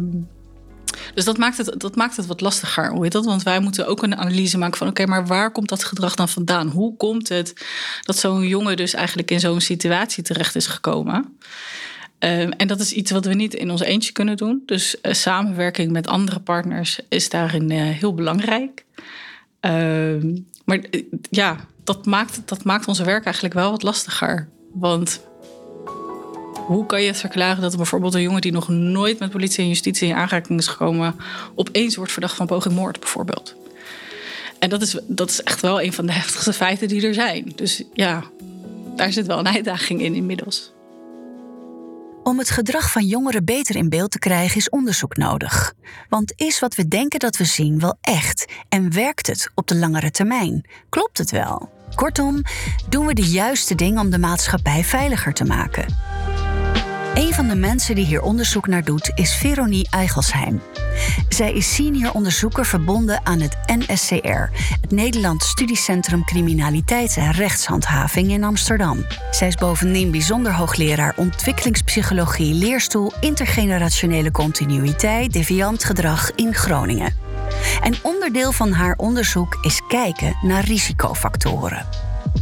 dus 1.13 1.25
dat 1.25 1.37
maakt, 1.37 1.57
het, 1.57 1.73
dat 1.77 1.95
maakt 1.95 2.17
het 2.17 2.25
wat 2.25 2.41
lastiger. 2.41 2.91
Hoe? 2.91 3.09
Want 3.09 3.43
wij 3.43 3.59
moeten 3.59 3.87
ook 3.87 4.03
een 4.03 4.17
analyse 4.17 4.57
maken 4.57 4.77
van: 4.77 4.87
oké, 4.87 5.05
maar 5.05 5.27
waar 5.27 5.51
komt 5.51 5.69
dat 5.69 5.83
gedrag 5.83 6.15
dan 6.15 6.29
vandaan? 6.29 6.67
Hoe 6.67 6.97
komt 6.97 7.29
het 7.29 7.53
dat 8.01 8.17
zo'n 8.17 8.47
jongen 8.47 8.77
dus 8.77 8.93
eigenlijk 8.93 9.31
in 9.31 9.39
zo'n 9.39 9.61
situatie 9.61 10.23
terecht 10.23 10.55
is 10.55 10.67
gekomen? 10.67 11.37
Uh, 12.19 12.41
en 12.41 12.67
dat 12.67 12.79
is 12.79 12.91
iets 12.91 13.11
wat 13.11 13.25
we 13.25 13.33
niet 13.33 13.53
in 13.53 13.71
ons 13.71 13.81
eentje 13.81 14.11
kunnen 14.11 14.37
doen. 14.37 14.63
Dus 14.65 14.95
uh, 15.01 15.13
samenwerking 15.13 15.91
met 15.91 16.07
andere 16.07 16.39
partners 16.39 16.99
is 17.09 17.29
daarin 17.29 17.71
uh, 17.71 17.81
heel 17.81 18.13
belangrijk. 18.13 18.85
Ehm, 19.63 20.37
maar 20.65 20.77
eh, 20.77 21.03
ja, 21.29 21.57
dat 21.83 22.05
maakt, 22.05 22.41
dat 22.45 22.63
maakt 22.63 22.87
onze 22.87 23.03
werk 23.03 23.23
eigenlijk 23.23 23.53
wel 23.53 23.71
wat 23.71 23.83
lastiger. 23.83 24.49
Want 24.73 25.21
hoe 26.53 26.85
kan 26.85 27.01
je 27.01 27.07
het 27.07 27.19
verklaren 27.19 27.61
dat 27.61 27.77
bijvoorbeeld 27.77 28.13
een 28.13 28.21
jongen 28.21 28.41
die 28.41 28.51
nog 28.51 28.67
nooit 28.67 29.19
met 29.19 29.31
politie 29.31 29.63
en 29.63 29.69
justitie 29.69 30.07
in 30.07 30.15
aanraking 30.15 30.59
is 30.59 30.67
gekomen, 30.67 31.15
opeens 31.55 31.95
wordt 31.95 32.11
verdacht 32.11 32.35
van 32.35 32.45
poging 32.45 32.75
moord, 32.75 32.99
bijvoorbeeld? 32.99 33.55
En 34.59 34.69
dat 34.69 34.81
is, 34.81 34.97
dat 35.07 35.29
is 35.29 35.43
echt 35.43 35.61
wel 35.61 35.81
een 35.81 35.93
van 35.93 36.05
de 36.05 36.11
heftigste 36.11 36.53
feiten 36.53 36.87
die 36.87 37.07
er 37.07 37.13
zijn. 37.13 37.51
Dus 37.55 37.83
ja, 37.93 38.23
daar 38.95 39.11
zit 39.11 39.27
wel 39.27 39.39
een 39.39 39.47
uitdaging 39.47 40.01
in 40.01 40.15
inmiddels. 40.15 40.72
Om 42.23 42.37
het 42.37 42.49
gedrag 42.49 42.91
van 42.91 43.05
jongeren 43.05 43.45
beter 43.45 43.75
in 43.75 43.89
beeld 43.89 44.11
te 44.11 44.19
krijgen 44.19 44.57
is 44.57 44.69
onderzoek 44.69 45.17
nodig. 45.17 45.73
Want 46.09 46.33
is 46.35 46.59
wat 46.59 46.75
we 46.75 46.87
denken 46.87 47.19
dat 47.19 47.37
we 47.37 47.45
zien 47.45 47.79
wel 47.79 47.97
echt 48.01 48.51
en 48.69 48.93
werkt 48.93 49.27
het 49.27 49.51
op 49.55 49.67
de 49.67 49.75
langere 49.75 50.11
termijn? 50.11 50.65
Klopt 50.89 51.17
het 51.17 51.31
wel? 51.31 51.69
Kortom, 51.95 52.41
doen 52.89 53.05
we 53.05 53.13
de 53.13 53.29
juiste 53.29 53.75
dingen 53.75 54.01
om 54.01 54.09
de 54.09 54.19
maatschappij 54.19 54.83
veiliger 54.83 55.33
te 55.33 55.45
maken? 55.45 55.85
Een 57.13 57.33
van 57.33 57.47
de 57.47 57.55
mensen 57.55 57.95
die 57.95 58.05
hier 58.05 58.21
onderzoek 58.21 58.67
naar 58.67 58.83
doet 58.83 59.11
is 59.15 59.35
Veronie 59.35 59.87
Eigelsheim. 59.89 60.61
Zij 61.29 61.53
is 61.53 61.75
senior 61.75 62.11
onderzoeker 62.11 62.65
verbonden 62.65 63.25
aan 63.25 63.39
het 63.39 63.57
NSCR, 63.65 64.49
het 64.81 64.91
Nederlands 64.91 65.49
Studiecentrum 65.49 66.25
Criminaliteit 66.25 67.17
en 67.17 67.31
Rechtshandhaving 67.31 68.31
in 68.31 68.43
Amsterdam. 68.43 69.05
Zij 69.31 69.47
is 69.47 69.55
bovendien 69.55 70.11
bijzonder 70.11 70.53
hoogleraar 70.53 71.13
ontwikkelingspsychologie, 71.17 72.53
leerstoel 72.53 73.13
intergenerationele 73.19 74.31
continuïteit, 74.31 75.33
deviant 75.33 75.83
gedrag 75.83 76.31
in 76.35 76.53
Groningen. 76.53 77.15
En 77.81 77.95
onderdeel 78.01 78.51
van 78.51 78.71
haar 78.71 78.95
onderzoek 78.97 79.57
is 79.61 79.81
kijken 79.87 80.37
naar 80.41 80.65
risicofactoren. 80.65 81.85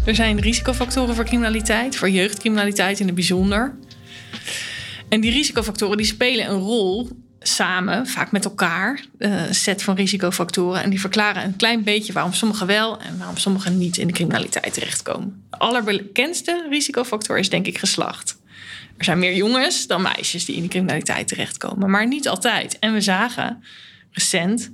Er 0.06 0.16
zijn 0.16 0.40
risicofactoren 0.40 1.16
voor 1.16 1.26
criminaliteit, 1.26 1.96
voor 1.96 2.10
jeugdcriminaliteit 2.10 3.00
in 3.00 3.06
het 3.06 3.16
bijzonder. 3.16 3.76
En 5.12 5.22
die 5.22 5.32
risicofactoren 5.32 5.98
die 5.98 6.06
spelen 6.06 6.50
een 6.50 6.60
rol 6.60 7.10
samen, 7.40 8.08
vaak 8.08 8.32
met 8.32 8.46
elkaar, 8.46 9.06
eh, 9.18 9.48
een 9.48 9.56
set 9.56 9.84
van 9.84 9.96
risicofactoren. 9.96 10.84
En 10.84 10.90
die 10.90 11.00
verklaren 11.00 11.44
een 11.44 11.56
klein 11.56 11.84
beetje 11.84 12.14
waarom 12.14 12.34
sommigen 12.34 12.68
wel 12.68 13.00
en 13.00 13.18
waarom 13.18 13.38
sommigen 13.38 13.78
niet 13.78 13.98
in 13.98 14.08
de 14.08 14.14
criminaliteit 14.14 14.74
terechtkomen. 14.74 15.44
De 15.50 15.58
allerbekendste 15.58 16.68
risicofactor 16.70 17.40
is 17.40 17.50
denk 17.50 17.68
ik 17.68 17.78
geslacht. 17.78 18.38
Er 18.98 19.04
zijn 19.04 19.20
meer 19.20 19.36
jongens 19.36 19.88
dan 19.88 20.02
meisjes 20.02 20.46
die 20.46 20.56
in 20.56 20.62
de 20.62 20.68
criminaliteit 20.68 21.28
terechtkomen, 21.28 21.90
maar 21.90 22.08
niet 22.08 22.28
altijd. 22.28 22.80
En 22.80 22.94
we 22.94 23.02
zagen 23.02 23.64
recent 24.12 24.72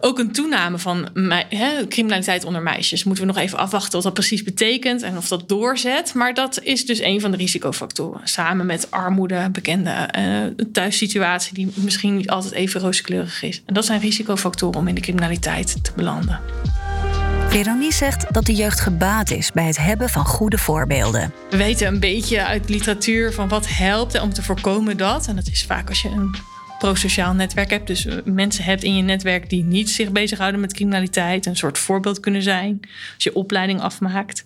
ook 0.00 0.18
een 0.18 0.32
toename 0.32 0.78
van 0.78 1.08
criminaliteit 1.88 2.44
onder 2.44 2.62
meisjes. 2.62 3.04
Moeten 3.04 3.26
we 3.26 3.32
nog 3.32 3.42
even 3.42 3.58
afwachten 3.58 3.92
wat 3.92 4.02
dat 4.02 4.14
precies 4.14 4.42
betekent 4.42 5.02
en 5.02 5.16
of 5.16 5.28
dat 5.28 5.48
doorzet. 5.48 6.14
Maar 6.14 6.34
dat 6.34 6.62
is 6.62 6.86
dus 6.86 7.00
een 7.00 7.20
van 7.20 7.30
de 7.30 7.36
risicofactoren. 7.36 8.20
Samen 8.24 8.66
met 8.66 8.90
armoede, 8.90 9.48
bekende 9.52 10.08
uh, 10.18 10.64
thuissituatie 10.72 11.54
die 11.54 11.72
misschien 11.74 12.16
niet 12.16 12.30
altijd 12.30 12.52
even 12.52 12.80
rooskleurig 12.80 13.42
is. 13.42 13.62
En 13.66 13.74
dat 13.74 13.84
zijn 13.84 14.00
risicofactoren 14.00 14.80
om 14.80 14.88
in 14.88 14.94
de 14.94 15.00
criminaliteit 15.00 15.84
te 15.84 15.90
belanden. 15.96 16.40
Veronie 17.48 17.92
zegt 17.92 18.34
dat 18.34 18.46
de 18.46 18.54
jeugd 18.54 18.80
gebaat 18.80 19.30
is 19.30 19.52
bij 19.52 19.66
het 19.66 19.78
hebben 19.78 20.08
van 20.08 20.24
goede 20.24 20.58
voorbeelden. 20.58 21.32
We 21.50 21.56
weten 21.56 21.86
een 21.86 22.00
beetje 22.00 22.44
uit 22.44 22.68
literatuur 22.68 23.32
van 23.32 23.48
wat 23.48 23.68
helpt 23.68 24.20
om 24.20 24.32
te 24.32 24.42
voorkomen 24.42 24.96
dat. 24.96 25.26
En 25.26 25.36
dat 25.36 25.46
is 25.46 25.64
vaak 25.64 25.88
als 25.88 26.02
je 26.02 26.08
een 26.08 26.34
prosociaal 26.78 27.34
netwerk 27.34 27.70
hebt. 27.70 27.86
Dus 27.86 28.06
eh, 28.06 28.16
mensen 28.24 28.64
hebt 28.64 28.82
in 28.82 28.96
je 28.96 29.02
netwerk 29.02 29.50
die 29.50 29.64
niet 29.64 29.90
zich 29.90 30.10
bezighouden 30.12 30.60
met 30.60 30.72
criminaliteit. 30.72 31.46
Een 31.46 31.56
soort 31.56 31.78
voorbeeld 31.78 32.20
kunnen 32.20 32.42
zijn 32.42 32.80
als 33.14 33.24
je 33.24 33.34
opleiding 33.34 33.80
afmaakt. 33.80 34.44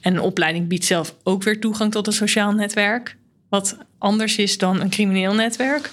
En 0.00 0.14
een 0.14 0.20
opleiding 0.20 0.68
biedt 0.68 0.84
zelf 0.84 1.14
ook 1.22 1.42
weer 1.42 1.60
toegang 1.60 1.92
tot 1.92 2.06
een 2.06 2.12
sociaal 2.12 2.52
netwerk. 2.52 3.16
Wat 3.48 3.78
anders 3.98 4.36
is 4.36 4.58
dan 4.58 4.80
een 4.80 4.90
crimineel 4.90 5.34
netwerk. 5.34 5.90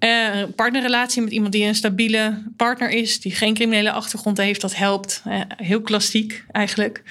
Uh, 0.00 0.44
partnerrelatie 0.56 1.22
met 1.22 1.32
iemand 1.32 1.52
die 1.52 1.64
een 1.64 1.74
stabiele 1.74 2.42
partner 2.56 2.90
is, 2.90 3.20
die 3.20 3.34
geen 3.34 3.54
criminele 3.54 3.92
achtergrond 3.92 4.38
heeft, 4.38 4.60
dat 4.60 4.76
helpt. 4.76 5.22
Uh, 5.26 5.40
heel 5.56 5.80
klassiek 5.80 6.44
eigenlijk. 6.52 7.02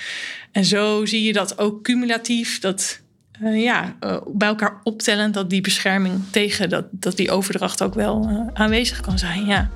En 0.52 0.66
zo 0.66 1.06
zie 1.06 1.24
je 1.24 1.34
dat 1.34 1.58
ook 1.58 1.84
cumulatief, 1.84 2.60
dat 2.60 3.02
uh, 3.42 3.64
ja, 3.64 3.96
uh, 4.04 4.18
bij 4.28 4.48
elkaar 4.48 4.80
optellen 4.84 5.32
dat 5.32 5.50
die 5.50 5.62
bescherming 5.62 6.22
tegen 6.32 6.70
dat, 6.70 6.86
dat 6.92 7.18
die 7.18 7.32
overdracht 7.32 7.84
ook 7.84 7.94
wel 7.94 8.30
uh, 8.30 8.48
aanwezig 8.54 9.02
kan 9.02 9.18
zijn. 9.18 9.46
Ja. 9.46 9.70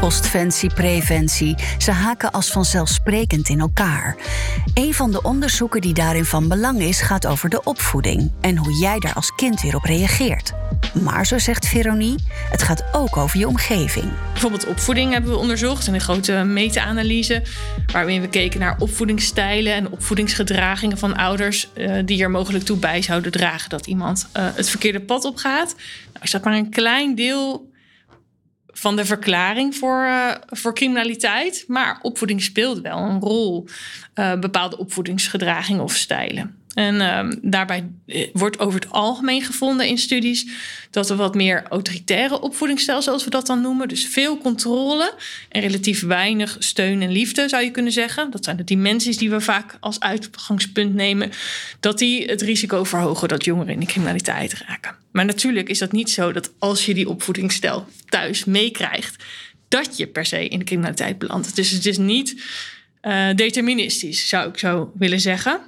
Postventie, 0.00 0.74
preventie, 0.74 1.54
ze 1.78 1.90
haken 1.90 2.30
als 2.30 2.50
vanzelfsprekend 2.50 3.48
in 3.48 3.60
elkaar. 3.60 4.16
Een 4.74 4.94
van 4.94 5.10
de 5.10 5.22
onderzoeken 5.22 5.80
die 5.80 5.94
daarin 5.94 6.24
van 6.24 6.48
belang 6.48 6.80
is, 6.80 7.00
gaat 7.00 7.26
over 7.26 7.48
de 7.48 7.64
opvoeding 7.64 8.32
en 8.40 8.56
hoe 8.56 8.72
jij 8.72 8.98
daar 8.98 9.14
als 9.14 9.34
kind 9.34 9.60
weer 9.60 9.76
op 9.76 9.84
reageert. 9.84 10.52
Maar 11.02 11.26
zo 11.26 11.38
zegt 11.38 11.66
Veronie, 11.66 12.14
het 12.50 12.62
gaat 12.62 12.84
ook 12.92 13.16
over 13.16 13.38
je 13.38 13.48
omgeving. 13.48 14.12
Bijvoorbeeld 14.32 14.66
opvoeding 14.66 15.12
hebben 15.12 15.30
we 15.30 15.36
onderzocht 15.36 15.86
in 15.86 15.94
een 15.94 16.00
grote 16.00 16.32
meta-analyse, 16.32 17.42
waarin 17.92 18.20
we 18.20 18.28
keken 18.28 18.60
naar 18.60 18.76
opvoedingsstijlen 18.78 19.74
en 19.74 19.90
opvoedingsgedragingen 19.90 20.98
van 20.98 21.16
ouders 21.16 21.68
uh, 21.74 22.02
die 22.04 22.22
er 22.22 22.30
mogelijk 22.30 22.64
toe 22.64 22.76
bij 22.76 23.02
zouden 23.02 23.32
dragen 23.32 23.70
dat 23.70 23.86
iemand 23.86 24.28
uh, 24.36 24.46
het 24.54 24.70
verkeerde 24.70 25.00
pad 25.00 25.24
op 25.24 25.36
gaat. 25.36 25.74
Nou, 26.12 26.24
is 26.24 26.30
dat 26.30 26.44
maar 26.44 26.54
een 26.54 26.70
klein 26.70 27.14
deel 27.14 27.68
van 28.78 28.96
de 28.96 29.04
verklaring 29.04 29.76
voor, 29.76 30.04
uh, 30.04 30.34
voor 30.46 30.74
criminaliteit. 30.74 31.64
Maar 31.66 31.98
opvoeding 32.02 32.42
speelt 32.42 32.80
wel 32.80 32.98
een 32.98 33.20
rol. 33.20 33.68
Uh, 34.14 34.38
bepaalde 34.38 34.78
opvoedingsgedragingen 34.78 35.82
of 35.82 35.94
stijlen. 35.94 36.56
En 36.74 36.94
uh, 36.94 37.36
daarbij 37.42 37.88
eh, 38.06 38.28
wordt 38.32 38.58
over 38.58 38.80
het 38.80 38.90
algemeen 38.90 39.42
gevonden 39.42 39.86
in 39.86 39.98
studies 39.98 40.46
dat 40.90 41.10
er 41.10 41.16
wat 41.16 41.34
meer 41.34 41.62
autoritaire 41.68 42.40
opvoedingsstijl, 42.40 43.02
zoals 43.02 43.24
we 43.24 43.30
dat 43.30 43.46
dan 43.46 43.60
noemen. 43.60 43.88
Dus 43.88 44.06
veel 44.06 44.38
controle 44.38 45.14
en 45.48 45.60
relatief 45.60 46.02
weinig 46.02 46.56
steun 46.58 47.02
en 47.02 47.10
liefde, 47.10 47.48
zou 47.48 47.64
je 47.64 47.70
kunnen 47.70 47.92
zeggen. 47.92 48.30
Dat 48.30 48.44
zijn 48.44 48.56
de 48.56 48.64
dimensies 48.64 49.18
die 49.18 49.30
we 49.30 49.40
vaak 49.40 49.76
als 49.80 50.00
uitgangspunt 50.00 50.94
nemen. 50.94 51.30
Dat 51.80 51.98
die 51.98 52.24
het 52.24 52.42
risico 52.42 52.84
verhogen 52.84 53.28
dat 53.28 53.44
jongeren 53.44 53.72
in 53.72 53.80
de 53.80 53.86
criminaliteit 53.86 54.52
raken. 54.52 54.94
Maar 55.18 55.26
natuurlijk 55.26 55.68
is 55.68 55.78
dat 55.78 55.92
niet 55.92 56.10
zo 56.10 56.32
dat 56.32 56.52
als 56.58 56.86
je 56.86 56.94
die 56.94 57.08
opvoedingsstijl 57.08 57.86
thuis 58.08 58.44
meekrijgt, 58.44 59.24
dat 59.68 59.96
je 59.96 60.06
per 60.06 60.26
se 60.26 60.48
in 60.48 60.58
de 60.58 60.64
criminaliteit 60.64 61.18
belandt. 61.18 61.56
Dus 61.56 61.70
het 61.70 61.86
is 61.86 61.96
niet 61.96 62.42
uh, 63.02 63.34
deterministisch, 63.34 64.28
zou 64.28 64.48
ik 64.48 64.58
zo 64.58 64.92
willen 64.98 65.20
zeggen. 65.20 65.60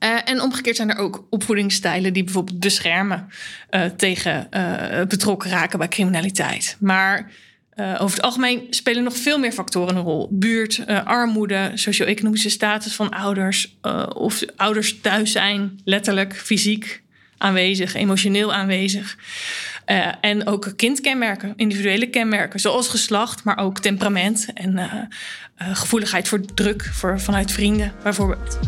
Uh, 0.00 0.18
en 0.24 0.40
omgekeerd 0.40 0.76
zijn 0.76 0.90
er 0.90 0.96
ook 0.96 1.26
opvoedingsstijlen 1.30 2.12
die 2.12 2.24
bijvoorbeeld 2.24 2.60
beschermen 2.60 3.28
uh, 3.70 3.84
tegen 3.84 4.48
betrokken 5.08 5.50
raken 5.50 5.78
bij 5.78 5.88
criminaliteit. 5.88 6.76
Maar 6.80 7.30
over 7.76 8.16
het 8.16 8.22
algemeen 8.22 8.66
spelen 8.70 9.02
nog 9.02 9.16
veel 9.16 9.38
meer 9.38 9.52
factoren 9.52 9.96
een 9.96 10.02
rol. 10.02 10.28
Buurt, 10.30 10.86
armoede, 10.86 11.70
socio-economische 11.74 12.50
status 12.50 12.94
van 12.94 13.10
ouders. 13.10 13.76
of 14.14 14.42
ouders 14.56 15.00
thuis 15.00 15.32
zijn, 15.32 15.80
letterlijk, 15.84 16.36
fysiek 16.36 17.01
aanwezig, 17.42 17.94
emotioneel 17.94 18.52
aanwezig. 18.52 19.16
en 20.20 20.46
ook 20.46 20.72
kindkenmerken, 20.76 21.52
individuele 21.56 22.06
kenmerken, 22.06 22.60
zoals 22.60 22.88
geslacht, 22.88 23.44
maar 23.44 23.58
ook 23.58 23.78
temperament 23.78 24.48
en 24.54 25.08
gevoeligheid 25.56 26.28
voor 26.28 26.40
druk 26.54 26.90
voor, 26.92 27.20
vanuit 27.20 27.52
vrienden, 27.52 27.92
bijvoorbeeld. 28.02 28.58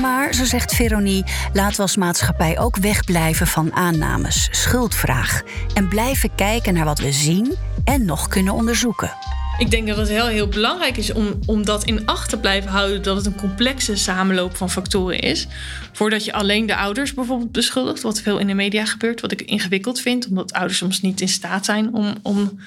Maar, 0.00 0.34
zo 0.34 0.44
zegt 0.44 0.74
Veronie, 0.74 1.24
laten 1.52 1.76
we 1.76 1.82
als 1.82 1.96
maatschappij 1.96 2.58
ook 2.58 2.76
wegblijven 2.76 3.46
van 3.46 3.72
aannames, 3.72 4.48
schuldvraag. 4.50 5.42
En 5.74 5.88
blijven 5.88 6.34
kijken 6.34 6.74
naar 6.74 6.84
wat 6.84 6.98
we 6.98 7.12
zien 7.12 7.56
en 7.84 8.04
nog 8.04 8.28
kunnen 8.28 8.54
onderzoeken. 8.54 9.10
Ik 9.58 9.70
denk 9.70 9.86
dat 9.86 9.96
het 9.96 10.08
heel, 10.08 10.26
heel 10.26 10.48
belangrijk 10.48 10.96
is 10.96 11.12
om, 11.12 11.40
om 11.46 11.64
dat 11.64 11.84
in 11.84 12.06
acht 12.06 12.30
te 12.30 12.38
blijven 12.38 12.70
houden 12.70 13.02
dat 13.02 13.16
het 13.16 13.26
een 13.26 13.36
complexe 13.36 13.96
samenloop 13.96 14.56
van 14.56 14.70
factoren 14.70 15.18
is. 15.18 15.46
Voordat 15.92 16.24
je 16.24 16.32
alleen 16.32 16.66
de 16.66 16.76
ouders 16.76 17.14
bijvoorbeeld 17.14 17.52
beschuldigt, 17.52 18.02
wat 18.02 18.20
veel 18.20 18.38
in 18.38 18.46
de 18.46 18.54
media 18.54 18.84
gebeurt, 18.84 19.20
wat 19.20 19.32
ik 19.32 19.42
ingewikkeld 19.42 20.00
vind, 20.00 20.28
omdat 20.28 20.52
ouders 20.52 20.78
soms 20.78 21.00
niet 21.00 21.20
in 21.20 21.28
staat 21.28 21.64
zijn 21.64 21.94
om, 21.94 22.14
om 22.22 22.58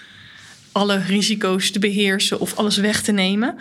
alle 0.71 0.97
risico's 0.97 1.71
te 1.71 1.79
beheersen 1.79 2.39
of 2.39 2.55
alles 2.55 2.77
weg 2.77 3.01
te 3.01 3.11
nemen. 3.11 3.55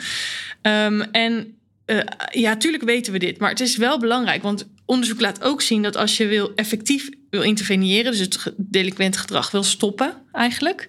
Um, 0.62 1.00
en 1.00 1.56
uh, 1.86 2.00
ja, 2.30 2.56
tuurlijk 2.56 2.84
weten 2.84 3.12
we 3.12 3.18
dit, 3.18 3.38
maar 3.38 3.50
het 3.50 3.60
is 3.60 3.76
wel 3.76 3.98
belangrijk. 3.98 4.42
Want 4.42 4.68
onderzoek 4.84 5.20
laat 5.20 5.42
ook 5.42 5.62
zien 5.62 5.82
dat 5.82 5.96
als 5.96 6.16
je 6.16 6.26
wil 6.26 6.52
effectief 6.54 7.08
wil 7.30 7.42
interveneren, 7.42 8.12
dus 8.12 8.20
het 8.20 8.52
delinquent 8.56 9.16
gedrag 9.16 9.50
wil 9.50 9.62
stoppen 9.62 10.12
eigenlijk, 10.32 10.88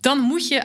dan 0.00 0.18
moet 0.18 0.48
je 0.48 0.62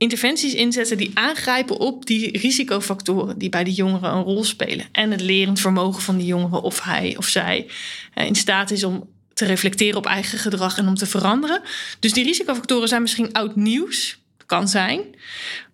interventies 0.00 0.54
inzetten 0.54 0.96
die 0.96 1.10
aangrijpen 1.14 1.78
op 1.78 2.06
die 2.06 2.38
risicofactoren 2.38 3.38
die 3.38 3.48
bij 3.48 3.64
die 3.64 3.74
jongeren 3.74 4.12
een 4.12 4.22
rol 4.22 4.44
spelen. 4.44 4.86
En 4.92 5.10
het 5.10 5.20
lerend 5.20 5.60
vermogen 5.60 6.02
van 6.02 6.16
die 6.16 6.26
jongeren, 6.26 6.62
of 6.62 6.82
hij 6.82 7.14
of 7.16 7.26
zij 7.26 7.66
uh, 8.14 8.26
in 8.26 8.34
staat 8.34 8.70
is 8.70 8.84
om 8.84 9.08
te 9.34 9.44
reflecteren 9.44 9.96
op 9.96 10.06
eigen 10.06 10.38
gedrag 10.38 10.78
en 10.78 10.88
om 10.88 10.94
te 10.94 11.06
veranderen. 11.06 11.60
Dus 11.98 12.12
die 12.12 12.24
risicofactoren 12.24 12.88
zijn 12.88 13.02
misschien 13.02 13.32
oud 13.32 13.56
nieuws, 13.56 14.18
kan 14.46 14.68
zijn. 14.68 15.00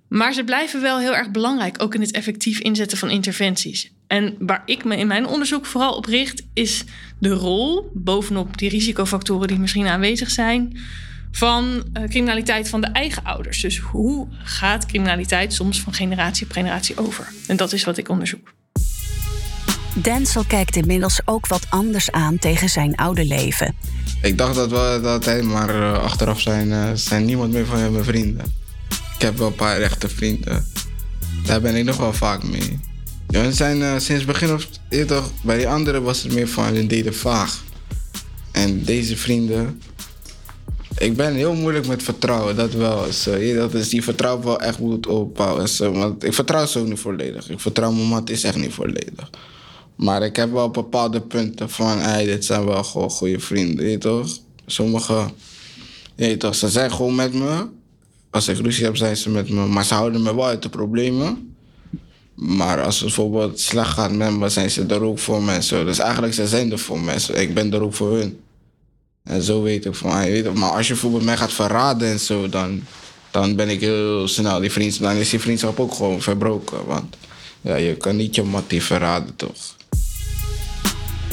Maar 0.08 0.32
ze 0.32 0.44
blijven 0.44 0.80
wel 0.80 0.98
heel 0.98 1.16
erg 1.16 1.30
belangrijk, 1.30 1.82
ook 1.82 1.94
in 1.94 2.00
het 2.00 2.10
effectief 2.10 2.58
inzetten 2.58 2.98
van 2.98 3.10
interventies. 3.10 3.90
En 4.06 4.34
waar 4.38 4.62
ik 4.64 4.84
me 4.84 4.96
in 4.96 5.06
mijn 5.06 5.26
onderzoek 5.26 5.66
vooral 5.66 5.94
op 5.94 6.04
richt, 6.04 6.42
is 6.54 6.84
de 7.18 7.32
rol, 7.32 7.90
bovenop 7.94 8.58
die 8.58 8.68
risicofactoren 8.68 9.48
die 9.48 9.58
misschien 9.58 9.86
aanwezig 9.86 10.30
zijn, 10.30 10.78
van 11.36 11.84
uh, 11.92 12.08
criminaliteit 12.08 12.68
van 12.68 12.80
de 12.80 12.86
eigen 12.86 13.24
ouders. 13.24 13.60
Dus 13.60 13.78
hoe 13.78 14.26
gaat 14.42 14.86
criminaliteit 14.86 15.52
soms 15.52 15.80
van 15.80 15.94
generatie 15.94 16.46
op 16.46 16.52
generatie 16.52 16.98
over? 16.98 17.32
En 17.46 17.56
dat 17.56 17.72
is 17.72 17.84
wat 17.84 17.96
ik 17.96 18.08
onderzoek. 18.08 18.52
Denzel 19.94 20.44
kijkt 20.44 20.76
inmiddels 20.76 21.20
ook 21.24 21.46
wat 21.46 21.66
anders 21.68 22.10
aan 22.10 22.38
tegen 22.38 22.68
zijn 22.68 22.94
oude 22.94 23.24
leven. 23.24 23.74
Ik 24.22 24.38
dacht 24.38 24.54
dat 24.54 24.70
we 24.70 25.00
dat 25.02 25.24
hij, 25.24 25.42
maar 25.42 25.76
uh, 25.76 25.92
achteraf 25.92 26.40
zijn, 26.40 26.68
uh, 26.68 26.90
zijn 26.94 27.24
niemand 27.24 27.52
meer 27.52 27.66
van 27.66 27.92
mijn 27.92 28.04
vrienden. 28.04 28.44
Ik 29.14 29.22
heb 29.22 29.36
wel 29.36 29.46
een 29.46 29.54
paar 29.54 29.80
echte 29.80 30.08
vrienden. 30.08 30.66
Daar 31.44 31.60
ben 31.60 31.74
ik 31.74 31.84
nog 31.84 31.96
wel 31.96 32.12
vaak 32.12 32.42
mee. 32.42 32.80
Ja, 33.28 33.50
zijn 33.50 33.78
uh, 33.78 33.98
sinds 33.98 34.24
begin 34.24 34.52
of 34.52 34.68
toch, 35.06 35.30
bij 35.42 35.56
die 35.56 35.68
anderen 35.68 36.02
was 36.02 36.22
het 36.22 36.32
meer 36.32 36.48
van 36.48 36.64
hun 36.64 36.88
deden 36.88 37.14
vaag. 37.14 37.64
En 38.52 38.84
deze 38.84 39.16
vrienden, 39.16 39.80
ik 40.98 41.16
ben 41.16 41.34
heel 41.34 41.54
moeilijk 41.54 41.86
met 41.86 42.02
vertrouwen, 42.02 42.56
dat 42.56 42.72
wel. 42.72 43.04
Dat 43.54 43.74
is 43.74 43.88
die 43.88 44.02
vertrouwen 44.02 44.44
wel 44.44 44.60
echt 44.60 44.78
moet 44.78 45.06
opbouwen. 45.06 45.68
Want 45.78 46.24
ik 46.24 46.34
vertrouw 46.34 46.66
ze 46.66 46.78
ook 46.78 46.86
niet 46.86 46.98
volledig. 46.98 47.50
Ik 47.50 47.60
vertrouw 47.60 47.92
mijn 47.92 48.06
man 48.06 48.26
is 48.26 48.44
echt 48.44 48.56
niet 48.56 48.72
volledig. 48.72 49.30
Maar 49.96 50.22
ik 50.22 50.36
heb 50.36 50.52
wel 50.52 50.70
bepaalde 50.70 51.20
punten 51.20 51.70
van, 51.70 51.98
hey, 51.98 52.24
dit 52.24 52.44
zijn 52.44 52.64
wel 52.64 52.84
gewoon 52.84 53.10
goede 53.10 53.40
vrienden, 53.40 53.98
toch? 53.98 54.28
Sommige, 54.66 55.30
je 56.14 56.36
toch, 56.36 56.54
ze 56.54 56.68
zijn 56.68 56.92
gewoon 56.92 57.14
met 57.14 57.32
me. 57.32 57.66
Als 58.30 58.48
ik 58.48 58.58
ruzie 58.58 58.84
heb, 58.84 58.96
zijn 58.96 59.16
ze 59.16 59.30
met 59.30 59.50
me. 59.50 59.66
Maar 59.66 59.84
ze 59.84 59.94
houden 59.94 60.22
me 60.22 60.34
wel 60.34 60.46
uit 60.46 60.62
de 60.62 60.68
problemen. 60.68 61.54
Maar 62.34 62.82
als 62.82 62.94
het 62.94 63.04
bijvoorbeeld 63.04 63.60
slecht 63.60 63.90
gaat 63.90 64.12
met 64.12 64.38
me, 64.38 64.48
zijn 64.48 64.70
ze 64.70 64.86
er 64.86 65.02
ook 65.02 65.18
voor 65.18 65.42
mensen. 65.42 65.86
Dus 65.86 65.98
eigenlijk 65.98 66.34
ze 66.34 66.46
zijn 66.46 66.72
er 66.72 66.78
voor 66.78 67.00
mensen. 67.00 67.40
Ik 67.40 67.54
ben 67.54 67.72
er 67.72 67.82
ook 67.82 67.94
voor 67.94 68.16
hun. 68.16 68.38
En 69.26 69.42
zo 69.42 69.62
weet 69.62 69.84
ik 69.84 69.94
van, 69.94 70.24
je 70.24 70.30
weet, 70.30 70.54
maar 70.54 70.70
als 70.70 70.86
je 70.86 70.92
bijvoorbeeld 70.92 71.24
mij 71.24 71.36
gaat 71.36 71.52
verraden 71.52 72.08
en 72.08 72.20
zo, 72.20 72.48
dan, 72.48 72.82
dan 73.30 73.56
ben 73.56 73.68
ik 73.68 73.80
heel 73.80 74.28
snel 74.28 74.60
die 74.60 74.72
vriendschap. 74.72 75.06
Dan 75.06 75.16
is 75.16 75.30
die 75.30 75.40
vriendschap 75.40 75.80
ook 75.80 75.94
gewoon 75.94 76.22
verbroken. 76.22 76.86
Want 76.86 77.16
ja, 77.60 77.76
je 77.76 77.96
kan 77.96 78.16
niet 78.16 78.34
je 78.34 78.42
mattie 78.42 78.82
verraden, 78.82 79.36
toch? 79.36 79.76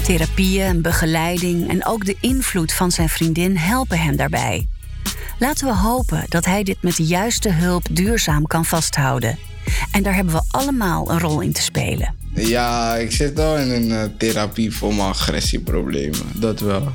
Therapieën 0.04 0.66
en 0.66 0.82
begeleiding 0.82 1.70
en 1.70 1.86
ook 1.86 2.06
de 2.06 2.16
invloed 2.20 2.74
van 2.74 2.92
zijn 2.92 3.10
vriendin 3.10 3.58
helpen 3.58 4.00
hem 4.00 4.16
daarbij. 4.16 4.68
Laten 5.40 5.68
we 5.68 5.76
hopen 5.76 6.26
dat 6.30 6.46
hij 6.46 6.64
dit 6.64 6.78
met 6.82 6.96
de 6.96 7.04
juiste 7.04 7.50
hulp 7.50 7.86
duurzaam 7.92 8.48
kan 8.48 8.66
vasthouden. 8.66 9.40
En 9.92 10.04
daar 10.04 10.16
hebben 10.16 10.34
we 10.34 10.42
allemaal 10.52 11.12
een 11.12 11.20
rol 11.20 11.42
in 11.42 11.54
te 11.54 11.62
spelen. 11.62 12.16
Ja, 12.36 12.96
ik 12.96 13.12
zit 13.12 13.34
wel 13.34 13.58
in 13.58 13.70
een 13.70 13.90
uh, 13.90 14.04
therapie 14.18 14.76
voor 14.76 14.94
mijn 14.94 15.08
agressieproblemen. 15.08 16.28
Dat 16.34 16.60
wel. 16.60 16.92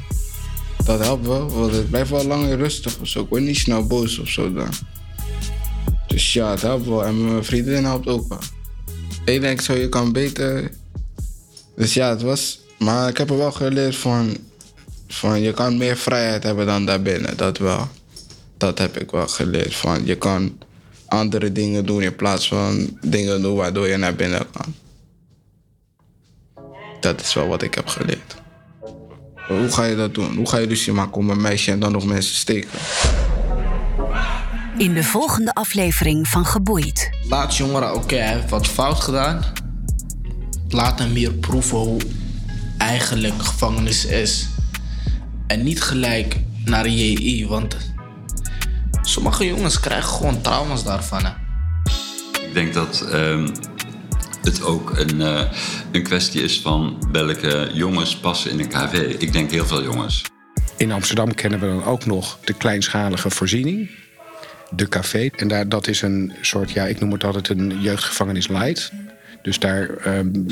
Dat 0.89 1.01
helpt 1.01 1.26
wel, 1.26 1.51
want 1.51 1.72
het 1.72 1.91
blijft 1.91 2.11
wel 2.11 2.26
lang 2.26 2.55
rustig 2.55 2.99
of 3.01 3.09
zo. 3.09 3.20
Ik 3.20 3.28
word 3.28 3.43
niet 3.43 3.57
snel 3.57 3.86
boos 3.86 4.18
of 4.18 4.28
zo 4.28 4.53
dan. 4.53 4.68
Dus 6.07 6.32
ja, 6.32 6.51
het 6.51 6.62
helpt 6.62 6.86
wel. 6.86 7.05
En 7.05 7.24
mijn 7.24 7.45
vriendin 7.45 7.84
helpt 7.84 8.07
ook 8.07 8.28
wel. 8.28 8.39
Ik 9.24 9.41
denk 9.41 9.61
zo, 9.61 9.74
je 9.74 9.89
kan 9.89 10.12
beter. 10.12 10.70
Dus 11.76 11.95
ja, 11.95 12.09
het 12.09 12.22
was. 12.22 12.61
Maar 12.78 13.09
ik 13.09 13.16
heb 13.16 13.30
er 13.30 13.36
wel 13.36 13.53
geleerd 13.53 13.97
van. 13.97 14.36
Van 15.09 15.41
je 15.41 15.53
kan 15.53 15.76
meer 15.76 15.97
vrijheid 15.97 16.43
hebben 16.43 16.66
dan 16.66 16.86
daarbinnen, 16.86 17.36
dat 17.36 17.59
wel. 17.59 17.89
Dat 18.57 18.78
heb 18.78 18.99
ik 18.99 19.11
wel 19.11 19.28
geleerd. 19.28 19.74
Van 19.74 20.07
je 20.07 20.14
kan 20.14 20.59
andere 21.07 21.53
dingen 21.53 21.86
doen 21.86 22.03
in 22.03 22.16
plaats 22.16 22.49
van 22.49 22.99
dingen 23.01 23.43
doen 23.43 23.57
waardoor 23.57 23.89
je 23.89 23.97
naar 23.97 24.14
binnen 24.14 24.47
kan. 24.51 24.74
Dat 27.01 27.20
is 27.20 27.34
wel 27.34 27.47
wat 27.47 27.62
ik 27.62 27.74
heb 27.74 27.86
geleerd. 27.86 28.38
Hoe 29.49 29.70
ga 29.70 29.84
je 29.84 29.96
dat 29.96 30.14
doen? 30.14 30.36
Hoe 30.36 30.49
ga 30.49 30.59
je 30.59 30.66
ruzie 30.66 30.92
maken 30.92 31.16
om 31.16 31.30
een 31.30 31.40
meisje 31.40 31.70
en 31.70 31.80
dan 31.80 31.92
nog 31.92 32.05
mensen 32.05 32.34
steken? 32.34 32.70
In 34.76 34.94
de 34.94 35.05
volgende 35.05 35.55
aflevering 35.55 36.28
van 36.28 36.46
Geboeid. 36.46 37.11
Laat 37.28 37.57
jongeren, 37.57 37.88
oké, 37.88 37.99
okay, 37.99 38.18
hij 38.18 38.34
heeft 38.34 38.51
wat 38.51 38.66
fout 38.66 39.01
gedaan. 39.01 39.44
Laat 40.68 40.99
hem 40.99 41.12
meer 41.12 41.32
proeven 41.32 41.78
hoe 41.78 42.01
eigenlijk 42.78 43.42
gevangenis 43.42 44.05
is. 44.05 44.49
En 45.46 45.62
niet 45.62 45.82
gelijk 45.82 46.36
naar 46.64 46.84
een 46.84 46.96
JI, 46.96 47.46
want 47.46 47.76
sommige 49.03 49.46
jongens 49.46 49.80
krijgen 49.80 50.09
gewoon 50.09 50.40
trauma's 50.40 50.84
daarvan. 50.84 51.24
Hè. 51.24 51.30
Ik 52.46 52.55
denk 52.55 52.74
dat 52.74 53.09
um, 53.12 53.53
het 54.49 54.62
ook 54.62 54.99
een, 54.99 55.20
uh, 55.20 55.40
een 55.92 56.03
kwestie 56.03 56.42
is 56.42 56.61
van 56.61 57.07
welke 57.12 57.70
jongens 57.72 58.16
passen 58.16 58.51
in 58.51 58.61
een 58.61 58.68
KV. 58.68 59.14
Ik 59.18 59.32
denk 59.32 59.51
heel 59.51 59.66
veel 59.66 59.82
jongens. 59.82 60.22
In 60.76 60.92
Amsterdam 60.92 61.34
kennen 61.34 61.61
we 61.61 61.66
dan 61.66 61.84
ook 61.84 62.07
nog 62.07 62.38
de 62.44 62.53
kleinschalige 62.53 63.30
voorziening. 63.30 63.90
De 64.70 64.88
café. 64.88 65.28
En 65.36 65.49
daar, 65.49 65.68
dat 65.68 65.86
is 65.86 66.03
een 66.03 66.32
soort, 66.40 66.70
ja, 66.70 66.84
ik 66.84 67.01
noem 67.01 67.12
het 67.12 67.24
altijd 67.24 67.49
een 67.49 67.80
jeugdgevangenis 67.80 68.49
light. 68.49 68.92
Dus 69.42 69.59
daar, 69.59 69.90
um, 70.07 70.46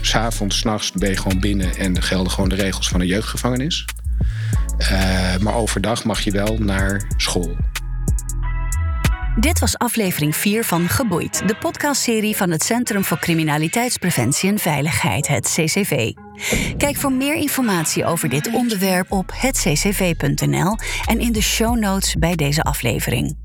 s'avonds, 0.00 0.58
s'nachts 0.58 0.92
ben 0.92 1.10
je 1.10 1.16
gewoon 1.16 1.40
binnen 1.40 1.76
en 1.76 2.02
gelden 2.02 2.32
gewoon 2.32 2.48
de 2.48 2.54
regels 2.54 2.88
van 2.88 3.00
een 3.00 3.06
jeugdgevangenis. 3.06 3.84
Uh, 4.78 5.36
maar 5.36 5.54
overdag 5.54 6.04
mag 6.04 6.20
je 6.20 6.30
wel 6.30 6.56
naar 6.58 7.14
school. 7.16 7.56
Dit 9.38 9.58
was 9.58 9.78
aflevering 9.78 10.36
4 10.36 10.64
van 10.64 10.88
Geboeid, 10.88 11.48
de 11.48 11.56
podcastserie 11.56 12.36
van 12.36 12.50
het 12.50 12.62
Centrum 12.62 13.04
voor 13.04 13.18
Criminaliteitspreventie 13.18 14.50
en 14.50 14.58
Veiligheid, 14.58 15.28
het 15.28 15.52
CCV. 15.54 16.12
Kijk 16.76 16.96
voor 16.96 17.12
meer 17.12 17.34
informatie 17.34 18.04
over 18.04 18.28
dit 18.28 18.52
onderwerp 18.52 19.12
op 19.12 19.30
hetccv.nl 19.34 20.76
en 21.06 21.20
in 21.20 21.32
de 21.32 21.42
show 21.42 21.78
notes 21.78 22.14
bij 22.14 22.34
deze 22.34 22.62
aflevering. 22.62 23.36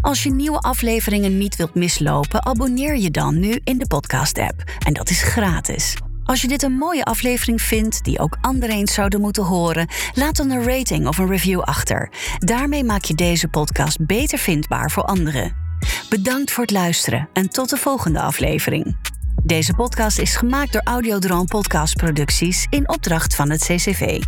Als 0.00 0.22
je 0.22 0.30
nieuwe 0.30 0.58
afleveringen 0.58 1.38
niet 1.38 1.56
wilt 1.56 1.74
mislopen, 1.74 2.44
abonneer 2.44 2.96
je 2.96 3.10
dan 3.10 3.38
nu 3.38 3.60
in 3.64 3.78
de 3.78 3.86
podcast-app. 3.86 4.62
En 4.86 4.92
dat 4.92 5.10
is 5.10 5.22
gratis. 5.22 5.96
Als 6.26 6.40
je 6.40 6.48
dit 6.48 6.62
een 6.62 6.72
mooie 6.72 7.04
aflevering 7.04 7.62
vindt, 7.62 8.04
die 8.04 8.18
ook 8.18 8.38
anderen 8.40 8.76
eens 8.76 8.94
zouden 8.94 9.20
moeten 9.20 9.44
horen, 9.44 9.88
laat 10.14 10.36
dan 10.36 10.50
een 10.50 10.64
rating 10.64 11.06
of 11.06 11.18
een 11.18 11.28
review 11.28 11.60
achter. 11.60 12.10
Daarmee 12.38 12.84
maak 12.84 13.04
je 13.04 13.14
deze 13.14 13.48
podcast 13.48 14.06
beter 14.06 14.38
vindbaar 14.38 14.90
voor 14.90 15.02
anderen. 15.02 15.56
Bedankt 16.08 16.50
voor 16.50 16.62
het 16.62 16.72
luisteren 16.72 17.28
en 17.32 17.48
tot 17.48 17.70
de 17.70 17.76
volgende 17.76 18.20
aflevering. 18.20 18.96
Deze 19.42 19.74
podcast 19.74 20.18
is 20.18 20.36
gemaakt 20.36 20.72
door 20.72 20.82
Audiodroom 20.84 21.46
Podcast 21.46 21.96
Producties 21.96 22.66
in 22.70 22.88
opdracht 22.88 23.34
van 23.34 23.50
het 23.50 23.64
CCV. 23.64 24.20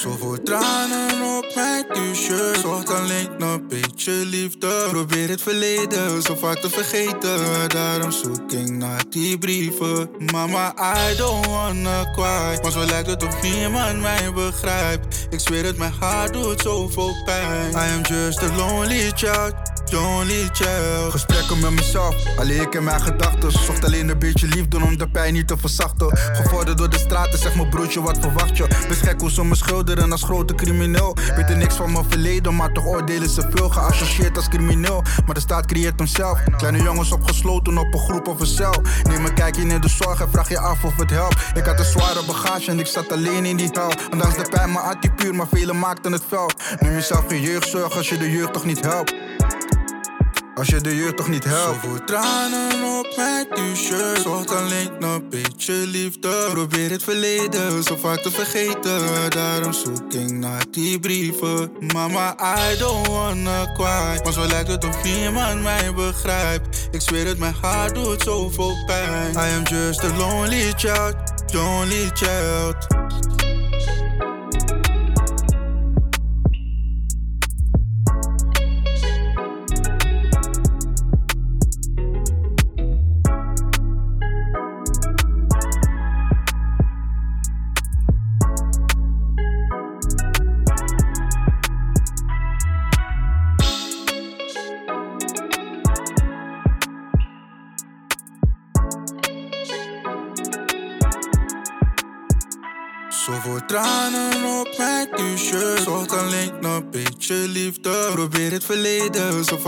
Zoveel 0.00 0.42
tranen 0.42 1.36
op 1.36 1.52
mijn 1.54 1.86
t-shirt. 1.88 2.58
Zocht 2.60 2.90
alleen 2.90 3.28
een 3.38 3.68
beetje 3.68 4.12
liefde. 4.12 4.86
Probeer 4.90 5.28
het 5.28 5.42
verleden 5.42 6.22
zo 6.22 6.34
vaak 6.34 6.58
te 6.58 6.70
vergeten. 6.70 7.68
Daarom 7.68 8.10
zoek 8.10 8.52
ik 8.52 8.70
naar 8.70 9.02
die 9.10 9.38
brieven. 9.38 10.10
Mama, 10.32 10.74
I 11.10 11.16
don't 11.16 11.46
wanna 11.46 12.10
cry. 12.12 12.58
Maar 12.62 12.70
zo 12.70 12.84
lijkt 12.84 13.08
het 13.08 13.24
of 13.24 13.42
niemand 13.42 14.00
mij 14.00 14.32
begrijpt. 14.32 15.26
Ik 15.30 15.40
zweer 15.40 15.64
het, 15.64 15.78
mijn 15.78 15.92
hart 16.00 16.32
doet 16.32 16.60
zoveel 16.60 17.14
pijn. 17.24 17.70
I 17.70 17.74
am 17.74 18.02
just 18.02 18.42
a 18.42 18.56
lonely 18.56 19.10
child. 19.14 19.67
Lonely 19.92 20.48
child. 20.52 21.10
Gesprekken 21.10 21.60
met 21.60 21.70
mezelf, 21.70 22.14
alleen 22.38 22.60
ik 22.60 22.74
en 22.74 22.84
mijn 22.84 23.00
gedachten. 23.00 23.52
Zocht 23.52 23.84
alleen 23.84 24.08
een 24.08 24.18
beetje 24.18 24.46
liefde 24.46 24.76
om 24.76 24.98
de 24.98 25.08
pijn 25.08 25.32
niet 25.32 25.48
te 25.48 25.56
verzachten. 25.56 26.16
Gevorderd 26.16 26.78
door 26.78 26.90
de 26.90 26.98
straten, 26.98 27.38
zeg 27.38 27.54
mijn 27.54 27.68
broertje, 27.68 28.02
wat 28.02 28.18
verwacht 28.20 28.56
je? 28.56 28.66
Beschek 28.88 29.20
hoe 29.20 29.30
ze 29.30 29.44
me 29.44 29.54
schilderen 29.54 30.12
als 30.12 30.22
grote 30.22 30.54
crimineel. 30.54 31.16
Weten 31.36 31.58
niks 31.58 31.74
van 31.74 31.92
mijn 31.92 32.04
verleden, 32.08 32.56
maar 32.56 32.72
toch 32.72 32.86
oordelen 32.86 33.28
ze 33.28 33.46
veel. 33.50 33.68
Geassocieerd 33.68 34.36
als 34.36 34.48
crimineel, 34.48 35.02
maar 35.26 35.34
de 35.34 35.40
staat 35.40 35.66
creëert 35.66 35.98
hemzelf. 35.98 36.40
Kleine 36.56 36.82
jongens 36.82 37.12
opgesloten 37.12 37.78
op 37.78 37.94
een 37.94 38.00
groep 38.00 38.28
of 38.28 38.40
een 38.40 38.46
cel. 38.46 38.82
Neem 39.02 39.24
een 39.24 39.34
kijkje 39.34 39.62
in 39.62 39.80
de 39.80 39.88
zorg 39.88 40.20
en 40.20 40.30
vraag 40.30 40.48
je 40.48 40.58
af 40.58 40.84
of 40.84 40.96
het 40.96 41.10
helpt. 41.10 41.36
Ik 41.54 41.64
had 41.64 41.78
een 41.78 41.84
zware 41.84 42.24
bagage 42.26 42.70
en 42.70 42.78
ik 42.78 42.86
zat 42.86 43.12
alleen 43.12 43.44
in 43.44 43.56
die 43.56 43.68
hel. 43.72 43.92
Ondanks 44.12 44.36
de 44.36 44.46
pijn, 44.50 44.70
hart 44.70 45.02
die 45.02 45.12
puur, 45.12 45.34
maar 45.34 45.48
velen 45.52 45.78
maakten 45.78 46.12
het 46.12 46.22
fel. 46.28 46.50
Neem 46.80 46.92
jezelf 46.92 47.24
geen 47.28 47.40
jeugdzorg 47.40 47.96
als 47.96 48.08
je 48.08 48.18
de 48.18 48.30
jeugd 48.30 48.52
toch 48.52 48.64
niet 48.64 48.84
helpt. 48.84 49.14
Als 50.58 50.68
je 50.68 50.80
de 50.80 50.96
jeugd 50.96 51.16
toch 51.16 51.28
niet 51.28 51.44
helpt. 51.44 51.82
Zoveel 51.82 52.04
tranen 52.04 52.98
op 52.98 53.12
mijn 53.16 53.46
t-shirt. 53.48 54.20
Zocht 54.20 54.50
alleen 54.50 55.02
een 55.02 55.28
beetje 55.28 55.72
liefde. 55.72 56.48
Probeer 56.50 56.90
het 56.90 57.02
verleden 57.02 57.82
zo 57.82 57.96
vaak 57.96 58.18
te 58.18 58.30
vergeten. 58.30 59.30
Daarom 59.30 59.72
zoek 59.72 60.12
ik 60.12 60.30
naar 60.30 60.64
die 60.70 61.00
brieven. 61.00 61.70
Mama, 61.92 62.36
I 62.72 62.78
don't 62.78 63.06
wanna 63.06 63.72
cry. 63.74 64.20
Maar 64.24 64.32
zo 64.32 64.46
lijkt 64.46 64.68
het 64.68 64.84
of 64.84 65.02
niemand 65.04 65.62
mij 65.62 65.94
begrijpt. 65.94 66.88
Ik 66.90 67.00
zweer 67.00 67.26
het, 67.26 67.38
mijn 67.38 67.54
hart 67.60 67.94
doet 67.94 68.22
zoveel 68.22 68.84
pijn. 68.86 69.32
I 69.32 69.56
am 69.56 69.62
just 69.62 70.04
a 70.04 70.16
lonely 70.16 70.72
child. 70.76 71.14
lonely 71.52 72.10
child. 72.14 72.86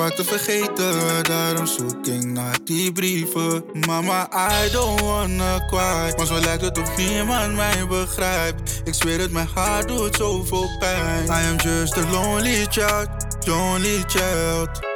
Vaak 0.01 0.15
te 0.15 0.25
vergeten. 0.25 1.23
Daarom 1.23 1.67
zoek 1.67 2.07
ik 2.07 2.25
naar 2.25 2.59
die 2.65 2.93
brieven. 2.93 3.65
Mama, 3.87 4.29
I 4.65 4.71
don't 4.71 5.01
wanna 5.01 5.67
cry. 5.67 6.15
Maar 6.17 6.27
zo 6.27 6.41
lijkt 6.41 6.63
het 6.63 6.79
of 6.79 6.97
niemand 6.97 7.55
mij 7.55 7.87
begrijpt. 7.89 8.81
Ik 8.85 8.95
zweer 8.95 9.21
het, 9.21 9.33
mijn 9.33 9.49
hart 9.55 9.89
doet 9.89 10.17
zoveel 10.17 10.69
pijn. 10.79 11.25
I 11.25 11.51
am 11.51 11.57
just 11.57 11.97
a 11.97 12.11
lonely 12.11 12.67
child, 12.71 13.09
lonely 13.47 14.05
child. 14.07 14.90